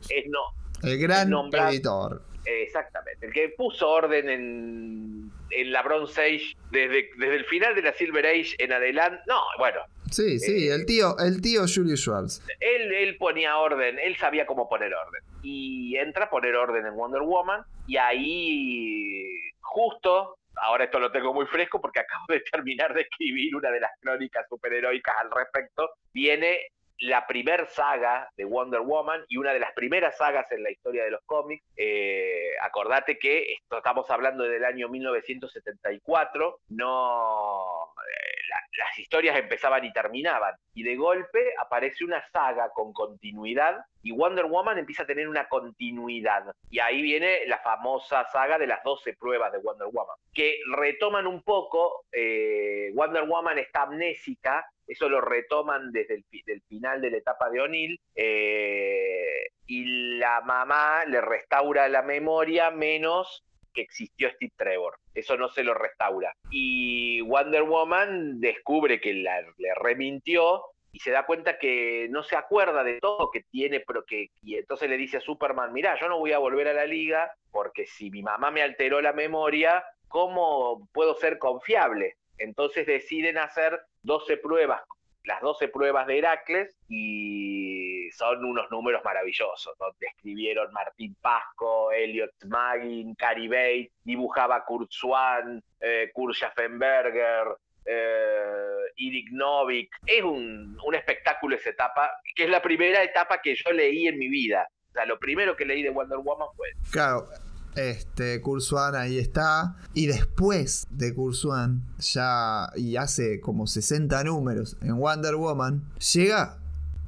es 0.10 0.26
no 0.28 0.42
el 0.84 0.98
gran 0.98 1.32
editor. 1.70 2.22
Exactamente, 2.46 3.26
el 3.26 3.34
que 3.34 3.50
puso 3.50 3.90
orden 3.90 4.30
en, 4.30 5.32
en 5.52 5.72
la 5.72 5.82
Bronze 5.82 6.22
Age 6.22 6.56
desde, 6.72 7.10
desde 7.18 7.36
el 7.36 7.46
final 7.46 7.76
de 7.76 7.82
la 7.82 7.94
Silver 7.94 8.26
Age 8.26 8.56
en 8.58 8.74
adelante. 8.74 9.22
No, 9.28 9.42
bueno. 9.58 9.82
Sí, 10.12 10.40
sí, 10.40 10.68
eh, 10.68 10.74
el 10.74 10.86
tío, 10.86 11.18
el 11.20 11.42
tío 11.42 11.62
Julius 11.68 12.02
Schwartz. 12.02 12.42
Él, 12.60 12.92
él 12.94 13.18
ponía 13.18 13.58
orden, 13.58 14.00
él 14.00 14.16
sabía 14.18 14.46
cómo 14.46 14.68
poner 14.68 14.94
orden. 14.94 15.22
Y 15.44 15.96
entra 15.98 16.26
a 16.26 16.30
poner 16.30 16.56
orden 16.56 16.86
en 16.86 16.96
Wonder 16.96 17.22
Woman 17.22 17.64
y 17.88 17.98
ahí 17.98 19.26
justo 19.62 20.40
ahora 20.62 20.86
esto 20.86 21.00
lo 21.00 21.12
tengo 21.12 21.34
muy 21.34 21.46
fresco 21.46 21.80
porque 21.80 22.00
acabo 22.00 22.26
de 22.30 22.42
terminar 22.52 22.94
de 22.94 23.02
escribir 23.02 23.56
una 23.56 23.72
de 23.72 23.80
las 23.80 23.92
crónicas 24.00 24.46
superheroicas 24.50 25.16
al 25.22 25.32
respecto, 25.32 25.90
viene 26.14 26.58
la 27.00 27.26
primer 27.26 27.68
saga 27.68 28.30
de 28.36 28.46
Wonder 28.46 28.82
Woman 28.82 29.24
y 29.28 29.38
una 29.38 29.54
de 29.54 29.60
las 29.60 29.74
primeras 29.74 30.18
sagas 30.18 30.52
en 30.52 30.64
la 30.64 30.72
historia 30.72 31.04
de 31.04 31.12
los 31.12 31.22
cómics. 31.26 31.64
Eh, 31.78 32.52
acordate 32.62 33.18
que 33.18 33.56
estamos 33.70 34.10
hablando 34.10 34.44
del 34.44 34.66
año 34.66 34.90
1974, 34.90 36.60
no, 36.70 37.94
eh, 37.96 38.40
las 38.78 39.00
historias 39.00 39.38
empezaban 39.38 39.84
y 39.86 39.94
terminaban, 39.94 40.56
y 40.74 40.84
de 40.84 40.96
golpe 40.96 41.54
aparece 41.58 42.04
una 42.04 42.24
saga 42.32 42.70
con 42.74 42.94
continuidad 42.94 43.78
y 44.02 44.12
Wonder 44.12 44.46
Woman 44.46 44.78
empieza 44.78 45.04
a 45.04 45.08
tener 45.08 45.28
una 45.28 45.48
continuidad. 45.48 46.54
Y 46.70 46.80
ahí 46.80 47.02
viene 47.02 47.46
la 47.48 47.60
famosa 47.60 48.26
saga 48.32 48.58
de 48.58 48.68
las 48.68 48.84
12 48.84 49.14
pruebas 49.14 49.52
de 49.52 49.60
Wonder 49.60 49.88
Woman, 49.92 50.16
que 50.34 50.60
retoman 50.76 51.28
un 51.28 51.42
poco, 51.44 52.06
eh, 52.12 52.92
Wonder 52.94 53.24
Woman 53.24 53.58
está 53.60 53.84
amnésica, 53.84 54.66
eso 54.88 55.08
lo 55.08 55.22
retoman 55.22 55.92
desde 55.92 56.24
el 56.32 56.62
final 56.68 57.02
de 57.02 57.12
la 57.12 57.18
etapa 57.18 57.50
de 57.50 57.62
O'Neill, 57.62 58.00
eh, 58.16 59.50
y 59.68 60.18
la 60.18 60.42
mamá 60.42 61.06
le 61.06 61.22
restaura 61.22 61.88
la 61.88 62.02
memoria 62.02 62.72
menos 62.72 63.44
que 63.74 63.82
existió 63.82 64.30
Steve 64.32 64.54
Trevor. 64.56 64.98
Eso 65.14 65.38
no 65.38 65.50
se 65.50 65.64
lo 65.64 65.76
restaura. 65.76 66.34
Y 66.50 67.22
Wonder 67.22 67.64
Woman 67.64 68.40
descubre 68.42 69.00
que 69.00 69.14
la, 69.14 69.42
le 69.42 69.74
remintió 69.76 70.64
y 70.92 71.00
se 71.00 71.12
da 71.12 71.26
cuenta 71.26 71.58
que 71.58 72.08
no 72.10 72.24
se 72.24 72.36
acuerda 72.36 72.84
de 72.84 73.00
todo 73.00 73.32
que 73.32 73.44
tiene, 73.44 73.80
pero 73.82 74.04
que 74.06 74.32
y 74.42 74.56
entonces 74.56 74.90
le 74.90 74.98
dice 74.98 75.18
a 75.18 75.22
Superman, 75.22 75.74
mira, 75.74 76.00
yo 76.00 76.08
no 76.10 76.18
voy 76.18 76.32
a 76.32 76.40
volver 76.40 76.68
a 76.68 76.74
la 76.74 76.86
liga 76.86 77.32
porque 77.52 77.86
si 77.86 78.10
mi 78.10 78.22
mamá 78.22 78.52
me 78.52 78.62
alteró 78.62 79.02
la 79.02 79.14
memoria, 79.14 79.84
¿cómo 80.08 80.88
puedo 80.92 81.16
ser 81.16 81.38
confiable? 81.38 82.16
Entonces 82.38 82.88
deciden 82.88 83.38
hacer 83.38 83.80
12 84.04 84.38
pruebas, 84.38 84.82
las 85.24 85.42
12 85.42 85.68
pruebas 85.68 86.08
de 86.08 86.20
Heracles, 86.20 86.78
y 86.88 88.10
son 88.12 88.44
unos 88.44 88.72
números 88.72 89.02
maravillosos. 89.04 89.78
Donde 89.78 90.08
escribieron 90.08 90.72
Martín 90.72 91.16
Pasco, 91.22 91.92
Elliot 91.92 92.32
Smagin, 92.42 93.16
Cary 93.16 93.48
Bates, 93.48 93.92
dibujaba 94.04 94.64
Kurt 94.66 94.90
Swan, 94.92 95.62
eh, 95.82 96.10
Kurt 96.14 96.36
Schaffenberger, 96.36 97.56
eh, 97.90 99.24
Novik. 99.32 99.90
Es 100.06 100.24
un, 100.24 100.78
un 100.86 100.96
espectáculo 100.96 101.56
esa 101.56 101.70
etapa, 101.70 102.12
que 102.36 102.44
es 102.44 102.50
la 102.50 102.62
primera 102.62 103.04
etapa 103.04 103.42
que 103.42 103.56
yo 103.56 103.72
leí 103.72 104.08
en 104.08 104.18
mi 104.18 104.30
vida. 104.30 104.68
O 104.90 104.94
sea, 104.94 105.06
lo 105.06 105.20
primero 105.20 105.56
que 105.56 105.66
leí 105.66 105.84
de 105.84 105.90
Wonder 105.90 106.20
Woman 106.20 106.48
fue. 106.56 106.68
Claro, 106.92 107.28
este, 107.76 108.42
Kursuan 108.42 108.96
ahí 108.96 109.20
está. 109.20 109.76
Y 109.94 110.08
después 110.08 110.88
de 110.90 111.14
Kursuan, 111.14 111.84
ya 112.00 112.70
y 112.76 112.98
hace 112.98 113.40
como 113.40 113.68
60 113.68 114.24
números 114.24 114.78
en 114.82 114.98
Wonder 114.98 115.36
Woman, 115.36 115.84
llega 116.14 116.58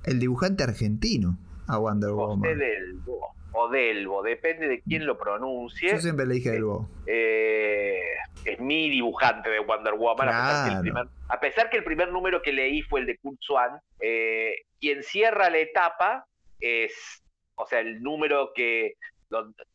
el 0.03 0.19
dibujante 0.19 0.63
argentino 0.63 1.37
a 1.67 1.77
Wonder 1.77 2.11
Woman. 2.11 2.57
Delbo, 2.57 3.35
o 3.53 3.69
Delbo, 3.69 4.23
depende 4.23 4.67
de 4.67 4.81
quién 4.81 5.05
lo 5.05 5.17
pronuncie. 5.17 5.91
Yo 5.91 5.99
siempre 5.99 6.25
le 6.25 6.35
dije 6.35 6.51
Delbo. 6.51 6.89
Eh, 7.05 8.01
es 8.45 8.59
mi 8.59 8.89
dibujante 8.89 9.49
de 9.49 9.59
Wonder 9.59 9.93
Woman, 9.93 10.29
a, 10.29 11.39
pesar 11.39 11.69
que 11.69 11.77
el 11.77 11.83
primer, 11.83 12.11
número 12.11 12.41
que 12.41 12.53
leí 12.53 12.81
fue 12.83 13.01
el 13.01 13.05
de 13.05 13.17
Kursuan, 13.17 13.79
eh, 13.99 14.55
quien 14.79 15.03
cierra 15.03 15.49
la 15.49 15.57
etapa 15.57 16.25
es, 16.59 17.23
o 17.55 17.65
sea, 17.65 17.79
el 17.79 18.01
número 18.01 18.51
que 18.53 18.93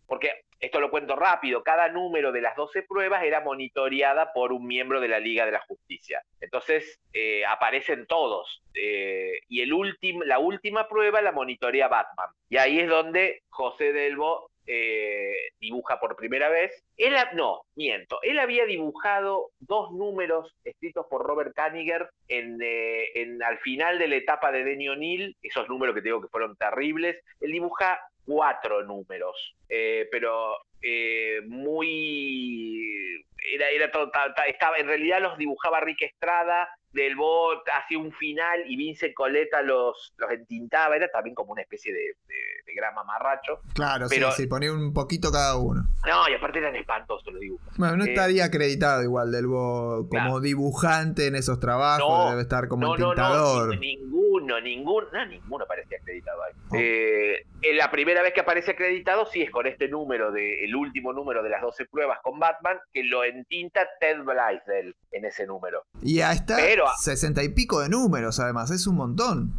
porque 0.07 0.31
esto 0.59 0.80
lo 0.80 0.90
cuento 0.90 1.16
rápido, 1.16 1.62
cada 1.62 1.88
número 1.88 2.32
de 2.32 2.40
las 2.40 2.57
12 2.57 2.82
pruebas 2.82 3.22
era 3.22 3.40
monitoreada 3.40 4.32
por 4.32 4.52
un 4.52 4.66
miembro 4.66 5.00
de 5.00 5.09
la 5.09 5.20
Liga 5.20 5.44
de 5.44 5.52
la 5.52 5.61
Justicia. 5.61 6.22
Entonces 6.40 7.00
eh, 7.12 7.44
aparecen 7.44 8.07
todos. 8.07 8.62
Eh, 8.74 9.40
y 9.48 9.61
el 9.61 9.76
la 10.24 10.38
última 10.38 10.88
prueba 10.88 11.20
la 11.20 11.32
monitorea 11.32 11.88
Batman. 11.88 12.28
Y 12.48 12.57
ahí 12.57 12.80
es 12.80 12.88
donde 12.88 13.42
José 13.50 13.92
Delbo 13.92 14.50
eh, 14.66 15.50
dibuja 15.61 16.00
por 16.00 16.16
primera 16.16 16.48
vez. 16.48 16.84
Él, 16.96 17.14
no, 17.34 17.62
miento. 17.74 18.18
Él 18.22 18.38
había 18.38 18.64
dibujado 18.64 19.50
dos 19.61 19.92
números 19.92 20.57
escritos 20.64 21.07
por 21.09 21.24
Robert 21.24 21.54
Kaniger 21.54 22.09
en, 22.28 23.42
al 23.42 23.59
final 23.59 23.98
de 23.98 24.09
la 24.09 24.16
etapa 24.16 24.50
de 24.50 24.64
Denny 24.64 24.88
O'Neill, 24.88 25.36
esos 25.42 25.68
números 25.68 25.94
que 25.94 26.00
te 26.00 26.09
digo 26.09 26.22
que 26.22 26.28
fueron 26.28 26.57
terribles. 26.57 27.22
Él 27.40 27.52
dibuja 27.52 28.00
cuatro 28.27 28.83
números, 28.83 29.57
eh, 29.68 30.09
pero 30.11 30.57
eh, 30.83 31.41
muy 31.47 33.24
era, 33.55 33.70
era 33.70 33.91
todo, 33.91 34.11
estaba, 34.49 34.77
en 34.77 34.87
realidad 34.87 35.20
los 35.22 35.39
dibujaba 35.39 35.81
Rick 35.81 36.03
Estrada, 36.03 36.68
del 36.97 37.14
bot 37.14 37.62
hacía 37.72 37.99
un 37.99 38.11
final 38.12 38.64
y 38.66 38.77
Vince 38.77 39.12
Coleta 39.14 39.62
los, 39.62 40.14
los 40.16 40.31
entintaba, 40.31 40.97
era 40.97 41.09
también 41.09 41.35
como 41.35 41.53
una 41.53 41.62
especie 41.62 41.93
de, 41.93 42.01
de, 42.27 42.74
gran 42.74 42.95
mamarracho. 42.95 43.61
Claro, 43.74 44.07
pero, 44.09 44.33
sí, 44.33 44.47
ponía 44.47 44.72
un 44.72 44.93
poquito 44.93 45.31
cada 45.31 45.57
uno. 45.57 45.83
No, 46.07 46.29
y 46.29 46.35
aparte 46.35 46.59
eran 46.59 46.77
espantosos 46.77 47.33
los 47.33 47.41
dibujos. 47.41 47.66
Bueno, 47.77 47.97
no 47.97 48.05
eh, 48.05 48.11
estaría 48.11 48.45
acreditado 48.45 49.03
igual 49.03 49.31
del 49.31 49.47
como 49.47 50.41
dibujante 50.41 51.27
en 51.27 51.37
esos 51.37 51.61
trabajos, 51.61 52.31
debe 52.31 52.43
estar 52.43 52.68
como 52.68 52.95
entintador. 52.95 53.74
No, 53.74 53.81
ninguno, 53.81 54.61
ninguno, 54.61 55.07
no, 55.12 55.27
ninguno 55.27 55.64
parecía 55.66 55.99
acreditado 55.99 56.43
ahí. 56.43 56.53
Eh, 56.74 57.47
la 57.74 57.90
primera 57.90 58.22
vez 58.22 58.32
que 58.32 58.40
aparece 58.40 58.72
acreditado 58.72 59.26
sí 59.26 59.42
es 59.42 59.50
con 59.50 59.66
este 59.66 59.88
número, 59.88 60.30
de, 60.30 60.64
el 60.64 60.74
último 60.76 61.12
número 61.12 61.42
de 61.42 61.50
las 61.50 61.62
12 61.62 61.86
pruebas 61.86 62.18
con 62.22 62.38
Batman, 62.38 62.78
que 62.92 63.02
lo 63.04 63.24
entinta 63.24 63.86
Ted 64.00 64.22
Blaisdell 64.22 64.94
en 65.12 65.24
ese 65.24 65.46
número. 65.46 65.84
Y 66.02 66.20
ahí 66.20 66.36
está 66.36 66.57
sesenta 66.98 67.42
y 67.42 67.48
pico 67.50 67.80
de 67.80 67.88
números, 67.88 68.38
además, 68.40 68.70
es 68.70 68.86
un 68.86 68.96
montón. 68.96 69.52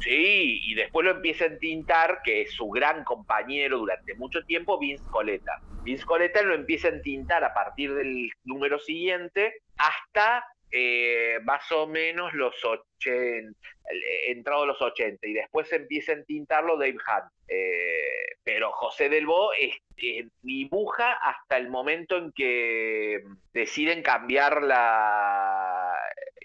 Sí, 0.00 0.60
y 0.64 0.74
después 0.74 1.04
lo 1.04 1.12
empieza 1.12 1.44
a 1.44 1.48
entintar, 1.48 2.22
que 2.24 2.42
es 2.42 2.52
su 2.52 2.68
gran 2.70 3.04
compañero 3.04 3.78
durante 3.78 4.14
mucho 4.14 4.42
tiempo, 4.44 4.78
Vince 4.78 5.04
Coleta. 5.10 5.60
Vince 5.84 6.04
Coleta 6.04 6.42
lo 6.42 6.54
empieza 6.54 6.88
a 6.88 6.92
entintar 6.92 7.44
a 7.44 7.54
partir 7.54 7.94
del 7.94 8.30
número 8.44 8.80
siguiente 8.80 9.62
hasta 9.76 10.44
eh, 10.74 11.38
más 11.44 11.70
o 11.70 11.86
menos 11.86 12.32
los 12.32 12.54
80, 12.64 13.52
entrado 14.28 14.64
los 14.64 14.80
80, 14.80 15.26
y 15.26 15.34
después 15.34 15.70
empieza 15.72 16.12
a 16.12 16.14
entintarlo 16.16 16.78
Dave 16.78 16.92
Hunt. 16.94 17.30
Eh, 17.52 18.36
pero 18.44 18.72
José 18.72 19.08
Delbo 19.08 19.52
es 19.52 19.74
que 19.96 20.28
dibuja 20.42 21.12
hasta 21.12 21.58
el 21.58 21.68
momento 21.68 22.16
en 22.16 22.32
que 22.32 23.22
deciden 23.52 24.02
cambiar 24.02 24.62
la 24.62 25.92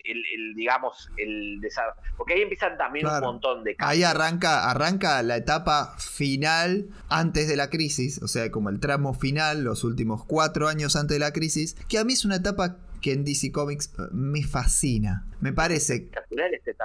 el, 0.03 0.53
digamos 0.55 1.09
el 1.17 1.59
desarrollo 1.59 1.99
porque 2.15 2.35
ahí 2.35 2.41
empiezan 2.41 2.77
también 2.77 3.05
un 3.07 3.19
montón 3.19 3.63
de 3.63 3.75
cambios. 3.75 3.91
ahí 3.91 4.03
arranca 4.03 4.69
arranca 4.69 5.21
la 5.23 5.35
etapa 5.35 5.95
final 5.97 6.87
antes 7.09 7.47
de 7.47 7.57
la 7.57 7.69
crisis 7.69 8.21
o 8.21 8.27
sea 8.27 8.49
como 8.51 8.69
el 8.69 8.79
tramo 8.79 9.13
final 9.13 9.63
los 9.63 9.83
últimos 9.83 10.23
cuatro 10.23 10.69
años 10.69 10.95
antes 10.95 11.15
de 11.15 11.19
la 11.19 11.33
crisis 11.33 11.75
que 11.89 11.97
a 11.97 12.05
mí 12.05 12.13
es 12.13 12.23
una 12.23 12.37
etapa 12.37 12.77
que 13.01 13.13
en 13.13 13.23
DC 13.23 13.51
Comics 13.51 13.87
eh, 13.97 14.03
me 14.11 14.43
fascina. 14.43 15.27
Me 15.39 15.53
parece 15.53 16.09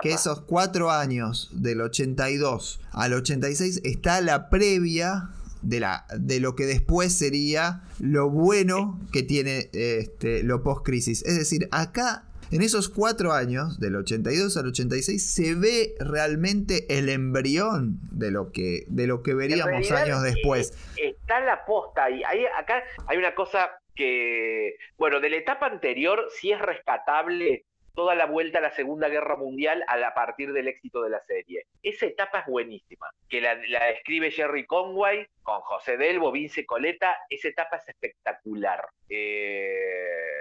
que 0.02 0.12
esos 0.12 0.42
cuatro 0.42 0.90
años 0.90 1.50
del 1.52 1.80
82 1.80 2.80
al 2.92 3.14
86 3.14 3.80
está 3.84 4.20
la 4.20 4.50
previa 4.50 5.30
de, 5.62 5.80
la, 5.80 6.06
de 6.18 6.40
lo 6.40 6.54
que 6.54 6.66
después 6.66 7.12
sería 7.12 7.82
lo 7.98 8.30
bueno 8.30 9.00
que 9.12 9.22
tiene 9.22 9.70
este, 9.72 10.42
lo 10.42 10.62
post-crisis. 10.62 11.24
Es 11.24 11.38
decir, 11.38 11.68
acá 11.70 12.24
en 12.52 12.60
esos 12.60 12.90
cuatro 12.90 13.32
años, 13.32 13.80
del 13.80 13.96
82 13.96 14.58
al 14.58 14.66
86, 14.66 15.24
se 15.24 15.54
ve 15.54 15.94
realmente 15.98 16.98
el 16.98 17.08
embrión 17.08 17.98
de 18.10 18.30
lo 18.30 18.52
que, 18.52 18.84
de 18.88 19.06
lo 19.06 19.22
que 19.22 19.32
veríamos 19.32 19.90
años 19.90 20.22
después. 20.22 20.74
Está 20.98 21.40
la 21.40 21.64
posta 21.64 22.10
y 22.10 22.22
acá 22.22 22.82
hay 23.06 23.16
una 23.16 23.34
cosa 23.34 23.70
que, 23.95 24.76
bueno, 24.97 25.20
de 25.20 25.30
la 25.30 25.36
etapa 25.36 25.66
anterior 25.66 26.28
sí 26.30 26.53
es 26.53 26.61
rescatable 26.61 27.64
toda 27.95 28.14
la 28.14 28.26
vuelta 28.26 28.59
a 28.59 28.62
la 28.62 28.70
Segunda 28.70 29.09
Guerra 29.09 29.36
Mundial 29.36 29.84
a, 29.86 30.14
partir 30.14 30.53
del 30.53 30.68
éxito 30.68 31.03
de 31.03 31.11
la 31.11 31.20
serie. 31.20 31.66
Esa 31.82 32.07
etapa 32.07 32.40
es 32.40 32.47
buenísima, 32.47 33.09
que 33.28 33.40
la, 33.40 33.55
la 33.68 33.90
escribe 33.90 34.30
Jerry 34.30 34.66
Conway 34.66 35.26
con 35.43 35.61
José 35.61 35.97
Delbo, 35.97 36.32
Vince 36.32 36.64
Coleta, 36.66 37.16
esa 37.28 37.49
etapa 37.49 37.76
es 37.76 37.88
espectacular. 37.88 38.86
Eh, 39.09 40.32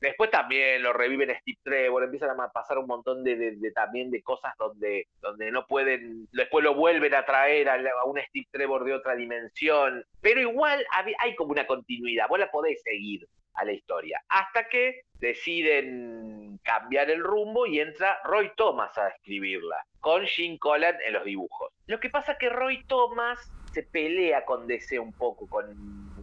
Después 0.00 0.30
también 0.30 0.82
lo 0.82 0.92
reviven 0.92 1.34
Steve 1.40 1.58
Trevor, 1.62 2.04
empiezan 2.04 2.40
a 2.40 2.48
pasar 2.50 2.78
un 2.78 2.86
montón 2.86 3.24
de, 3.24 3.58
también 3.74 4.10
de 4.10 4.22
cosas 4.22 4.54
donde, 4.56 5.08
donde 5.20 5.50
no 5.50 5.66
pueden, 5.66 6.28
después 6.32 6.64
lo 6.64 6.74
vuelven 6.74 7.14
a 7.14 7.24
traer 7.24 7.68
a, 7.68 8.04
un 8.04 8.20
Steve 8.28 8.46
Trevor 8.50 8.84
de 8.84 8.94
otra 8.94 9.16
dimensión, 9.16 10.04
pero 10.20 10.40
igual 10.40 10.86
hay 11.18 11.34
como 11.34 11.50
una 11.50 11.66
continuidad, 11.66 12.28
vos 12.28 12.38
la 12.38 12.50
podés 12.50 12.80
seguir 12.82 13.26
a 13.54 13.64
la 13.64 13.72
historia, 13.72 14.22
hasta 14.28 14.68
que 14.68 15.02
deciden 15.20 16.58
cambiar 16.62 17.10
el 17.10 17.22
rumbo 17.22 17.66
y 17.66 17.80
entra 17.80 18.18
Roy 18.24 18.50
Thomas 18.56 18.96
a 18.98 19.08
escribirla, 19.08 19.84
con 20.00 20.26
Jim 20.26 20.58
Collan 20.58 20.96
en 21.04 21.12
los 21.14 21.24
dibujos. 21.24 21.72
Lo 21.86 22.00
que 22.00 22.10
pasa 22.10 22.32
es 22.32 22.38
que 22.38 22.48
Roy 22.48 22.84
Thomas 22.84 23.38
se 23.72 23.82
pelea 23.82 24.44
con 24.44 24.66
DC 24.66 24.98
un 24.98 25.12
poco, 25.12 25.46
con 25.48 25.66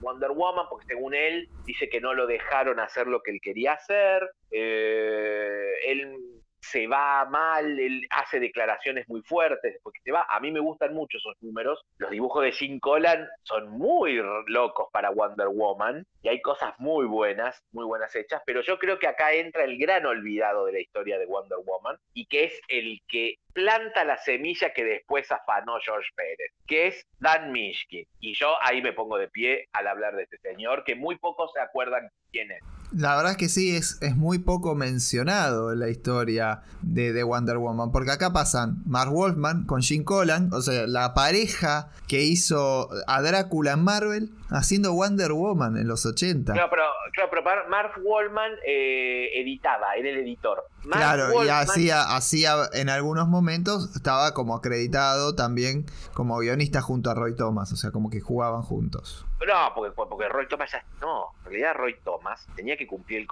Wonder 0.02 0.32
Woman, 0.32 0.68
porque 0.70 0.88
según 0.88 1.14
él 1.14 1.50
dice 1.66 1.89
que 1.89 2.02
no 2.02 2.14
lo 2.14 2.28
dejaron 2.28 2.80
hacer 2.80 3.08
lo 3.08 3.22
que 3.22 3.32
él 3.32 3.39
quería 3.41 3.74
hacer. 3.74 4.30
Eh, 4.52 5.74
él 5.88 6.35
se 6.72 6.88
va 6.88 7.26
mal, 7.26 7.80
él 7.80 8.07
hace 8.09 8.39
declaraciones 8.39 9.07
muy 9.07 9.22
fuertes 9.22 9.80
porque 9.84 9.99
se 10.03 10.11
va. 10.11 10.26
A 10.30 10.39
mí 10.39 10.51
me 10.51 10.59
gustan 10.59 10.93
mucho 10.93 11.18
esos 11.18 11.36
números. 11.41 11.82
Los 11.97 12.11
dibujos 12.11 12.43
de 12.43 12.51
Jim 12.51 12.80
Collan 12.80 13.28
son 13.43 13.70
muy 13.70 14.22
locos 14.47 14.88
para 14.91 15.11
Wonder 15.11 15.47
Woman 15.47 16.05
y 16.22 16.30
hay 16.30 16.41
cosas 16.41 16.74
muy 16.80 17.05
buenas, 17.05 17.63
muy 17.72 17.86
buenas 17.86 18.16
hechas, 18.16 18.41
pero 18.45 18.61
yo 18.61 18.80
creo 18.80 18.97
que 18.97 19.07
acá 19.07 19.34
entra 19.34 19.63
el 19.63 19.78
gran 19.78 20.05
olvidado 20.05 20.66
de 20.66 20.74
la 20.74 20.80
historia 20.80 21.20
de 21.20 21.26
Wonder 21.26 21.59
Woman 21.63 21.97
y 22.13 22.26
que 22.26 22.45
es 22.45 22.59
el 22.68 23.01
que 23.07 23.36
planta 23.53 24.03
la 24.03 24.18
semilla 24.18 24.74
que 24.74 24.84
después 24.84 25.32
afanó 25.32 25.80
George 25.80 26.09
Pérez, 26.16 26.51
que 26.68 26.88
es 26.88 27.07
Dan 27.20 27.51
Mishkin. 27.51 28.05
Y 28.20 28.34
yo 28.34 28.57
ahí 28.61 28.82
me 28.82 28.93
pongo 28.93 29.18
de 29.18 29.28
pie 29.28 29.70
al 29.72 29.88
hablar 29.88 30.16
de 30.16 30.24
este 30.24 30.38
señor, 30.39 30.84
que 30.84 30.95
muy 30.95 31.18
pocos 31.18 31.53
se 31.53 31.61
acuerdan 31.61 32.09
quién 32.32 32.51
es. 32.51 32.63
La 32.96 33.18
verdad 33.18 33.34
es 33.34 33.38
que 33.38 33.50
sí, 33.50 33.76
es, 33.76 34.02
es 34.02 34.16
muy 34.16 34.39
poco 34.39 34.74
mencionado 34.74 35.74
en 35.74 35.80
la 35.80 35.89
historia 35.89 36.62
de, 36.82 37.12
de, 37.12 37.24
Wonder 37.24 37.58
Woman, 37.58 37.91
porque 37.91 38.12
acá 38.12 38.32
pasan 38.32 38.84
Mark 38.86 39.12
Wolfman 39.12 39.66
con 39.66 39.82
Jim 39.82 40.06
Collan, 40.06 40.50
o 40.54 40.62
sea, 40.62 40.88
la 40.88 41.14
pareja 41.14 41.89
que 42.08 42.22
hizo 42.22 42.89
a 43.08 43.22
Drácula 43.22 43.74
en 43.74 43.84
Marvel, 43.84 44.30
haciendo 44.50 44.93
Wonder 44.93 45.34
Woman 45.34 45.76
en 45.76 45.89
los 45.89 46.06
80. 46.06 46.54
Claro, 46.54 46.70
pero, 46.70 46.84
claro, 47.14 47.30
pero 47.32 47.70
Mark 47.70 47.91
Wallman 48.02 48.52
eh, 48.66 49.41
editaba, 49.41 49.96
era 49.98 50.10
el 50.10 50.18
editor. 50.20 50.64
claro, 50.89 51.43
y 51.43 51.50
hacía, 51.50 52.16
hacía 52.16 52.56
en 52.74 52.89
algunos 52.89 53.28
momentos, 53.28 53.93
estaba 53.93 54.34
como 54.34 54.56
acreditado 54.56 55.36
también 55.36 55.86
como 56.14 56.38
guionista 56.38 56.82
junto 56.82 57.10
a 57.10 57.14
Roy 57.14 57.36
Thomas, 57.36 57.74
o 57.74 57.76
sea, 57.76 57.91
como 57.91 58.10
que 58.10 58.22
jugaban 58.22 58.62
juntos. 58.62 59.25
No, 59.46 59.74
porque, 59.76 59.92
porque 59.92 60.30
Roy 60.30 60.48
Thomas 60.48 60.72
ya. 60.72 60.84
No, 61.02 61.34
en 61.40 61.52
realidad 61.52 61.76
Roy 61.76 61.96
Thomas 62.04 62.48
tenía 62.56 62.78
que 62.78 62.88
cumplir 62.88 63.20
el, 63.20 63.28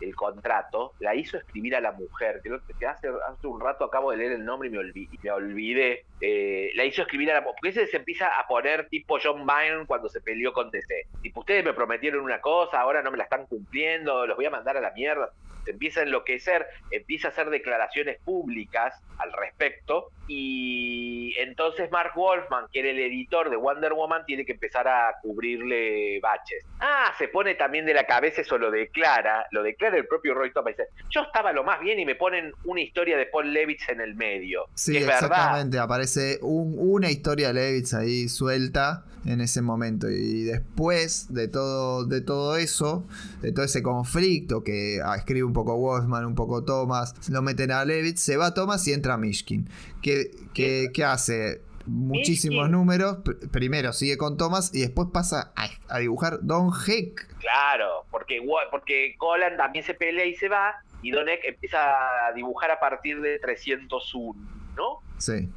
el 0.00 0.14
contrato, 0.16 0.94
la 0.98 1.14
hizo 1.14 1.36
escribir 1.38 1.76
a 1.76 1.80
la 1.80 1.92
mujer, 1.92 2.42
que, 2.42 2.86
hace, 2.86 3.08
hace 3.08 3.46
un 3.46 3.60
rato 3.60 3.84
acabo 3.84 4.10
de 4.10 4.16
leer 4.18 4.32
el 4.32 4.44
nombre 4.44 4.68
y 4.68 4.72
me, 4.72 4.78
olvidé. 4.78 5.08
Me 5.22 5.30
olvidé 5.30 6.04
eh, 6.20 6.72
la 6.74 6.84
hizo 6.84 7.02
escribir 7.02 7.30
a 7.30 7.34
la 7.34 7.40
mujer. 7.40 7.54
Porque 7.60 7.68
ese 7.70 7.86
se 7.86 7.96
empieza 7.98 8.38
a 8.38 8.46
poner 8.46 8.88
tipo 8.88 9.18
John 9.22 9.46
Byrne 9.46 9.86
cuando 9.86 10.08
se 10.08 10.20
peleó 10.20 10.52
con 10.52 10.70
DC. 10.70 11.06
Tipo, 11.22 11.40
ustedes 11.40 11.64
me 11.64 11.72
prometieron 11.72 12.24
una 12.24 12.40
cosa, 12.40 12.80
ahora 12.80 13.02
no 13.02 13.10
me 13.10 13.16
la 13.16 13.24
están 13.24 13.46
cumpliendo, 13.46 14.26
los 14.26 14.36
voy 14.36 14.46
a 14.46 14.50
mandar 14.50 14.76
a 14.76 14.80
la 14.80 14.90
mierda 14.90 15.30
se 15.64 15.72
empieza 15.72 16.00
a 16.00 16.04
enloquecer, 16.04 16.66
empieza 16.90 17.28
a 17.28 17.30
hacer 17.30 17.50
declaraciones 17.50 18.18
públicas 18.20 18.98
al 19.18 19.32
respecto 19.32 20.10
y 20.32 21.34
entonces 21.38 21.90
Mark 21.90 22.12
Wolfman, 22.14 22.66
que 22.72 22.78
era 22.78 22.90
el 22.90 23.00
editor 23.00 23.50
de 23.50 23.56
Wonder 23.56 23.94
Woman, 23.94 24.24
tiene 24.26 24.44
que 24.44 24.52
empezar 24.52 24.86
a 24.86 25.16
cubrirle 25.20 26.20
baches. 26.20 26.64
Ah, 26.78 27.12
se 27.18 27.26
pone 27.26 27.56
también 27.56 27.84
de 27.84 27.94
la 27.94 28.06
cabeza, 28.06 28.42
eso 28.42 28.56
lo 28.56 28.70
declara, 28.70 29.46
lo 29.50 29.64
declara 29.64 29.96
el 29.96 30.06
propio 30.06 30.34
Roy 30.34 30.52
Thomas. 30.52 30.76
Dice, 30.76 30.90
yo 31.10 31.22
estaba 31.22 31.52
lo 31.52 31.64
más 31.64 31.80
bien 31.80 31.98
y 31.98 32.06
me 32.06 32.14
ponen 32.14 32.52
una 32.64 32.80
historia 32.80 33.16
de 33.16 33.26
Paul 33.26 33.52
Levitz 33.52 33.88
en 33.88 34.00
el 34.00 34.14
medio. 34.14 34.66
Sí, 34.74 34.98
exactamente, 34.98 35.80
aparece 35.80 36.38
una 36.42 37.10
historia 37.10 37.48
de 37.48 37.54
Levitz 37.54 37.94
ahí 37.94 38.28
suelta 38.28 39.04
en 39.26 39.40
ese 39.40 39.62
momento 39.62 40.08
y 40.08 40.44
después 40.44 41.32
de 41.32 41.48
todo, 41.48 42.04
de 42.06 42.20
todo 42.20 42.56
eso, 42.56 43.06
de 43.42 43.52
todo 43.52 43.64
ese 43.64 43.82
conflicto 43.82 44.64
que 44.64 45.00
ah, 45.04 45.16
escribe 45.16 45.44
un 45.44 45.52
poco 45.52 45.76
Wolfman, 45.76 46.24
un 46.24 46.34
poco 46.34 46.64
Thomas, 46.64 47.14
lo 47.28 47.42
meten 47.42 47.70
a 47.70 47.84
Levitz, 47.84 48.20
se 48.20 48.36
va 48.36 48.54
Thomas 48.54 48.86
y 48.88 48.92
entra 48.92 49.16
Mishkin. 49.16 49.68
Que, 50.02 50.19
que, 50.54 50.90
hace 51.04 51.62
muchísimos 51.86 52.70
números. 52.70 53.18
Primero 53.52 53.92
sigue 53.92 54.16
con 54.16 54.36
Thomas 54.36 54.74
y 54.74 54.80
después 54.80 55.08
pasa 55.12 55.52
a, 55.88 55.98
dibujar 55.98 56.38
Don 56.42 56.70
Heck. 56.86 57.36
Claro, 57.38 58.06
porque, 58.10 58.40
porque 58.70 59.14
Colin 59.18 59.56
también 59.56 59.84
se 59.84 59.94
pelea 59.94 60.26
y 60.26 60.34
se 60.34 60.48
va. 60.48 60.74
Y 61.02 61.10
Don 61.10 61.28
Heck 61.28 61.44
empieza 61.44 62.26
a 62.26 62.32
dibujar 62.32 62.70
a 62.70 62.78
partir 62.78 63.20
de 63.20 63.38
301, 63.38 64.38
¿no? 64.76 65.02
Sí. 65.18 65.48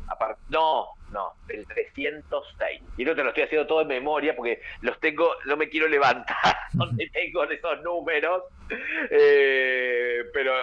no, 0.49 0.87
no, 1.13 1.33
del 1.47 1.65
306. 1.67 2.81
Y 2.97 3.05
no 3.05 3.15
te 3.15 3.23
lo 3.23 3.29
estoy 3.29 3.43
haciendo 3.43 3.67
todo 3.67 3.81
en 3.81 3.87
memoria 3.87 4.35
porque 4.35 4.61
los 4.81 4.99
tengo, 4.99 5.29
no 5.45 5.55
me 5.55 5.69
quiero 5.69 5.87
levantar 5.87 6.57
donde 6.73 7.09
tengo 7.13 7.43
esos 7.43 7.81
números. 7.83 8.43
Eh, 9.09 10.23
pero 10.33 10.53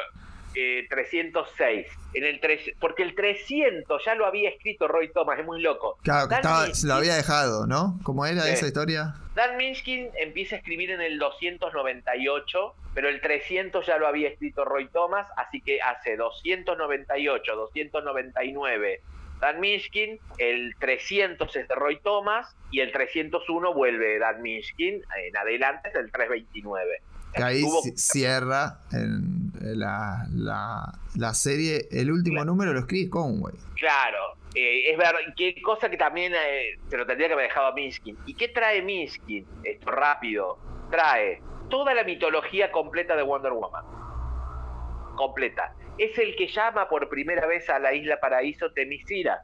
306. 0.52 1.86
Eh, 1.86 1.90
en 2.14 2.24
el 2.24 2.40
porque 2.80 3.02
el 3.02 3.14
300 3.14 4.04
ya 4.04 4.14
lo 4.14 4.26
había 4.26 4.50
escrito 4.50 4.88
Roy 4.88 5.12
Thomas, 5.12 5.38
es 5.38 5.46
muy 5.46 5.60
loco. 5.60 5.98
Claro, 6.02 6.28
que 6.28 6.36
lo 6.84 6.94
había 6.94 7.14
dejado, 7.14 7.66
¿no? 7.66 7.98
¿Cómo 8.02 8.26
era 8.26 8.48
esa 8.48 8.66
historia? 8.66 9.14
Dan 9.34 9.56
Minskin 9.56 10.10
empieza 10.18 10.56
a 10.56 10.58
escribir 10.58 10.90
en 10.90 11.00
el 11.00 11.18
298, 11.18 12.74
pero 12.94 13.08
el 13.08 13.20
300 13.20 13.86
ya 13.86 13.96
lo 13.98 14.08
había 14.08 14.28
escrito 14.28 14.64
Roy 14.64 14.88
Thomas, 14.88 15.28
así 15.36 15.60
que 15.60 15.80
hace 15.80 16.16
298, 16.16 17.54
299. 17.54 19.00
Dan 19.40 19.60
Minskin, 19.60 20.18
el 20.36 20.74
300 20.78 21.56
es 21.56 21.68
de 21.68 21.74
Roy 21.74 21.98
Thomas 22.00 22.54
y 22.70 22.80
el 22.80 22.92
301 22.92 23.72
vuelve 23.72 24.18
Dan 24.18 24.42
Minskin 24.42 25.02
en 25.16 25.36
adelante 25.36 25.88
es 25.88 25.94
el 25.94 26.12
329. 26.12 27.00
Que 27.34 27.42
ahí 27.42 27.64
cierra 27.94 28.80
en 28.92 29.52
la, 29.60 30.26
la, 31.14 31.34
serie, 31.34 31.86
el 31.92 32.10
último 32.10 32.44
número 32.44 32.72
lo 32.72 32.80
escribe 32.80 33.08
Conway. 33.08 33.54
Claro, 33.76 34.36
eh, 34.54 34.90
es 34.90 34.98
verdad, 34.98 35.20
qué 35.36 35.54
cosa 35.62 35.88
que 35.88 35.96
también 35.96 36.32
eh, 36.34 36.78
se 36.88 36.96
lo 36.96 37.06
tendría 37.06 37.28
que 37.28 37.34
haber 37.34 37.48
dejado 37.48 37.68
a 37.68 37.72
Minskin. 37.72 38.16
¿Y 38.26 38.34
qué 38.34 38.48
trae 38.48 38.82
Minskin? 38.82 39.46
Esto 39.62 39.90
rápido, 39.90 40.58
trae 40.90 41.40
toda 41.68 41.94
la 41.94 42.04
mitología 42.04 42.72
completa 42.72 43.16
de 43.16 43.22
Wonder 43.22 43.52
Woman. 43.52 43.84
Completa. 45.14 45.74
Es 45.98 46.18
el 46.18 46.34
que 46.34 46.48
llama 46.48 46.88
por 46.88 47.08
primera 47.08 47.46
vez 47.46 47.68
a 47.70 47.78
la 47.78 47.94
isla 47.94 48.18
Paraíso 48.18 48.72
Temisira. 48.72 49.42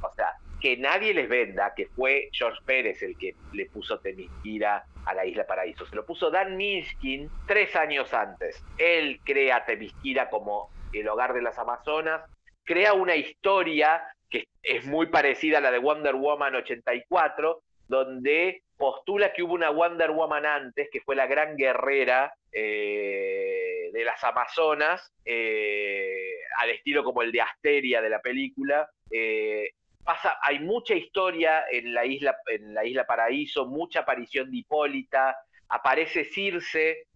O 0.00 0.14
sea, 0.14 0.32
que 0.66 0.76
nadie 0.78 1.14
les 1.14 1.28
venda 1.28 1.72
que 1.76 1.86
fue 1.86 2.28
George 2.32 2.58
Pérez 2.66 3.00
el 3.00 3.16
que 3.16 3.36
le 3.52 3.66
puso 3.66 4.00
Temisira 4.00 4.84
a 5.04 5.14
la 5.14 5.24
isla 5.24 5.46
Paraíso. 5.46 5.86
Se 5.86 5.94
lo 5.94 6.04
puso 6.04 6.28
Dan 6.28 6.56
Minskin 6.56 7.30
tres 7.46 7.76
años 7.76 8.12
antes. 8.12 8.60
Él 8.76 9.20
crea 9.22 9.64
Temisquira 9.64 10.28
como 10.28 10.68
el 10.92 11.06
hogar 11.08 11.34
de 11.34 11.42
las 11.42 11.56
Amazonas, 11.56 12.28
crea 12.64 12.94
una 12.94 13.14
historia 13.14 14.02
que 14.28 14.48
es 14.60 14.84
muy 14.86 15.06
parecida 15.06 15.58
a 15.58 15.60
la 15.60 15.70
de 15.70 15.78
Wonder 15.78 16.16
Woman 16.16 16.56
84, 16.56 17.62
donde 17.86 18.62
postula 18.76 19.32
que 19.32 19.44
hubo 19.44 19.54
una 19.54 19.70
Wonder 19.70 20.10
Woman 20.10 20.46
antes, 20.46 20.88
que 20.90 21.00
fue 21.00 21.14
la 21.14 21.28
gran 21.28 21.56
guerrera 21.56 22.34
eh, 22.50 23.90
de 23.92 24.04
las 24.04 24.24
Amazonas, 24.24 25.12
eh, 25.24 26.40
al 26.58 26.70
estilo 26.70 27.04
como 27.04 27.22
el 27.22 27.30
de 27.30 27.42
Asteria 27.42 28.02
de 28.02 28.10
la 28.10 28.18
película. 28.18 28.90
Eh, 29.12 29.70
pasa, 30.06 30.38
hay 30.40 30.60
mucha 30.60 30.94
historia 30.94 31.64
en 31.70 31.92
la 31.92 32.06
isla, 32.06 32.36
en 32.46 32.72
la 32.72 32.84
isla 32.84 33.04
Paraíso, 33.04 33.66
mucha 33.66 34.00
aparición 34.00 34.50
de 34.50 34.58
Hipólita, 34.58 35.36
aparece 35.68 36.24
Circe, 36.24 37.08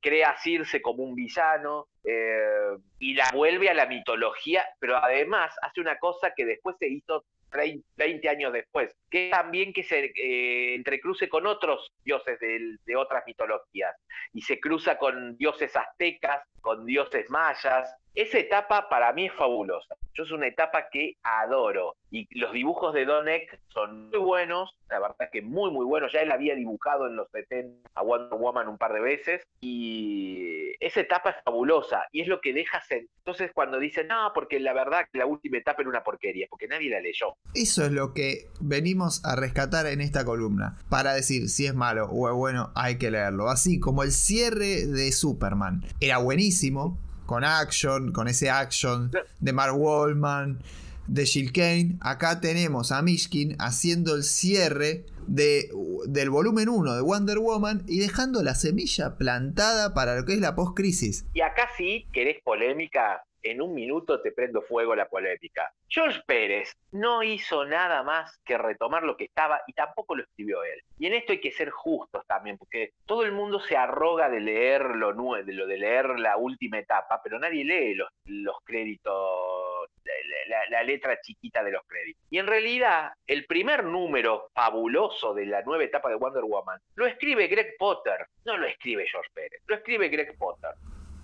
crea 0.00 0.30
a 0.30 0.36
Circe 0.36 0.82
como 0.82 1.02
un 1.02 1.14
villano 1.14 1.88
y 2.98 3.14
la 3.14 3.30
vuelve 3.32 3.70
a 3.70 3.74
la 3.74 3.86
mitología, 3.86 4.64
pero 4.78 4.96
además 4.96 5.54
hace 5.62 5.80
una 5.80 5.98
cosa 5.98 6.34
que 6.36 6.44
después 6.44 6.76
se 6.78 6.88
hizo 6.88 7.24
20 7.96 8.28
años 8.28 8.52
después, 8.52 8.94
que 9.10 9.30
también 9.30 9.72
que 9.72 9.82
se 9.82 10.12
eh, 10.16 10.74
entrecruce 10.74 11.28
con 11.28 11.46
otros 11.46 11.92
dioses 12.04 12.38
de, 12.40 12.96
otras 12.96 13.24
mitologías 13.26 13.94
y 14.32 14.42
se 14.42 14.60
cruza 14.60 14.98
con 14.98 15.36
dioses 15.36 15.74
aztecas, 15.76 16.42
con 16.60 16.84
dioses 16.84 17.30
mayas. 17.30 17.94
Esa 18.14 18.38
etapa 18.38 18.88
para 18.88 19.12
mí 19.12 19.26
es 19.26 19.32
fabulosa. 19.32 19.96
Yo 20.16 20.22
es 20.22 20.30
una 20.30 20.46
etapa 20.46 20.88
que 20.92 21.16
adoro 21.24 21.96
y 22.12 22.28
los 22.38 22.52
dibujos 22.52 22.94
de 22.94 23.04
Donek 23.04 23.58
son 23.72 24.10
muy 24.10 24.20
buenos, 24.20 24.76
la 24.88 25.00
verdad 25.00 25.28
que 25.32 25.42
muy 25.42 25.72
muy 25.72 25.84
buenos. 25.84 26.12
Ya 26.12 26.20
él 26.20 26.30
había 26.30 26.54
dibujado 26.54 27.08
en 27.08 27.16
los 27.16 27.28
70 27.32 27.90
a 27.94 28.02
Wonder 28.02 28.38
Woman 28.38 28.68
un 28.68 28.78
par 28.78 28.92
de 28.92 29.00
veces 29.00 29.42
y 29.60 30.72
esa 30.78 31.00
etapa 31.00 31.30
es 31.30 31.36
fabulosa 31.44 32.04
y 32.12 32.20
es 32.20 32.28
lo 32.28 32.40
que 32.40 32.52
deja 32.52 32.80
Entonces 32.88 33.50
cuando 33.52 33.80
dicen, 33.80 34.06
no, 34.06 34.30
porque 34.32 34.60
la 34.60 34.72
verdad 34.72 35.08
que 35.10 35.18
la 35.18 35.26
última 35.26 35.58
etapa 35.58 35.82
era 35.82 35.90
una 35.90 36.04
porquería, 36.04 36.46
porque 36.48 36.68
nadie 36.68 36.90
la 36.90 37.00
leyó. 37.00 37.34
Eso 37.54 37.84
es 37.84 37.90
lo 37.90 38.12
que 38.12 38.46
venimos 38.60 39.24
a 39.24 39.34
rescatar 39.34 39.86
en 39.86 40.00
esta 40.00 40.24
columna, 40.24 40.78
para 40.88 41.14
decir 41.14 41.48
si 41.48 41.66
es 41.66 41.74
malo 41.74 42.06
o 42.06 42.28
es 42.28 42.34
bueno, 42.34 42.70
hay 42.76 42.98
que 42.98 43.10
leerlo. 43.10 43.48
Así 43.48 43.80
como 43.80 44.04
el 44.04 44.12
cierre 44.12 44.86
de 44.86 45.10
Superman 45.10 45.84
era 46.00 46.18
buenísimo, 46.18 46.98
con 47.26 47.44
action, 47.44 48.12
con 48.12 48.28
ese 48.28 48.50
action 48.50 49.10
de 49.40 49.52
Mark 49.52 49.76
Wallman, 49.76 50.58
de 51.06 51.26
Jill 51.26 51.52
Kane. 51.52 51.96
Acá 52.00 52.40
tenemos 52.40 52.92
a 52.92 53.02
Mishkin 53.02 53.56
haciendo 53.58 54.14
el 54.14 54.24
cierre 54.24 55.04
de, 55.26 55.70
del 56.06 56.30
volumen 56.30 56.68
1 56.68 56.94
de 56.94 57.02
Wonder 57.02 57.38
Woman 57.38 57.82
y 57.86 57.98
dejando 57.98 58.42
la 58.42 58.54
semilla 58.54 59.16
plantada 59.16 59.94
para 59.94 60.16
lo 60.16 60.24
que 60.24 60.34
es 60.34 60.40
la 60.40 60.54
post-crisis. 60.54 61.26
Y 61.34 61.40
acá 61.40 61.68
sí, 61.76 62.06
querés 62.12 62.42
polémica, 62.42 63.24
en 63.44 63.60
un 63.62 63.74
minuto 63.74 64.20
te 64.20 64.32
prendo 64.32 64.62
fuego 64.62 64.96
la 64.96 65.08
polémica. 65.08 65.72
George 65.88 66.20
Pérez 66.26 66.72
no 66.90 67.22
hizo 67.22 67.64
nada 67.64 68.02
más 68.02 68.38
que 68.44 68.58
retomar 68.58 69.04
lo 69.04 69.16
que 69.16 69.24
estaba 69.24 69.60
y 69.66 69.72
tampoco 69.74 70.16
lo 70.16 70.22
escribió 70.22 70.64
él. 70.64 70.80
Y 70.98 71.06
en 71.06 71.14
esto 71.14 71.32
hay 71.32 71.40
que 71.40 71.52
ser 71.52 71.70
justos 71.70 72.26
también, 72.26 72.58
porque 72.58 72.92
todo 73.06 73.24
el 73.24 73.32
mundo 73.32 73.60
se 73.60 73.76
arroga 73.76 74.28
de 74.28 74.40
leer 74.40 74.82
lo 74.96 75.12
de 75.12 75.52
lo 75.52 75.66
de 75.66 75.78
leer 75.78 76.18
la 76.18 76.36
última 76.36 76.78
etapa, 76.78 77.20
pero 77.22 77.38
nadie 77.38 77.64
lee 77.64 77.94
los, 77.94 78.08
los 78.24 78.56
créditos, 78.64 79.88
la, 80.48 80.58
la 80.70 80.82
letra 80.82 81.20
chiquita 81.20 81.62
de 81.62 81.72
los 81.72 81.82
créditos. 81.86 82.22
Y 82.30 82.38
en 82.38 82.46
realidad, 82.46 83.12
el 83.26 83.46
primer 83.46 83.84
número 83.84 84.48
fabuloso 84.54 85.34
de 85.34 85.46
la 85.46 85.62
nueva 85.62 85.84
etapa 85.84 86.08
de 86.08 86.16
Wonder 86.16 86.44
Woman 86.44 86.80
lo 86.94 87.06
escribe 87.06 87.48
Greg 87.48 87.76
Potter, 87.78 88.26
no 88.44 88.56
lo 88.56 88.66
escribe 88.66 89.06
George 89.06 89.30
Pérez, 89.34 89.60
lo 89.66 89.76
escribe 89.76 90.08
Greg 90.08 90.36
Potter. 90.38 90.70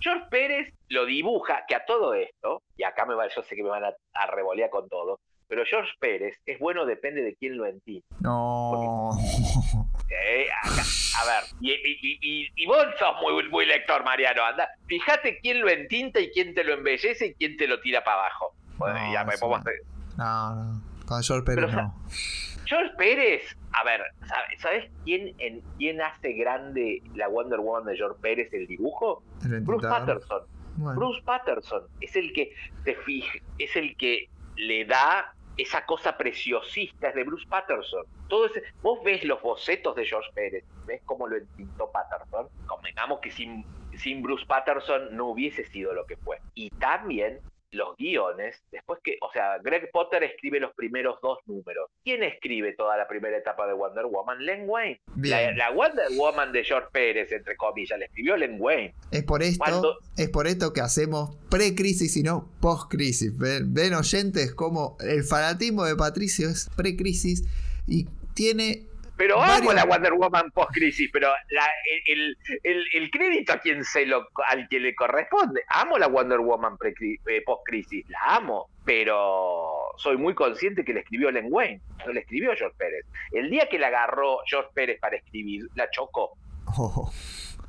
George 0.01 0.25
Pérez 0.29 0.73
lo 0.89 1.05
dibuja, 1.05 1.65
que 1.67 1.75
a 1.75 1.85
todo 1.85 2.13
esto, 2.13 2.63
y 2.75 2.83
acá 2.83 3.05
me 3.05 3.15
va, 3.15 3.27
yo 3.33 3.43
sé 3.43 3.55
que 3.55 3.63
me 3.63 3.69
van 3.69 3.85
a, 3.85 3.93
a 4.13 4.27
revolear 4.27 4.69
con 4.69 4.89
todo, 4.89 5.19
pero 5.47 5.63
George 5.65 5.91
Pérez 5.99 6.39
es 6.45 6.59
bueno 6.59 6.85
depende 6.85 7.21
de 7.21 7.35
quién 7.35 7.57
lo 7.57 7.65
entiende. 7.65 8.05
No. 8.21 9.11
Eh, 10.09 10.47
a 11.19 11.25
ver, 11.25 11.43
y, 11.61 12.65
vos 12.65 12.85
sos 12.99 13.15
muy, 13.21 13.49
muy 13.49 13.65
lector, 13.65 14.03
Mariano, 14.03 14.43
anda, 14.43 14.69
fíjate 14.87 15.39
quién 15.39 15.61
lo 15.61 15.69
entinta 15.69 16.19
y 16.19 16.31
quién 16.31 16.53
te 16.53 16.63
lo 16.63 16.73
embellece 16.73 17.27
y 17.27 17.33
quién 17.33 17.57
te 17.57 17.67
lo 17.67 17.79
tira 17.79 18.03
para 18.03 18.21
abajo. 18.21 18.53
no, 18.79 19.13
ya 19.13 19.23
me 19.23 19.37
pongo 19.37 19.59
no, 20.17 20.55
no, 20.55 20.81
con 21.05 21.23
George 21.23 21.45
Pérez 21.45 21.73
no. 21.73 21.95
George 22.71 22.93
Pérez, 22.97 23.41
a 23.73 23.83
ver, 23.83 24.01
¿sabes, 24.59 24.89
quién, 25.03 25.35
en, 25.39 25.59
quién 25.77 26.01
hace 26.01 26.31
grande 26.31 27.03
la 27.15 27.27
Wonder 27.27 27.59
Woman 27.59 27.83
de 27.83 27.97
George 27.97 28.17
Pérez 28.21 28.53
el 28.53 28.65
dibujo? 28.65 29.21
Bruce 29.41 29.85
Patterson. 29.85 30.43
Bruce 30.77 31.21
Patterson 31.25 31.83
es 31.99 32.15
el 32.15 32.31
que 32.31 32.55
te 32.85 32.95
fije, 32.95 33.43
es 33.57 33.75
el 33.75 33.97
que 33.97 34.29
le 34.55 34.85
da 34.85 35.33
esa 35.57 35.85
cosa 35.85 36.17
preciosista 36.17 37.09
es 37.09 37.15
de 37.15 37.25
Bruce 37.25 37.45
Patterson. 37.49 38.05
Todo 38.29 38.45
ese, 38.45 38.63
vos 38.81 39.03
ves 39.03 39.25
los 39.25 39.41
bocetos 39.41 39.93
de 39.97 40.05
George 40.05 40.29
Pérez, 40.33 40.63
ves 40.85 41.01
cómo 41.03 41.27
lo 41.27 41.35
entintó 41.35 41.91
Patterson. 41.91 42.47
Convengamos 42.67 43.19
que 43.19 43.31
sin, 43.31 43.65
sin 43.97 44.23
Bruce 44.23 44.45
Patterson 44.45 45.13
no 45.13 45.25
hubiese 45.27 45.65
sido 45.65 45.93
lo 45.93 46.05
que 46.05 46.15
fue. 46.15 46.39
Y 46.55 46.69
también 46.69 47.41
los 47.71 47.95
guiones, 47.97 48.61
después 48.71 48.99
que, 49.03 49.17
o 49.21 49.31
sea, 49.31 49.57
Greg 49.59 49.89
Potter 49.91 50.23
escribe 50.23 50.59
los 50.59 50.73
primeros 50.73 51.19
dos 51.21 51.39
números. 51.45 51.89
¿Quién 52.03 52.23
escribe 52.23 52.73
toda 52.73 52.97
la 52.97 53.07
primera 53.07 53.37
etapa 53.37 53.65
de 53.65 53.73
Wonder 53.73 54.05
Woman? 54.05 54.45
Len 54.45 54.63
Wayne. 54.67 54.99
La, 55.15 55.71
Wonder 55.71 56.07
Woman 56.17 56.51
de 56.51 56.63
George 56.63 56.89
Pérez, 56.91 57.31
entre 57.31 57.55
comillas, 57.55 57.97
la 57.97 58.05
escribió 58.05 58.35
Len 58.35 58.57
Wayne. 58.59 58.93
Es 59.11 59.23
por 59.23 59.41
esto, 59.41 59.97
es 60.17 60.29
por 60.29 60.47
esto 60.47 60.73
que 60.73 60.81
hacemos 60.81 61.35
pre-crisis 61.49 62.17
y 62.17 62.23
no 62.23 62.49
post-crisis. 62.59 63.37
¿Ven, 63.37 63.73
ven 63.73 63.93
oyentes 63.93 64.53
como 64.53 64.97
el 64.99 65.23
fanatismo 65.23 65.85
de 65.85 65.95
Patricio 65.95 66.49
es 66.49 66.69
pre-crisis 66.75 67.45
y 67.87 68.05
tiene 68.33 68.90
pero 69.21 69.39
amo 69.39 69.71
la 69.71 69.85
Wonder 69.85 70.13
Woman 70.13 70.49
post-crisis, 70.49 71.11
pero 71.13 71.31
el, 72.07 73.11
crédito 73.11 73.53
a 73.53 73.59
quien 73.59 73.85
se 73.85 74.07
lo, 74.07 74.27
al 74.47 74.67
que 74.67 74.79
le 74.79 74.95
corresponde. 74.95 75.61
Amo 75.67 75.99
la 75.99 76.07
Wonder 76.07 76.39
Woman 76.39 76.75
eh, 76.81 77.43
post-crisis, 77.45 78.09
la 78.09 78.37
amo, 78.37 78.71
pero 78.83 79.91
soy 79.97 80.17
muy 80.17 80.33
consciente 80.33 80.83
que 80.83 80.95
le 80.95 81.01
escribió 81.01 81.29
Len 81.29 81.49
Wayne, 81.51 81.81
no 82.03 82.13
le 82.13 82.21
escribió 82.21 82.55
George 82.55 82.75
Pérez. 82.79 83.05
El 83.31 83.51
día 83.51 83.67
que 83.69 83.77
la 83.77 83.89
agarró 83.89 84.39
George 84.47 84.71
Pérez 84.73 84.99
para 84.99 85.17
escribir, 85.17 85.67
la 85.75 85.87
chocó. 85.91 86.35
Oh. 86.75 87.11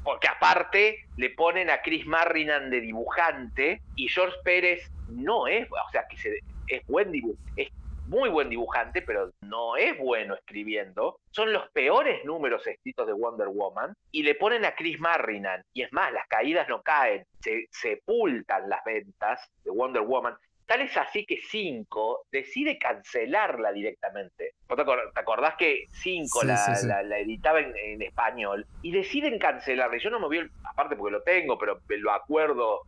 Porque 0.04 0.28
aparte 0.28 1.04
le 1.18 1.28
ponen 1.28 1.68
a 1.68 1.82
Chris 1.82 2.06
Marrinan 2.06 2.70
de 2.70 2.80
dibujante 2.80 3.82
y 3.94 4.08
George 4.08 4.38
Pérez 4.42 4.90
no 5.10 5.46
es, 5.48 5.70
o 5.70 5.90
sea, 5.92 6.06
que 6.08 6.16
se, 6.16 6.38
es 6.68 6.86
buen 6.86 7.12
dibujante, 7.12 7.70
muy 8.12 8.28
buen 8.28 8.50
dibujante, 8.50 9.00
pero 9.00 9.32
no 9.40 9.76
es 9.76 9.96
bueno 9.98 10.34
escribiendo. 10.34 11.18
Son 11.30 11.50
los 11.50 11.70
peores 11.70 12.22
números 12.26 12.66
escritos 12.66 13.06
de 13.06 13.14
Wonder 13.14 13.48
Woman 13.48 13.94
y 14.10 14.22
le 14.22 14.34
ponen 14.34 14.66
a 14.66 14.74
Chris 14.74 15.00
Marrinan. 15.00 15.64
Y 15.72 15.80
es 15.80 15.92
más, 15.94 16.12
las 16.12 16.26
caídas 16.28 16.68
no 16.68 16.82
caen, 16.82 17.24
se 17.40 17.68
sepultan 17.70 18.68
las 18.68 18.84
ventas 18.84 19.40
de 19.64 19.70
Wonder 19.70 20.02
Woman. 20.02 20.36
Tal 20.66 20.82
es 20.82 20.94
así 20.96 21.24
que 21.24 21.38
5 21.38 22.26
decide 22.30 22.78
cancelarla 22.78 23.72
directamente. 23.72 24.52
¿Te 24.68 25.20
acordás 25.20 25.56
que 25.56 25.86
5 25.88 26.44
la, 26.44 27.18
editaba 27.18 27.60
en, 27.60 28.02
español? 28.02 28.66
Y 28.82 28.92
deciden 28.92 29.38
cancelarla. 29.38 29.96
Yo 29.96 30.10
no 30.10 30.20
me 30.20 30.28
vi, 30.28 30.46
aparte 30.64 30.96
porque 30.96 31.12
lo 31.12 31.22
tengo, 31.22 31.56
pero 31.56 31.80
lo 31.88 32.12
acuerdo, 32.12 32.82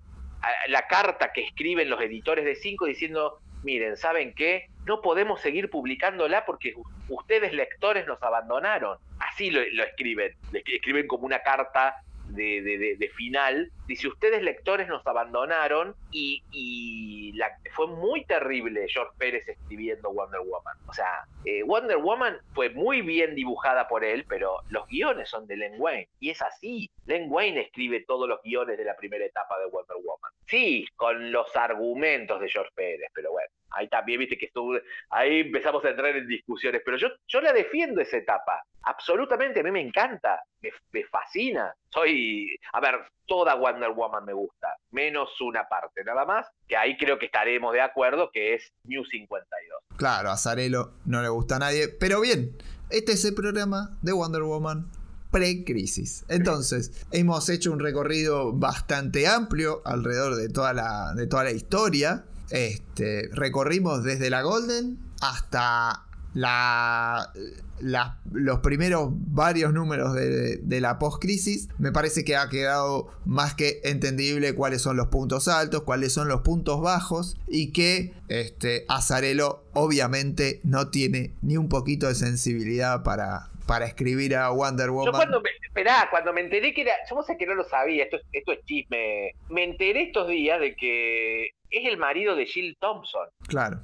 la 0.69 0.87
carta 0.87 1.33
que 1.33 1.43
escriben 1.43 1.89
los 1.89 2.01
editores 2.01 2.45
de 2.45 2.55
5 2.55 2.87
diciendo 2.87 3.39
miren, 3.65 3.97
¿saben 3.97 4.35
qué? 4.35 4.69
No 4.87 5.01
podemos 5.01 5.41
seguir 5.41 5.71
publicándola 5.71 6.45
porque 6.45 6.75
ustedes 7.09 7.53
lectores 7.53 8.07
nos 8.07 8.23
abandonaron. 8.23 8.99
Así 9.19 9.51
lo, 9.51 9.61
escriben, 9.61 10.35
escriben 10.53 11.07
como 11.07 11.27
una 11.27 11.41
carta 11.41 11.97
de, 12.29 13.11
final, 13.15 13.71
dice, 13.87 14.09
ustedes 14.09 14.43
lectores 14.43 14.89
nos 14.89 15.07
abandonaron 15.07 15.95
y, 16.11 16.43
fue 17.75 17.89
muy 17.89 18.25
terrible 18.25 18.87
George 18.89 19.13
Pérez 19.19 19.49
escribiendo 19.49 20.13
Wonder 20.13 20.41
Woman. 20.41 20.77
O 20.87 20.93
sea, 20.93 21.25
eh, 21.45 21.65
Wonder 21.65 21.97
Woman 21.97 22.39
fue 22.55 22.71
muy 22.71 23.03
bien 23.03 23.35
dibujada 23.35 23.89
por 23.89 24.05
él, 24.05 24.25
pero 24.29 24.59
los 24.69 24.87
guiones 24.87 25.29
son 25.29 25.47
de 25.49 25.57
Len 25.57 25.75
Wayne. 25.79 26.09
Y 26.21 26.31
es 26.31 26.41
así, 26.41 26.89
Len 27.07 27.27
Wayne 27.29 27.63
escribe 27.63 28.05
todos 28.07 28.29
los 28.29 28.41
guiones 28.43 28.79
de 28.79 28.85
la 28.85 28.97
primera 28.97 29.25
etapa 29.25 29.59
de 29.59 29.67
Wonder 29.67 29.97
Woman. 30.05 30.31
Sí, 30.47 30.87
con 30.95 31.33
los 31.33 31.55
argumentos 31.57 32.41
de 32.41 32.49
George 32.49 32.71
Pérez, 32.77 33.11
pero 33.13 33.33
bueno 33.33 33.49
ahí 33.75 33.89
también 33.89 34.21
viste 34.21 34.39
que 34.39 34.47
estuvo, 34.47 34.75
ahí 35.11 35.41
empezamos 35.41 35.85
a 35.85 35.91
entrar 35.91 36.17
en 36.17 36.27
discusiones, 36.27 36.83
pero 36.85 36.97
yo, 36.97 37.09
yo 37.29 37.41
la 37.41 37.53
defiendo 37.53 38.01
esa 38.01 38.17
etapa, 38.17 38.63
absolutamente, 38.83 39.61
a 39.61 39.63
mí 39.63 39.71
me 39.71 39.81
encanta, 39.81 40.43
me, 40.61 41.05
fascina, 41.05 41.75
soy, 41.91 42.57
a 42.73 42.81
ver, 42.81 42.95
toda 43.27 43.55
Wonder 43.55 43.91
Woman 43.91 44.25
me 44.25 44.33
gusta, 44.33 44.69
menos 44.91 45.41
una 45.41 45.69
parte 45.69 46.05
nada 46.05 46.25
más, 46.25 46.47
que 46.69 46.77
ahí 46.77 46.97
creo 46.97 47.19
que 47.19 47.27
estaremos 47.27 47.73
de 47.73 47.81
acuerdo, 47.81 48.31
que 48.33 48.55
es 48.55 48.73
New 48.85 49.05
52. 49.05 49.81
Claro, 49.97 50.31
a 50.31 50.37
Zarelo 50.37 50.95
no 51.05 51.23
le 51.23 51.29
gusta 51.29 51.57
a 51.57 51.61
nadie, 51.61 51.89
pero 51.89 52.21
bien, 52.21 52.57
este 52.91 53.13
es 53.13 53.25
el 53.25 53.35
programa 53.35 53.99
de 54.03 54.13
Wonder 54.13 54.43
Woman 54.43 54.91
pre-crisis. 55.31 56.25
Entonces, 56.29 57.05
hemos 57.11 57.49
hecho 57.49 57.73
un 57.73 57.81
recorrido 57.81 58.53
bastante 58.53 59.27
amplio 59.27 59.83
alrededor 59.85 60.37
de 60.37 60.49
toda 60.49 60.73
la, 60.73 61.13
de 61.17 61.27
toda 61.27 61.43
la 61.43 61.51
historia 61.51 62.25
este, 62.55 63.29
recorrimos 63.33 64.05
desde 64.05 64.31
la 64.31 64.43
Golden 64.43 64.97
hasta 65.21 66.05
la, 66.35 67.33
los 68.33 68.61
primeros 68.61 69.09
varios 69.11 69.73
números 69.73 70.15
de, 70.15 70.81
la 70.81 71.01
post-crisis, 71.01 71.69
me 71.79 71.91
parece 71.91 72.25
que 72.25 72.37
ha 72.37 72.49
quedado 72.49 73.09
más 73.25 73.55
que 73.55 73.81
entendible 73.83 74.55
cuáles 74.55 74.83
son 74.83 74.97
los 74.97 75.09
puntos 75.09 75.49
altos, 75.49 75.83
cuáles 75.83 76.13
son 76.13 76.29
los 76.29 76.43
puntos 76.43 76.81
bajos 76.81 77.37
y 77.49 77.73
que 77.73 78.13
este, 78.29 78.85
Azarelo 78.89 79.65
obviamente 79.73 80.61
no 80.63 80.91
tiene 80.91 81.33
ni 81.43 81.57
un 81.57 81.69
poquito 81.69 82.07
de 82.07 82.15
sensibilidad 82.15 83.03
para, 83.03 83.51
para 83.67 83.87
escribir 83.87 84.37
a 84.37 84.51
Wonder 84.51 84.91
Woman. 84.91 85.07
Yo 85.07 85.13
cuando 85.13 85.41
me, 85.41 85.51
esperá, 85.61 86.07
cuando 86.09 86.33
me 86.33 86.43
enteré 86.43 86.73
que 86.73 86.83
era, 86.83 86.93
yo 87.11 87.17
no 87.17 87.23
sé 87.25 87.37
que 87.37 87.47
no 87.47 87.57
lo 87.57 87.65
sabía, 87.65 88.05
esto, 88.05 88.19
esto 88.31 88.53
es 88.53 88.65
chisme, 88.65 89.35
me 89.49 89.65
enteré 89.65 90.05
estos 90.05 90.29
días 90.29 90.61
de 90.61 90.77
que 90.77 91.51
es 91.79 91.87
el 91.87 91.99
marido 91.99 92.37
de 92.37 92.47
Jill 92.47 92.77
Thompson. 92.81 93.29
Claro. 93.49 93.81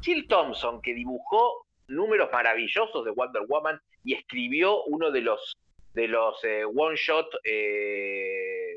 Jill 0.00 0.26
Thompson, 0.28 0.80
que 0.82 0.94
dibujó 0.94 1.66
números 1.88 2.28
maravillosos 2.32 3.04
de 3.04 3.10
Wonder 3.10 3.42
Woman 3.48 3.80
y 4.04 4.14
escribió 4.14 4.82
uno 4.84 5.10
de 5.10 5.20
los 5.22 5.56
de 5.94 6.08
los 6.08 6.42
eh, 6.44 6.64
one 6.64 6.96
shot 6.96 7.26
eh, 7.44 8.76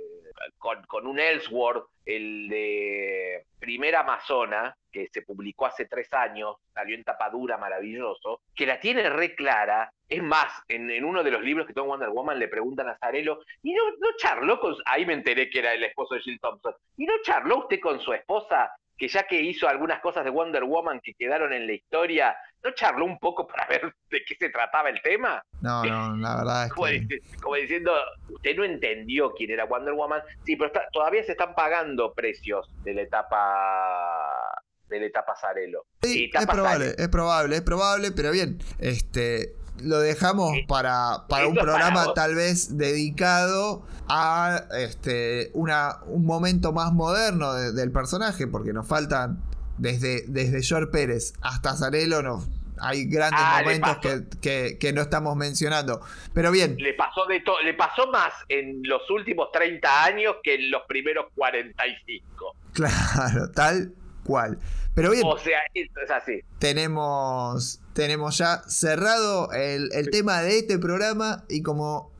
con, 0.57 1.07
un 1.07 1.19
Ellsworth, 1.19 1.87
el 2.05 2.47
de 2.49 3.45
Primera 3.59 4.01
Amazona, 4.01 4.75
que 4.91 5.07
se 5.11 5.21
publicó 5.21 5.65
hace 5.65 5.85
tres 5.85 6.11
años, 6.13 6.55
salió 6.73 6.95
en 6.95 7.03
tapadura 7.03 7.57
maravilloso, 7.57 8.41
que 8.55 8.65
la 8.65 8.79
tiene 8.79 9.09
re 9.09 9.35
clara. 9.35 9.91
Es 10.07 10.23
más, 10.23 10.63
en, 10.67 11.03
uno 11.03 11.23
de 11.23 11.31
los 11.31 11.41
libros 11.41 11.67
que 11.67 11.73
tengo 11.73 11.87
Wonder 11.87 12.09
Woman 12.09 12.39
le 12.39 12.47
preguntan 12.47 12.89
a 12.89 12.97
Zarello, 12.97 13.39
¿y 13.61 13.73
no, 13.73 13.83
no 13.99 14.07
charló 14.17 14.59
con.? 14.59 14.75
Ahí 14.85 15.05
me 15.05 15.13
enteré 15.13 15.49
que 15.49 15.59
era 15.59 15.73
el 15.73 15.83
esposo 15.83 16.15
de 16.15 16.21
Jill 16.21 16.39
Thompson. 16.39 16.73
¿Y 16.97 17.05
no 17.05 17.13
charló 17.23 17.59
usted 17.59 17.79
con 17.79 17.99
su 17.99 18.13
esposa 18.13 18.71
que 18.97 19.07
ya 19.07 19.27
que 19.27 19.41
hizo 19.41 19.67
algunas 19.67 19.99
cosas 20.01 20.23
de 20.23 20.31
Wonder 20.31 20.63
Woman 20.63 20.99
que 21.01 21.13
quedaron 21.13 21.53
en 21.53 21.67
la 21.67 21.73
historia, 21.73 22.35
¿no 22.63 22.71
charló 22.71 23.05
un 23.05 23.19
poco 23.19 23.47
para 23.47 23.67
ver 23.67 23.93
de 24.09 24.23
qué 24.25 24.35
se 24.35 24.49
trataba 24.49 24.89
el 24.89 25.01
tema? 25.01 25.41
No, 25.61 25.83
no, 25.83 26.17
la 26.17 26.35
verdad 26.37 26.65
es 26.65 26.73
que... 27.07 27.19
como, 27.41 27.55
diciendo, 27.55 27.93
usted 28.29 28.55
no 28.55 28.63
entendió 28.63 29.31
quién 29.33 29.51
era 29.51 29.65
Wonder 29.65 29.93
Woman. 29.93 30.21
Sí, 30.45 30.55
pero 30.55 30.71
todavía 30.91 31.23
se 31.23 31.33
están 31.33 31.53
pagando 31.53 32.13
precios 32.13 32.67
de 32.83 32.93
la 32.93 33.01
etapa 33.03 34.63
de 34.89 35.01
la 35.01 35.05
etapa 35.05 35.35
Zarelo. 35.35 35.85
Sí, 36.01 36.31
es 36.33 36.45
probable, 36.45 36.95
es 36.97 37.09
probable, 37.09 37.57
es 37.57 37.61
probable, 37.61 38.11
pero 38.13 38.31
bien, 38.31 38.57
este 38.79 39.53
lo 39.81 39.99
dejamos 39.99 40.57
para, 40.67 41.25
para 41.27 41.47
un 41.47 41.55
programa 41.55 42.13
tal 42.13 42.35
vez 42.35 42.77
dedicado 42.77 43.83
a 44.07 44.63
este 44.77 45.51
una, 45.53 45.97
un 46.05 46.25
momento 46.25 46.71
más 46.71 46.93
moderno 46.93 47.53
del 47.53 47.91
personaje, 47.91 48.47
porque 48.47 48.73
nos 48.73 48.87
faltan 48.87 49.41
desde, 49.77 50.23
desde 50.27 50.63
George 50.63 50.87
Pérez 50.87 51.33
hasta 51.41 51.75
Zarelo, 51.75 52.21
nos, 52.21 52.47
hay 52.79 53.05
grandes 53.05 53.41
ah, 53.43 53.61
momentos 53.63 53.97
que, 54.41 54.77
que, 54.79 54.93
no 54.93 55.01
estamos 55.01 55.35
mencionando. 55.35 56.01
Pero 56.33 56.51
bien. 56.51 56.75
Le 56.77 56.93
pasó, 56.93 57.25
de 57.25 57.39
todo 57.41 57.61
le 57.63 57.73
pasó 57.73 58.07
más 58.07 58.33
en 58.49 58.81
los 58.83 59.09
últimos 59.09 59.51
30 59.51 60.03
años 60.03 60.35
que 60.43 60.55
en 60.55 60.71
los 60.71 60.83
primeros 60.87 61.27
45. 61.35 62.55
Claro, 62.73 63.51
tal 63.53 63.93
cual. 64.23 64.59
Pero 64.93 65.11
bien. 65.11 65.23
O 65.25 65.37
sea, 65.37 65.59
es 65.73 66.11
así. 66.11 66.41
Tenemos, 66.59 67.81
tenemos 67.97 68.37
ya 68.37 68.61
cerrado 68.67 69.51
el, 69.53 69.89
tema 70.11 70.43
de 70.43 70.59
este 70.59 70.77
programa 70.77 71.45
y 71.49 71.63
como 71.63 72.11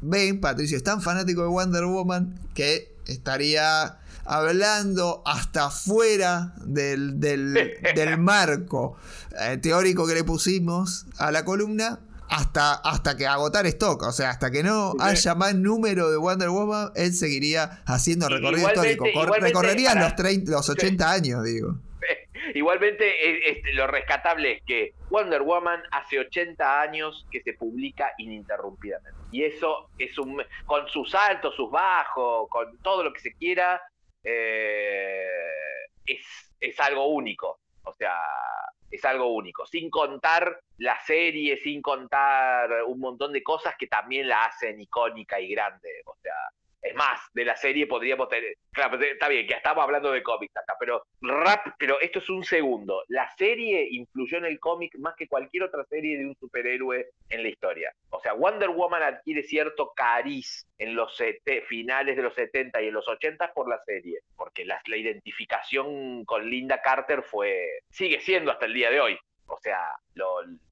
ven, 0.00 0.40
Patricio 0.40 0.76
es 0.76 0.82
tan 0.82 1.00
fanático 1.00 1.42
de 1.42 1.46
Wonder 1.46 1.84
Woman 1.84 2.40
que 2.52 2.96
estaría 3.06 4.00
hablando 4.24 5.22
hasta 5.24 5.70
fuera 5.70 6.52
del, 6.66 7.20
del, 7.20 7.54
marco 8.18 8.96
eh, 9.40 9.56
teórico 9.58 10.04
que 10.04 10.14
le 10.14 10.24
pusimos 10.24 11.06
a 11.16 11.30
la 11.30 11.44
columna 11.44 12.00
hasta, 12.28 12.72
hasta 12.72 13.16
que 13.16 13.28
agotar 13.28 13.66
stock, 13.66 14.02
o 14.02 14.12
sea, 14.12 14.30
hasta 14.30 14.50
que 14.50 14.64
no 14.64 14.94
haya 14.98 15.36
más 15.36 15.54
número 15.54 16.10
de 16.10 16.16
Wonder 16.16 16.48
Woman, 16.48 16.90
él 16.96 17.14
seguiría 17.14 17.82
haciendo 17.86 18.28
recorrido 18.28 18.68
histórico. 18.68 19.04
Recorrerían 19.40 20.00
los, 20.00 20.12
los 20.48 20.68
80 20.70 21.08
años, 21.08 21.44
digo. 21.44 21.78
Igualmente, 22.54 23.62
lo 23.72 23.86
rescatable 23.86 24.52
es 24.52 24.62
que 24.64 24.94
Wonder 25.08 25.42
Woman 25.42 25.82
hace 25.90 26.18
80 26.18 26.80
años 26.80 27.26
que 27.30 27.40
se 27.42 27.54
publica 27.54 28.12
ininterrumpidamente. 28.18 29.18
Y 29.30 29.44
eso 29.44 29.90
es 29.96 30.16
un. 30.18 30.42
con 30.64 30.88
sus 30.88 31.14
altos, 31.14 31.54
sus 31.54 31.70
bajos, 31.70 32.48
con 32.48 32.78
todo 32.78 33.04
lo 33.04 33.12
que 33.12 33.20
se 33.20 33.34
quiera, 33.34 33.80
eh, 34.22 35.26
es, 36.04 36.54
es 36.58 36.80
algo 36.80 37.06
único. 37.06 37.60
O 37.84 37.94
sea, 37.94 38.16
es 38.90 39.04
algo 39.04 39.32
único. 39.34 39.66
Sin 39.66 39.90
contar 39.90 40.60
la 40.78 40.98
serie, 41.00 41.56
sin 41.58 41.80
contar 41.80 42.84
un 42.84 42.98
montón 42.98 43.32
de 43.32 43.42
cosas 43.42 43.74
que 43.78 43.86
también 43.86 44.28
la 44.28 44.44
hacen 44.44 44.80
icónica 44.80 45.40
y 45.40 45.48
grande. 45.48 46.02
O 46.06 46.16
sea, 46.20 46.34
es 46.82 46.94
más, 46.94 47.20
de 47.34 47.44
la 47.44 47.56
serie 47.56 47.86
podríamos 47.86 48.28
tener. 48.28 48.54
Está 48.72 49.28
bien, 49.28 49.46
que 49.46 49.54
estamos 49.54 49.82
hablando 49.82 50.12
de 50.12 50.22
cómics 50.22 50.56
acá, 50.56 50.74
pero 50.78 51.04
rap, 51.20 51.74
pero 51.78 52.00
esto 52.00 52.20
es 52.20 52.30
un 52.30 52.44
segundo. 52.44 53.02
La 53.08 53.28
serie 53.36 53.86
influyó 53.90 54.38
en 54.38 54.46
el 54.46 54.58
cómic 54.58 54.96
más 54.98 55.14
que 55.16 55.28
cualquier 55.28 55.64
otra 55.64 55.84
serie 55.84 56.18
de 56.18 56.26
un 56.26 56.34
superhéroe 56.36 57.10
en 57.28 57.42
la 57.42 57.48
historia. 57.48 57.92
O 58.10 58.20
sea, 58.20 58.32
Wonder 58.32 58.70
Woman 58.70 59.02
adquiere 59.02 59.42
cierto 59.42 59.92
cariz 59.94 60.66
en 60.78 60.94
los 60.94 61.22
finales 61.68 62.16
de 62.16 62.22
los 62.22 62.34
70 62.34 62.80
y 62.82 62.88
en 62.88 62.94
los 62.94 63.06
80 63.06 63.52
por 63.52 63.68
la 63.68 63.78
serie, 63.80 64.20
porque 64.36 64.64
la, 64.64 64.80
la 64.86 64.96
identificación 64.96 66.24
con 66.24 66.48
Linda 66.48 66.80
Carter 66.80 67.22
fue 67.22 67.80
sigue 67.90 68.20
siendo 68.20 68.50
hasta 68.50 68.66
el 68.66 68.74
día 68.74 68.90
de 68.90 69.00
hoy 69.00 69.18
o 69.50 69.58
sea, 69.60 69.78
lo, 70.14 70.26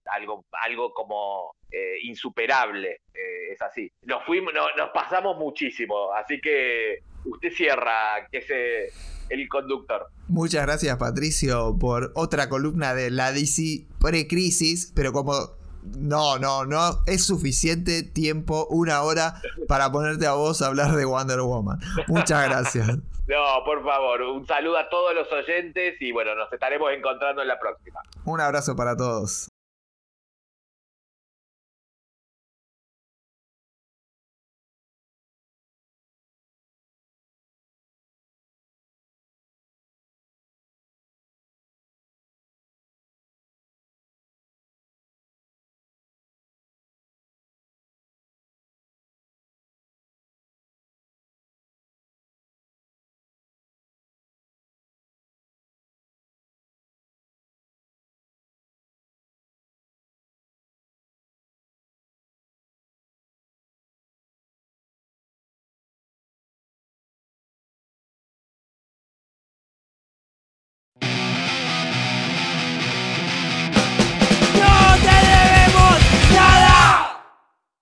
algo, 0.06 0.44
algo 0.52 0.92
como 0.92 1.54
eh, 1.70 1.96
insuperable, 2.02 3.00
eh, 3.14 3.52
es 3.52 3.62
así. 3.62 3.90
Nos 4.02 4.24
fuimos, 4.24 4.52
nos 4.54 4.90
pasamos 4.90 5.36
muchísimo, 5.36 6.12
así 6.12 6.40
que 6.40 6.98
usted 7.24 7.52
cierra, 7.52 8.26
que 8.30 8.38
es 8.38 8.92
el 9.30 9.48
conductor. 9.48 10.06
Muchas 10.28 10.64
gracias 10.64 10.96
Patricio 10.96 11.76
por 11.78 12.12
otra 12.14 12.48
columna 12.48 12.94
de 12.94 13.10
la 13.10 13.32
DC 13.32 13.86
pre-crisis, 14.00 14.92
pero 14.94 15.12
como 15.12 15.58
no, 15.96 16.38
no, 16.38 16.64
no 16.64 17.02
es 17.06 17.24
suficiente 17.24 18.02
tiempo, 18.02 18.66
una 18.70 19.02
hora, 19.02 19.40
para 19.66 19.90
ponerte 19.90 20.26
a 20.26 20.32
vos 20.32 20.62
a 20.62 20.66
hablar 20.66 20.94
de 20.94 21.04
Wonder 21.04 21.40
Woman. 21.40 21.78
Muchas 22.08 22.48
gracias. 22.48 22.98
No, 23.28 23.62
por 23.64 23.84
favor, 23.84 24.22
un 24.22 24.46
saludo 24.46 24.78
a 24.78 24.88
todos 24.88 25.14
los 25.14 25.30
oyentes 25.30 26.00
y 26.00 26.12
bueno, 26.12 26.34
nos 26.34 26.50
estaremos 26.50 26.90
encontrando 26.92 27.42
en 27.42 27.48
la 27.48 27.58
próxima. 27.58 28.00
Un 28.24 28.40
abrazo 28.40 28.74
para 28.74 28.96
todos. 28.96 29.50